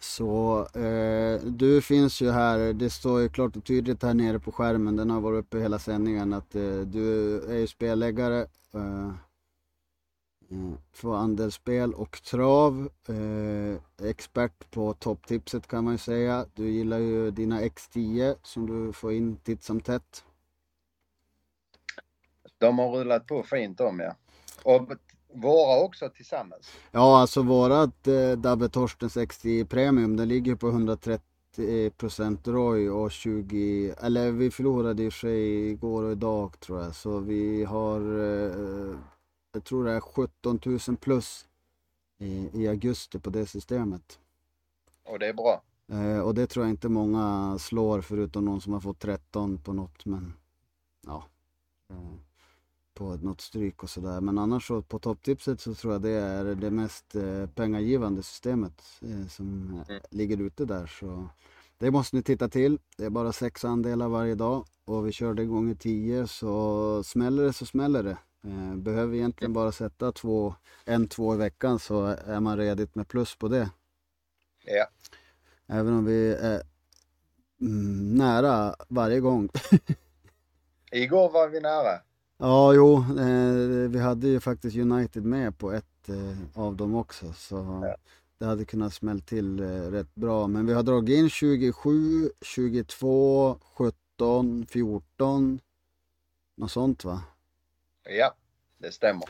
Så 0.00 0.60
eh, 0.74 1.40
du 1.40 1.80
finns 1.82 2.20
ju 2.20 2.30
här, 2.30 2.72
det 2.72 2.90
står 2.90 3.20
ju 3.20 3.28
klart 3.28 3.56
och 3.56 3.64
tydligt 3.64 4.02
här 4.02 4.14
nere 4.14 4.38
på 4.38 4.52
skärmen, 4.52 4.96
den 4.96 5.10
har 5.10 5.20
varit 5.20 5.44
uppe 5.44 5.58
hela 5.58 5.78
sändningen, 5.78 6.32
att 6.32 6.54
eh, 6.54 6.80
du 6.80 7.36
är 7.42 7.56
ju 7.56 7.66
spelläggare 7.66 8.46
eh, 8.74 9.08
eh 10.50 10.72
för 10.92 11.14
andelsspel 11.14 11.94
och 11.94 12.22
trav. 12.22 12.90
Eh, 13.08 14.08
expert 14.08 14.70
på 14.70 14.94
topptipset 14.94 15.66
kan 15.66 15.84
man 15.84 15.94
ju 15.94 15.98
säga. 15.98 16.46
Du 16.54 16.70
gillar 16.70 16.98
ju 16.98 17.30
dina 17.30 17.60
X10 17.60 18.36
som 18.42 18.66
du 18.66 18.92
får 18.92 19.12
in 19.12 19.36
titt 19.36 19.62
som 19.62 19.80
tätt. 19.80 20.24
De 22.58 22.78
har 22.78 22.90
rullat 22.90 23.26
på 23.26 23.42
fint 23.42 23.80
om 23.80 24.00
ja. 24.00 24.14
Och 24.62 24.92
våra 25.34 25.84
också 25.84 26.08
tillsammans? 26.08 26.72
Ja, 26.90 27.20
alltså 27.20 27.42
vårat 27.42 28.06
eh, 28.06 28.32
Dabbe 28.32 28.68
Torstens 28.68 29.18
XT 29.28 29.44
Premium, 29.68 30.16
den 30.16 30.28
ligger 30.28 30.54
på 30.54 30.68
130 30.68 31.20
procent 31.96 32.48
ROI 32.48 32.88
och 32.88 33.10
20, 33.10 33.94
eller 34.00 34.30
vi 34.32 34.50
förlorade 34.50 35.02
i 35.02 35.08
och 35.08 35.12
för 35.12 35.20
sig 35.20 35.70
igår 35.70 36.02
och 36.02 36.12
idag 36.12 36.60
tror 36.60 36.82
jag, 36.82 36.94
så 36.94 37.18
vi 37.18 37.64
har, 37.64 38.00
eh, 38.00 38.98
jag 39.52 39.64
tror 39.64 39.84
det 39.84 39.92
är 39.92 40.00
17 40.00 40.60
000 40.64 40.96
plus 40.96 41.46
i, 42.18 42.50
i 42.52 42.68
augusti 42.68 43.18
på 43.18 43.30
det 43.30 43.46
systemet. 43.46 44.18
Och 45.04 45.18
det 45.18 45.26
är 45.26 45.34
bra? 45.34 45.62
Eh, 45.92 46.20
och 46.20 46.34
det 46.34 46.46
tror 46.46 46.64
jag 46.64 46.72
inte 46.72 46.88
många 46.88 47.56
slår 47.58 48.00
förutom 48.00 48.44
någon 48.44 48.60
som 48.60 48.72
har 48.72 48.80
fått 48.80 48.98
13 48.98 49.58
på 49.58 49.72
något, 49.72 50.04
men 50.04 50.32
ja. 51.06 51.24
Eh 51.90 52.27
på 52.98 53.16
något 53.16 53.40
stryk 53.40 53.82
och 53.82 53.90
sådär. 53.90 54.20
Men 54.20 54.38
annars 54.38 54.66
så 54.66 54.82
på 54.82 54.98
topptipset 54.98 55.60
så 55.60 55.74
tror 55.74 55.92
jag 55.92 56.02
det 56.02 56.10
är 56.10 56.44
det 56.44 56.70
mest 56.70 57.14
eh, 57.14 57.46
pengagivande 57.46 58.22
systemet 58.22 58.82
eh, 59.02 59.28
som 59.28 59.84
mm. 59.88 60.00
ligger 60.10 60.40
ute 60.40 60.64
där. 60.64 60.86
Så 60.86 61.28
det 61.78 61.90
måste 61.90 62.16
ni 62.16 62.22
titta 62.22 62.48
till. 62.48 62.78
Det 62.96 63.04
är 63.04 63.10
bara 63.10 63.32
sex 63.32 63.64
andelar 63.64 64.08
varje 64.08 64.34
dag 64.34 64.64
och 64.84 65.06
vi 65.06 65.12
kör 65.12 65.34
det 65.34 65.44
gånger 65.44 65.74
tio 65.74 66.26
så 66.26 67.02
smäller 67.04 67.42
det 67.42 67.52
så 67.52 67.66
smäller 67.66 68.02
det. 68.02 68.18
Eh, 68.44 68.76
behöver 68.76 69.14
egentligen 69.14 69.52
bara 69.52 69.72
sätta 69.72 70.12
två, 70.12 70.54
en, 70.84 71.08
två 71.08 71.34
i 71.34 71.36
veckan 71.36 71.78
så 71.78 72.04
är 72.04 72.40
man 72.40 72.56
redigt 72.56 72.94
med 72.94 73.08
plus 73.08 73.36
på 73.36 73.48
det. 73.48 73.70
Ja. 74.64 74.86
Även 75.66 75.92
om 75.92 76.04
vi 76.04 76.32
är 76.32 76.62
mm, 77.60 78.14
nära 78.14 78.74
varje 78.88 79.20
gång. 79.20 79.48
Igår 80.92 81.30
var 81.30 81.48
vi 81.48 81.60
nära. 81.60 82.07
Ja, 82.40 82.74
jo, 82.74 82.96
eh, 83.18 83.90
vi 83.90 83.98
hade 83.98 84.28
ju 84.28 84.40
faktiskt 84.40 84.76
United 84.76 85.24
med 85.24 85.58
på 85.58 85.72
ett 85.72 86.08
eh, 86.08 86.60
av 86.62 86.76
dem 86.76 86.94
också. 86.94 87.32
Så 87.32 87.56
ja. 87.82 87.96
det 88.38 88.44
hade 88.44 88.64
kunnat 88.64 88.94
smält 88.94 89.26
till 89.26 89.60
eh, 89.60 89.66
rätt 89.66 90.14
bra. 90.14 90.46
Men 90.46 90.66
vi 90.66 90.72
har 90.72 90.82
dragit 90.82 91.18
in 91.18 91.30
27, 91.30 92.30
22, 92.40 93.58
17, 93.74 94.66
14. 94.68 95.60
Något 96.56 96.70
sånt 96.70 97.04
va? 97.04 97.22
Ja, 98.08 98.34
det 98.78 98.92
stämmer. 98.92 99.24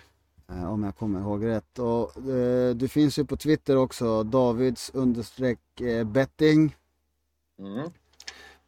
Eh, 0.48 0.72
om 0.72 0.84
jag 0.84 0.96
kommer 0.96 1.20
ihåg 1.20 1.44
rätt. 1.44 1.78
Och, 1.78 2.28
eh, 2.28 2.74
du 2.74 2.88
finns 2.88 3.18
ju 3.18 3.24
på 3.24 3.36
Twitter 3.36 3.76
också, 3.76 4.22
Davids 4.22 4.90
understreck 4.94 5.80
eh, 5.80 6.04
betting. 6.04 6.76
Mm. 7.58 7.90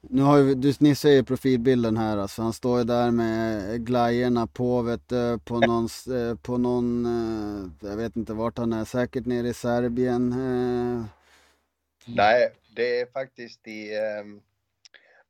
Nu 0.02 0.22
har 0.22 0.38
ju, 0.38 0.54
du, 0.54 0.74
ni 0.78 0.94
ser 0.94 1.10
ju 1.10 1.24
profilbilden 1.24 1.96
här 1.96 2.16
alltså. 2.16 2.42
Han 2.42 2.52
står 2.52 2.78
ju 2.78 2.84
där 2.84 3.10
med 3.10 3.86
glajjorna 3.86 4.46
på, 4.46 4.82
vet 4.82 5.08
du, 5.08 5.38
på 5.44 5.58
någon, 5.58 5.88
eh, 6.16 6.34
på 6.36 6.58
någon, 6.58 7.06
eh, 7.06 7.88
jag 7.88 7.96
vet 7.96 8.16
inte 8.16 8.32
vart 8.32 8.58
han 8.58 8.72
är, 8.72 8.84
säkert 8.84 9.26
nere 9.26 9.48
i 9.48 9.54
Serbien. 9.54 10.32
Eh. 10.32 11.04
Nej, 12.06 12.52
det 12.76 13.00
är 13.00 13.06
faktiskt 13.06 13.68
i, 13.68 13.90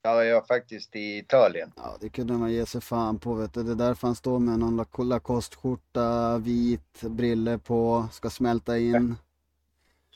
ja, 0.02 0.24
jag 0.24 0.36
är 0.36 0.46
faktiskt 0.46 0.96
i 0.96 1.18
Italien. 1.18 1.72
Ja, 1.76 1.96
det 2.00 2.08
kunde 2.08 2.32
man 2.32 2.52
ge 2.52 2.66
sig 2.66 2.80
fan 2.80 3.18
på, 3.18 3.34
vet 3.34 3.54
du. 3.54 3.62
Det 3.62 3.72
är 3.72 3.88
därför 3.88 4.06
han 4.06 4.16
står 4.16 4.38
med 4.38 4.58
någon 4.58 4.86
Lacoste-skjorta, 5.08 6.38
vit, 6.38 7.00
briller 7.00 7.58
på, 7.58 8.08
ska 8.12 8.30
smälta 8.30 8.78
in. 8.78 9.16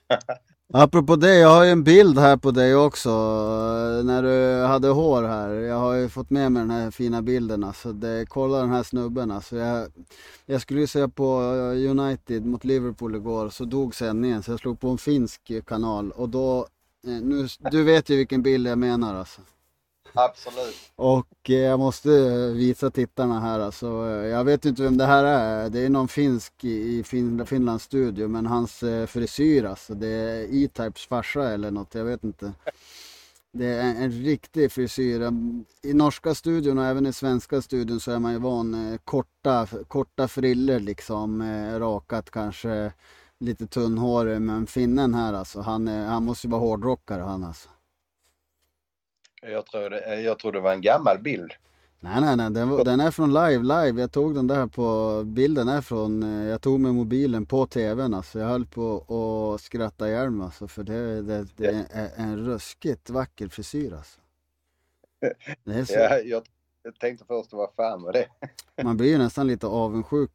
Apropå 0.73 1.17
det, 1.17 1.35
jag 1.35 1.49
har 1.49 1.65
ju 1.65 1.71
en 1.71 1.85
bild 1.85 2.19
här 2.19 2.37
på 2.37 2.51
dig 2.51 2.77
också, 2.77 3.09
eh, 3.09 4.05
när 4.05 4.23
du 4.23 4.67
hade 4.67 4.89
hår 4.89 5.23
här. 5.23 5.51
Jag 5.51 5.79
har 5.79 5.95
ju 5.95 6.09
fått 6.09 6.31
med 6.31 6.53
mig 6.53 6.61
den 6.61 6.71
här 6.71 6.91
fina 6.91 7.23
bilden 7.23 7.65
alltså. 7.65 7.93
Det, 7.93 8.27
kolla 8.29 8.59
den 8.59 8.71
här 8.71 8.83
snubben 8.83 9.31
alltså. 9.31 9.57
Jag, 9.57 9.89
jag 10.47 10.61
skulle 10.61 10.81
ju 10.81 10.87
se 10.87 11.09
på 11.09 11.41
eh, 11.43 11.91
United 11.91 12.47
mot 12.47 12.65
Liverpool 12.65 13.15
igår, 13.15 13.49
så 13.49 13.65
dog 13.65 13.95
sändningen 13.95 14.43
så 14.43 14.51
jag 14.51 14.61
slog 14.61 14.81
på 14.81 14.89
en 14.89 14.99
finsk 14.99 15.53
kanal 15.67 16.11
och 16.11 16.29
då, 16.29 16.67
eh, 17.07 17.13
nu, 17.23 17.49
du 17.71 17.83
vet 17.83 18.11
ju 18.11 18.17
vilken 18.17 18.43
bild 18.43 18.67
jag 18.67 18.79
menar 18.79 19.15
alltså. 19.15 19.41
Absolut. 20.15 20.75
Och 20.97 21.51
eh, 21.51 21.57
jag 21.57 21.79
måste 21.79 22.09
visa 22.53 22.91
tittarna 22.91 23.41
här 23.41 23.61
alltså. 23.61 23.87
Eh, 23.87 24.27
jag 24.27 24.45
vet 24.45 24.65
inte 24.65 24.83
vem 24.83 24.97
det 24.97 25.07
här 25.07 25.25
är. 25.25 25.71
Det 25.71 25.81
är 25.81 25.89
någon 25.89 26.09
finsk 26.09 26.65
i 26.65 27.03
fin 27.03 27.47
Finlands 27.47 27.85
studio. 27.85 28.29
Men 28.29 28.47
hans 28.47 28.83
eh, 28.83 29.07
frisyr 29.07 29.65
alltså. 29.65 29.95
Det 29.95 30.07
är 30.09 30.55
E-Types 30.55 31.07
farsa 31.07 31.53
eller 31.53 31.71
något. 31.71 31.95
Jag 31.95 32.05
vet 32.05 32.25
inte. 32.25 32.53
Det 33.53 33.67
är 33.67 33.81
en, 33.81 33.97
en 33.97 34.11
riktig 34.11 34.73
frisyr. 34.73 35.31
I 35.83 35.93
norska 35.95 36.35
studion 36.35 36.79
och 36.79 36.85
även 36.85 37.07
i 37.07 37.13
svenska 37.13 37.63
studion 37.63 38.01
så 38.01 38.13
är 38.13 38.19
man 38.19 38.33
ju 38.33 38.39
van 38.39 38.93
eh, 38.93 38.99
korta, 39.05 39.67
korta 39.89 40.29
friller 40.29 40.81
liksom. 40.81 41.41
Eh, 41.41 41.79
rakat 41.79 42.31
kanske. 42.31 42.93
Lite 43.41 43.67
tunnhårig. 43.67 44.41
Men 44.41 44.67
finnen 44.67 45.15
här 45.15 45.33
alltså. 45.33 45.61
Han, 45.61 45.89
är, 45.89 46.07
han 46.07 46.25
måste 46.25 46.47
ju 46.47 46.51
vara 46.51 46.61
hårdrockare 46.61 47.23
han 47.23 47.45
alltså. 47.45 47.69
Jag 49.51 49.67
tror, 49.67 49.91
det, 49.91 50.21
jag 50.21 50.39
tror 50.39 50.53
det 50.53 50.61
var 50.61 50.73
en 50.73 50.81
gammal 50.81 51.19
bild. 51.19 51.53
Nej, 52.01 52.21
nej, 52.21 52.37
nej, 52.37 52.51
den, 52.51 52.85
den, 52.85 53.01
är 53.01 53.11
från 53.11 53.35
live, 53.35 53.63
live. 53.63 54.01
Jag 54.01 54.13
tog 54.13 54.35
den 54.35 54.47
där 54.47 54.67
på, 54.67 55.23
bilden 55.25 55.69
är 55.69 55.81
från, 55.81 56.23
eh, 56.23 56.49
jag 56.49 56.61
tog 56.63 56.81
med 56.81 56.95
mobilen 56.95 57.47
på 57.47 57.67
tvn 57.67 58.15
alltså. 58.15 58.39
Jag 58.39 58.47
höll 58.47 58.67
på 58.67 59.05
att 59.55 59.61
skratta 59.61 60.09
ihjäl 60.09 60.31
mig 60.31 60.45
alltså, 60.45 60.69
för 60.69 60.83
det, 60.83 61.23
det, 61.23 61.47
det 61.57 61.87
är 61.91 62.11
en 62.17 62.47
ruskigt 62.47 63.11
vacker 63.11 63.49
frisyr 63.49 63.93
alltså. 63.93 64.21
Det 65.65 65.87
så... 65.87 65.95
ja, 65.95 66.19
jag, 66.19 66.43
jag 66.83 66.99
tänkte 66.99 67.25
först, 67.27 67.53
vad 67.53 67.75
fan 67.77 68.03
var 68.03 68.13
det? 68.13 68.27
Man 68.83 68.97
blir 68.97 69.09
ju 69.09 69.19
nästan 69.19 69.47
lite 69.47 69.67
avundsjuk. 69.67 70.31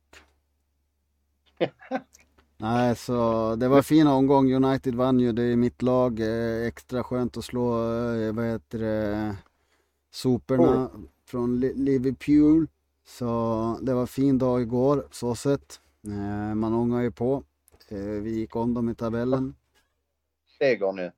Nej, 2.61 2.95
så 2.95 3.55
det 3.55 3.67
var 3.67 3.81
fin 3.81 4.07
omgång. 4.07 4.53
United 4.53 4.95
vann 4.95 5.19
ju, 5.19 5.31
det 5.31 5.43
är 5.43 5.55
mitt 5.55 5.81
lag. 5.81 6.19
Eh, 6.19 6.67
extra 6.67 7.03
skönt 7.03 7.37
att 7.37 7.45
slå, 7.45 7.73
eh, 8.13 8.33
vad 8.33 8.45
heter 8.45 8.79
det, 8.79 9.35
soporna 10.11 10.85
oh. 10.85 10.89
från 11.25 11.59
Liverpool. 11.59 12.67
Så 13.07 13.79
det 13.81 13.93
var 13.93 14.05
fin 14.05 14.37
dag 14.37 14.61
igår, 14.61 15.07
så 15.11 15.35
sett. 15.35 15.79
Eh, 16.07 16.55
man 16.55 16.73
ångar 16.73 17.01
ju 17.01 17.11
på. 17.11 17.43
Vi 18.21 18.29
gick 18.29 18.55
om 18.55 18.73
dem 18.73 18.89
i 18.89 18.95
tabellen. 18.95 19.55
Seger 20.57 20.91
nu. 20.91 21.11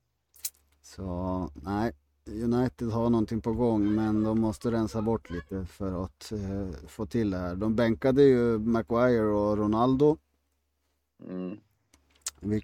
Så 0.81 1.49
nej, 1.53 1.91
United 2.27 2.87
har 2.87 3.09
någonting 3.09 3.41
på 3.41 3.53
gång 3.53 3.95
men 3.95 4.23
de 4.23 4.39
måste 4.39 4.71
rensa 4.71 5.01
bort 5.01 5.29
lite 5.29 5.65
för 5.65 6.03
att 6.03 6.33
få 6.87 7.05
till 7.05 7.29
det 7.29 7.37
här. 7.37 7.55
De 7.55 7.75
bänkade 7.75 8.23
ju 8.23 8.59
Maguire 8.59 9.25
och 9.25 9.57
Ronaldo. 9.57 10.17
Mm. 11.27 11.59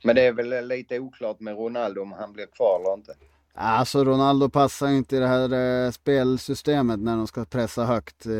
Men 0.03 0.15
det 0.15 0.21
är 0.21 0.33
väl 0.33 0.67
lite 0.67 0.99
oklart 0.99 1.39
med 1.39 1.55
Ronaldo 1.55 2.01
om 2.01 2.11
han 2.11 2.33
blir 2.33 2.45
kvar 2.45 2.79
eller 2.79 2.93
inte. 2.93 3.13
Alltså 3.59 4.03
Ronaldo 4.03 4.49
passar 4.49 4.87
inte 4.87 5.15
i 5.15 5.19
det 5.19 5.27
här 5.27 5.53
eh, 5.85 5.91
spelsystemet 5.91 6.99
när 6.99 7.17
de 7.17 7.27
ska 7.27 7.45
pressa 7.45 7.85
högt. 7.85 8.25
Eh, 8.25 8.31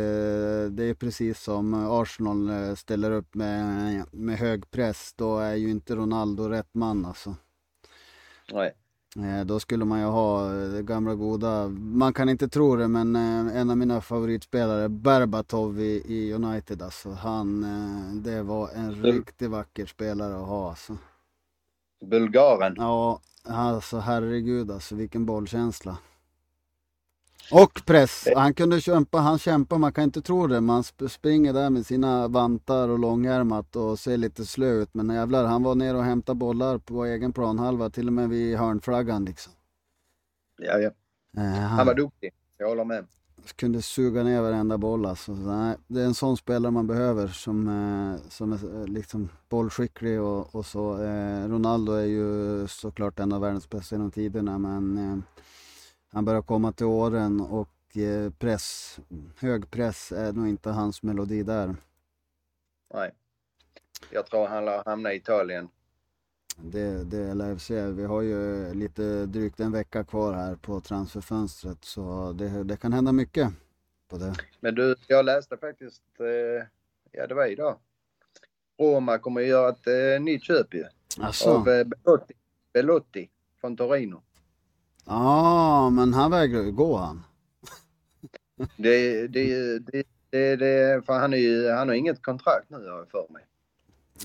det 0.70 0.84
är 0.84 0.93
precis 0.93 1.41
som 1.41 1.74
Arsenal 1.74 2.49
eh, 2.49 2.76
ställer 2.76 3.11
upp 3.11 3.36
med, 3.36 4.03
med 4.11 4.38
hög 4.38 4.72
press. 4.72 5.13
Då 5.15 5.39
är 5.39 5.55
ju 5.55 5.70
inte 5.70 5.95
Ronaldo 5.95 6.49
rätt 6.49 6.74
man 6.74 7.05
alltså. 7.05 7.36
Nej. 8.51 8.74
Eh, 9.18 9.45
då 9.45 9.59
skulle 9.59 9.86
man 9.86 9.99
ju 9.99 10.05
ha 10.05 10.47
det 10.47 10.84
gamla 10.84 11.15
goda, 11.15 11.68
man 11.70 12.13
kan 12.13 12.30
inte 12.30 12.47
tro 12.47 12.76
det 12.76 12.88
men 12.88 13.15
eh, 13.15 13.57
en 13.57 13.70
av 13.70 13.78
mina 13.78 14.01
favoritspelare, 14.01 14.89
Berbatov 14.89 15.80
i, 15.80 16.03
i 16.05 16.34
United 16.34 16.82
alltså. 16.82 17.11
Han, 17.11 17.63
eh, 17.63 18.15
det 18.15 18.43
var 18.43 18.70
en 18.70 19.03
riktigt 19.03 19.49
vacker 19.49 19.86
spelare 19.86 20.36
att 20.36 20.47
ha 20.47 20.70
alltså. 20.70 20.97
Bulgaren. 22.05 22.76
Ja, 22.78 23.20
alltså 23.43 23.97
herregud 23.97 24.72
alltså 24.72 24.95
vilken 24.95 25.26
bollkänsla. 25.26 25.97
Och 27.51 27.81
press. 27.85 28.27
Han 28.35 28.53
kunde 28.53 28.81
kämpa, 28.81 29.17
han 29.17 29.39
kämpar, 29.39 29.77
man 29.77 29.93
kan 29.93 30.03
inte 30.03 30.21
tro 30.21 30.47
det. 30.47 30.61
Man 30.61 30.83
springer 30.83 31.53
där 31.53 31.69
med 31.69 31.85
sina 31.85 32.27
vantar 32.27 32.89
och 32.89 32.99
långärmat 32.99 33.75
och 33.75 33.99
ser 33.99 34.17
lite 34.17 34.45
slö 34.45 34.71
ut. 34.71 34.93
Men 34.93 35.09
jävlar, 35.09 35.45
han 35.45 35.63
var 35.63 35.75
ner 35.75 35.95
och 35.95 36.03
hämtade 36.03 36.35
bollar 36.35 36.77
på 36.77 37.05
egen 37.05 37.33
planhalva, 37.33 37.89
till 37.89 38.07
och 38.07 38.13
med 38.13 38.29
vid 38.29 38.57
hörnflaggan 38.57 39.25
liksom. 39.25 39.53
Ja, 40.57 40.77
ja. 40.77 40.91
Eh, 41.37 41.43
han, 41.43 41.85
var 41.85 41.93
duktig, 41.93 42.33
jag 42.57 42.67
håller 42.67 42.85
med. 42.85 43.05
Kunde 43.55 43.81
suga 43.81 44.23
ner 44.23 44.41
varenda 44.41 44.77
boll 44.77 45.05
alltså. 45.05 45.31
Nej, 45.31 45.75
det 45.87 46.01
är 46.01 46.05
en 46.05 46.13
sån 46.13 46.37
spelare 46.37 46.71
man 46.71 46.87
behöver 46.87 47.27
som, 47.27 47.67
eh, 47.67 48.29
som 48.29 48.53
är 48.53 48.81
eh, 48.81 48.87
liksom 48.87 49.29
bollskicklig 49.49 50.21
och, 50.21 50.55
och 50.55 50.65
så. 50.65 51.03
Eh, 51.03 51.47
Ronaldo 51.47 51.91
är 51.91 52.05
ju 52.05 52.67
såklart 52.67 53.19
en 53.19 53.33
av 53.33 53.41
världens 53.41 53.69
bästa 53.69 53.95
genom 53.95 54.11
tiderna 54.11 54.57
men 54.59 54.97
eh, 54.97 55.17
han 56.12 56.26
börjar 56.26 56.41
komma 56.41 56.72
till 56.72 56.86
åren 56.86 57.41
och 57.41 57.97
eh, 57.97 58.32
press, 58.32 58.99
hög 59.38 59.72
press 59.72 60.12
är 60.12 60.34
nog 60.34 60.47
inte 60.47 60.70
hans 60.70 61.03
melodi 61.03 61.43
där. 61.43 61.76
Nej. 62.93 63.12
Jag 64.12 64.26
tror 64.26 64.47
han 64.47 64.66
lär 64.66 64.84
hamna 64.86 65.14
i 65.14 65.16
Italien. 65.16 65.70
Det, 66.58 67.03
det 67.03 67.34
lär 67.34 67.53
vi 67.53 67.60
se. 67.60 67.86
Vi 67.86 68.05
har 68.05 68.22
ju 68.22 68.74
lite 68.74 69.26
drygt 69.26 69.60
en 69.60 69.72
vecka 69.72 70.03
kvar 70.03 70.34
här 70.34 70.55
på 70.55 70.80
transferfönstret 70.80 71.84
så 71.84 72.32
det, 72.34 72.64
det 72.64 72.78
kan 72.78 72.93
hända 72.93 73.12
mycket 73.12 73.49
på 74.08 74.18
det. 74.18 74.36
Men 74.60 74.76
du, 74.76 74.95
jag 75.08 75.26
läste 75.26 75.58
faktiskt, 75.58 76.03
eh, 76.20 76.68
ja 77.12 77.28
det 77.28 77.34
var 77.34 77.45
idag. 77.45 77.78
Roma 78.80 79.18
kommer 79.18 79.41
att 79.41 79.47
göra 79.47 79.70
ett 79.70 79.88
eh, 79.88 80.24
nytt 80.24 80.43
köp 80.43 80.74
ju. 80.74 80.86
Asså. 81.20 81.49
Av 81.49 81.64
Belotti, 81.64 82.34
Belotti 82.74 83.30
från 83.62 83.78
Torino. 83.78 84.22
Ja, 85.08 85.89
men 85.89 86.14
han 86.14 86.32
vägrar 86.32 86.62
ju 86.62 86.72
gå 86.72 86.97
han. 86.97 87.24
det, 88.78 89.28
det, 89.28 89.80
det, 89.80 90.03
det, 90.30 90.55
det, 90.55 91.05
för 91.05 91.14
han, 91.20 91.34
är 91.34 91.38
ju, 91.38 91.70
han 91.70 91.88
har 91.88 91.95
inget 91.95 92.22
kontrakt 92.22 92.70
nu 92.70 92.78
har 92.78 92.97
jag 92.97 93.10
för 93.10 93.34
mig. 93.34 93.45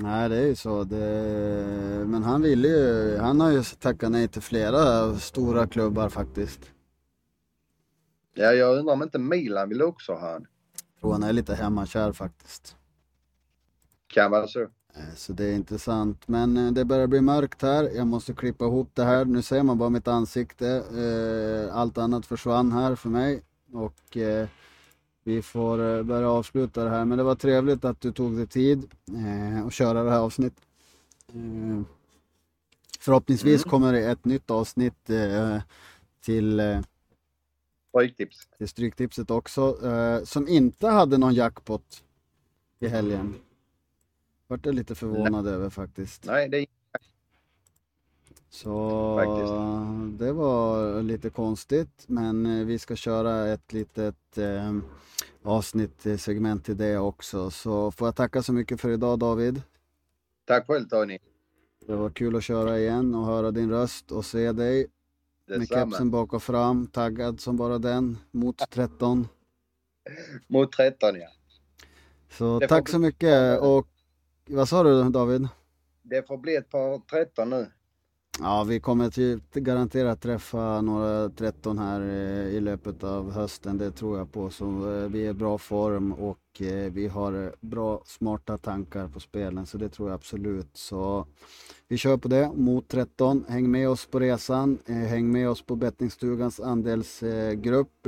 Nej, 0.00 0.28
det 0.28 0.36
är 0.36 0.46
ju 0.46 0.54
så. 0.54 0.84
Det, 0.84 2.04
men 2.06 2.22
han 2.22 2.42
ville 2.42 2.68
ju, 2.68 3.16
han 3.18 3.40
har 3.40 3.50
ju 3.50 3.62
tackat 3.62 4.10
nej 4.10 4.28
till 4.28 4.42
flera 4.42 5.14
stora 5.14 5.66
klubbar 5.66 6.08
faktiskt. 6.08 6.60
Ja, 8.34 8.52
jag 8.52 8.78
undrar 8.78 8.94
om 8.94 9.02
inte 9.02 9.18
Milan 9.18 9.68
vill 9.68 9.82
också 9.82 10.12
ha 10.12 10.32
han. 10.32 10.46
Jag 10.94 11.00
tror 11.00 11.12
han 11.12 11.22
är 11.22 11.32
lite 11.32 11.54
hemmakär 11.54 12.12
faktiskt. 12.12 12.76
Kan 14.06 14.30
vara 14.30 14.46
så. 14.46 14.66
Eh, 14.94 15.14
så 15.16 15.32
det 15.32 15.44
är 15.44 15.52
intressant. 15.52 16.28
Men 16.28 16.56
eh, 16.56 16.72
det 16.72 16.84
börjar 16.84 17.06
bli 17.06 17.20
mörkt 17.20 17.62
här. 17.62 17.90
Jag 17.94 18.06
måste 18.06 18.32
klippa 18.32 18.64
ihop 18.64 18.90
det 18.94 19.04
här. 19.04 19.24
Nu 19.24 19.42
ser 19.42 19.62
man 19.62 19.78
bara 19.78 19.90
mitt 19.90 20.08
ansikte. 20.08 20.68
Eh, 20.68 21.76
allt 21.76 21.98
annat 21.98 22.26
försvann 22.26 22.72
här 22.72 22.94
för 22.94 23.08
mig. 23.08 23.42
Och 23.72 24.16
vi 25.24 25.42
får 25.42 26.02
börja 26.02 26.28
avsluta 26.28 26.84
det 26.84 26.90
här. 26.90 27.04
Men 27.04 27.18
det 27.18 27.24
var 27.24 27.34
trevligt 27.34 27.84
att 27.84 28.00
du 28.00 28.12
tog 28.12 28.36
dig 28.36 28.46
tid 28.46 28.90
att 29.66 29.72
köra 29.72 30.02
det 30.02 30.10
här 30.10 30.18
avsnittet. 30.18 30.64
Förhoppningsvis 33.00 33.64
mm. 33.64 33.70
kommer 33.70 33.92
det 33.92 34.10
ett 34.10 34.24
nytt 34.24 34.50
avsnitt 34.50 35.10
till 36.24 36.82
Stryktips. 37.90 38.48
Till 38.58 38.68
Stryktipset 38.68 39.30
också. 39.30 39.76
Som 40.24 40.48
inte 40.48 40.88
hade 40.88 41.18
någon 41.18 41.34
jackpot 41.34 42.02
i 42.80 42.88
helgen. 42.88 43.34
Vart 44.52 44.66
jag 44.66 44.74
lite 44.74 44.94
förvånad 44.94 45.44
Nej. 45.44 45.54
över 45.54 45.70
faktiskt. 45.70 46.24
Nej, 46.24 46.48
det 46.48 46.58
är 46.58 46.66
så 48.50 49.16
Faktiskt. 49.16 50.18
det 50.18 50.32
var 50.32 51.02
lite 51.02 51.30
konstigt 51.30 52.04
men 52.06 52.46
eh, 52.46 52.66
vi 52.66 52.78
ska 52.78 52.96
köra 52.96 53.48
ett 53.48 53.72
litet 53.72 54.38
eh, 54.38 54.76
avsnitt, 55.42 56.06
eh, 56.06 56.16
segment 56.16 56.64
till 56.64 56.76
det 56.76 56.98
också. 56.98 57.50
Så 57.50 57.90
får 57.90 58.08
jag 58.08 58.16
tacka 58.16 58.42
så 58.42 58.52
mycket 58.52 58.80
för 58.80 58.90
idag 58.90 59.18
David. 59.18 59.62
Tack 60.44 60.66
själv 60.66 60.88
Tony. 60.88 61.18
Det 61.86 61.96
var 61.96 62.10
kul 62.10 62.36
att 62.36 62.44
köra 62.44 62.78
igen 62.78 63.14
och 63.14 63.26
höra 63.26 63.50
din 63.50 63.70
röst 63.70 64.12
och 64.12 64.24
se 64.24 64.52
dig. 64.52 64.86
Detsamma. 65.46 65.58
Med 65.58 65.68
kepsen 65.68 66.10
bak 66.10 66.32
och 66.32 66.42
fram, 66.42 66.86
taggad 66.86 67.40
som 67.40 67.56
bara 67.56 67.78
den, 67.78 68.18
mot 68.30 68.70
13. 68.70 69.28
mot 70.46 70.72
13 70.72 71.16
ja. 71.16 71.28
Så 72.30 72.60
tack 72.60 72.88
så 72.88 72.98
mycket 72.98 73.60
och 73.60 73.91
vad 74.48 74.68
sa 74.68 74.82
du 74.82 75.10
David? 75.10 75.48
Det 76.02 76.26
får 76.28 76.38
bli 76.38 76.56
ett 76.56 76.70
par 76.70 76.98
13 76.98 77.50
nu. 77.50 77.66
Ja, 78.40 78.64
vi 78.64 78.80
kommer 78.80 79.10
till, 79.10 79.40
garanterat 79.54 80.20
träffa 80.20 80.80
några 80.80 81.28
13 81.28 81.78
här 81.78 82.00
eh, 82.00 82.54
i 82.54 82.60
löpet 82.60 83.04
av 83.04 83.32
hösten. 83.32 83.78
Det 83.78 83.90
tror 83.90 84.18
jag 84.18 84.32
på. 84.32 84.50
Så 84.50 84.64
eh, 84.64 85.08
vi 85.08 85.26
är 85.26 85.30
i 85.30 85.32
bra 85.32 85.58
form 85.58 86.12
och 86.12 86.62
eh, 86.62 86.92
vi 86.92 87.08
har 87.08 87.54
bra 87.60 88.02
smarta 88.06 88.58
tankar 88.58 89.08
på 89.08 89.20
spelen. 89.20 89.66
Så 89.66 89.78
det 89.78 89.88
tror 89.88 90.08
jag 90.08 90.14
absolut. 90.14 90.68
Så 90.72 91.26
vi 91.88 91.96
kör 91.96 92.16
på 92.16 92.28
det 92.28 92.50
mot 92.54 92.88
13. 92.88 93.44
Häng 93.48 93.70
med 93.70 93.88
oss 93.88 94.06
på 94.06 94.20
resan. 94.20 94.78
Häng 94.86 95.32
med 95.32 95.48
oss 95.48 95.62
på 95.62 95.76
Bettningsstugans 95.76 96.60
andelsgrupp. 96.60 98.06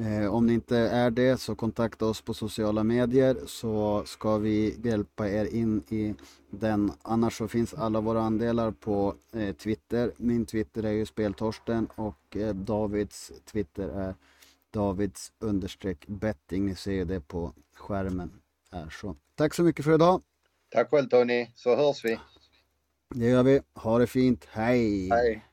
Eh, 0.00 0.34
om 0.34 0.46
ni 0.46 0.52
inte 0.52 0.76
är 0.76 1.10
det 1.10 1.40
så 1.40 1.54
kontakta 1.54 2.06
oss 2.06 2.20
på 2.20 2.34
sociala 2.34 2.84
medier 2.84 3.36
så 3.46 4.02
ska 4.06 4.38
vi 4.38 4.80
hjälpa 4.84 5.28
er 5.28 5.44
in 5.54 5.82
i 5.88 6.14
den. 6.50 6.92
Annars 7.02 7.38
så 7.38 7.48
finns 7.48 7.74
alla 7.74 8.00
våra 8.00 8.22
andelar 8.22 8.70
på 8.70 9.14
eh, 9.32 9.54
Twitter. 9.54 10.12
Min 10.16 10.46
Twitter 10.46 10.82
är 10.82 10.92
ju 10.92 11.06
speltorsten 11.06 11.88
och 11.94 12.36
eh, 12.36 12.54
Davids 12.54 13.32
Twitter 13.52 13.88
är 13.88 14.14
Davids 14.70 15.32
understreck 15.38 16.06
betting. 16.06 16.66
Ni 16.66 16.74
ser 16.74 17.04
det 17.04 17.20
på 17.20 17.52
skärmen. 17.74 18.30
Här 18.72 18.90
så. 18.90 19.16
Tack 19.34 19.54
så 19.54 19.62
mycket 19.62 19.84
för 19.84 19.94
idag. 19.94 20.22
Tack 20.70 20.90
själv 20.90 21.08
Tony, 21.08 21.46
så 21.54 21.76
hörs 21.76 22.04
vi. 22.04 22.18
Det 23.14 23.26
gör 23.26 23.42
vi. 23.42 23.60
Ha 23.74 23.98
det 23.98 24.06
fint. 24.06 24.44
Hej! 24.50 25.08
Hej! 25.08 25.49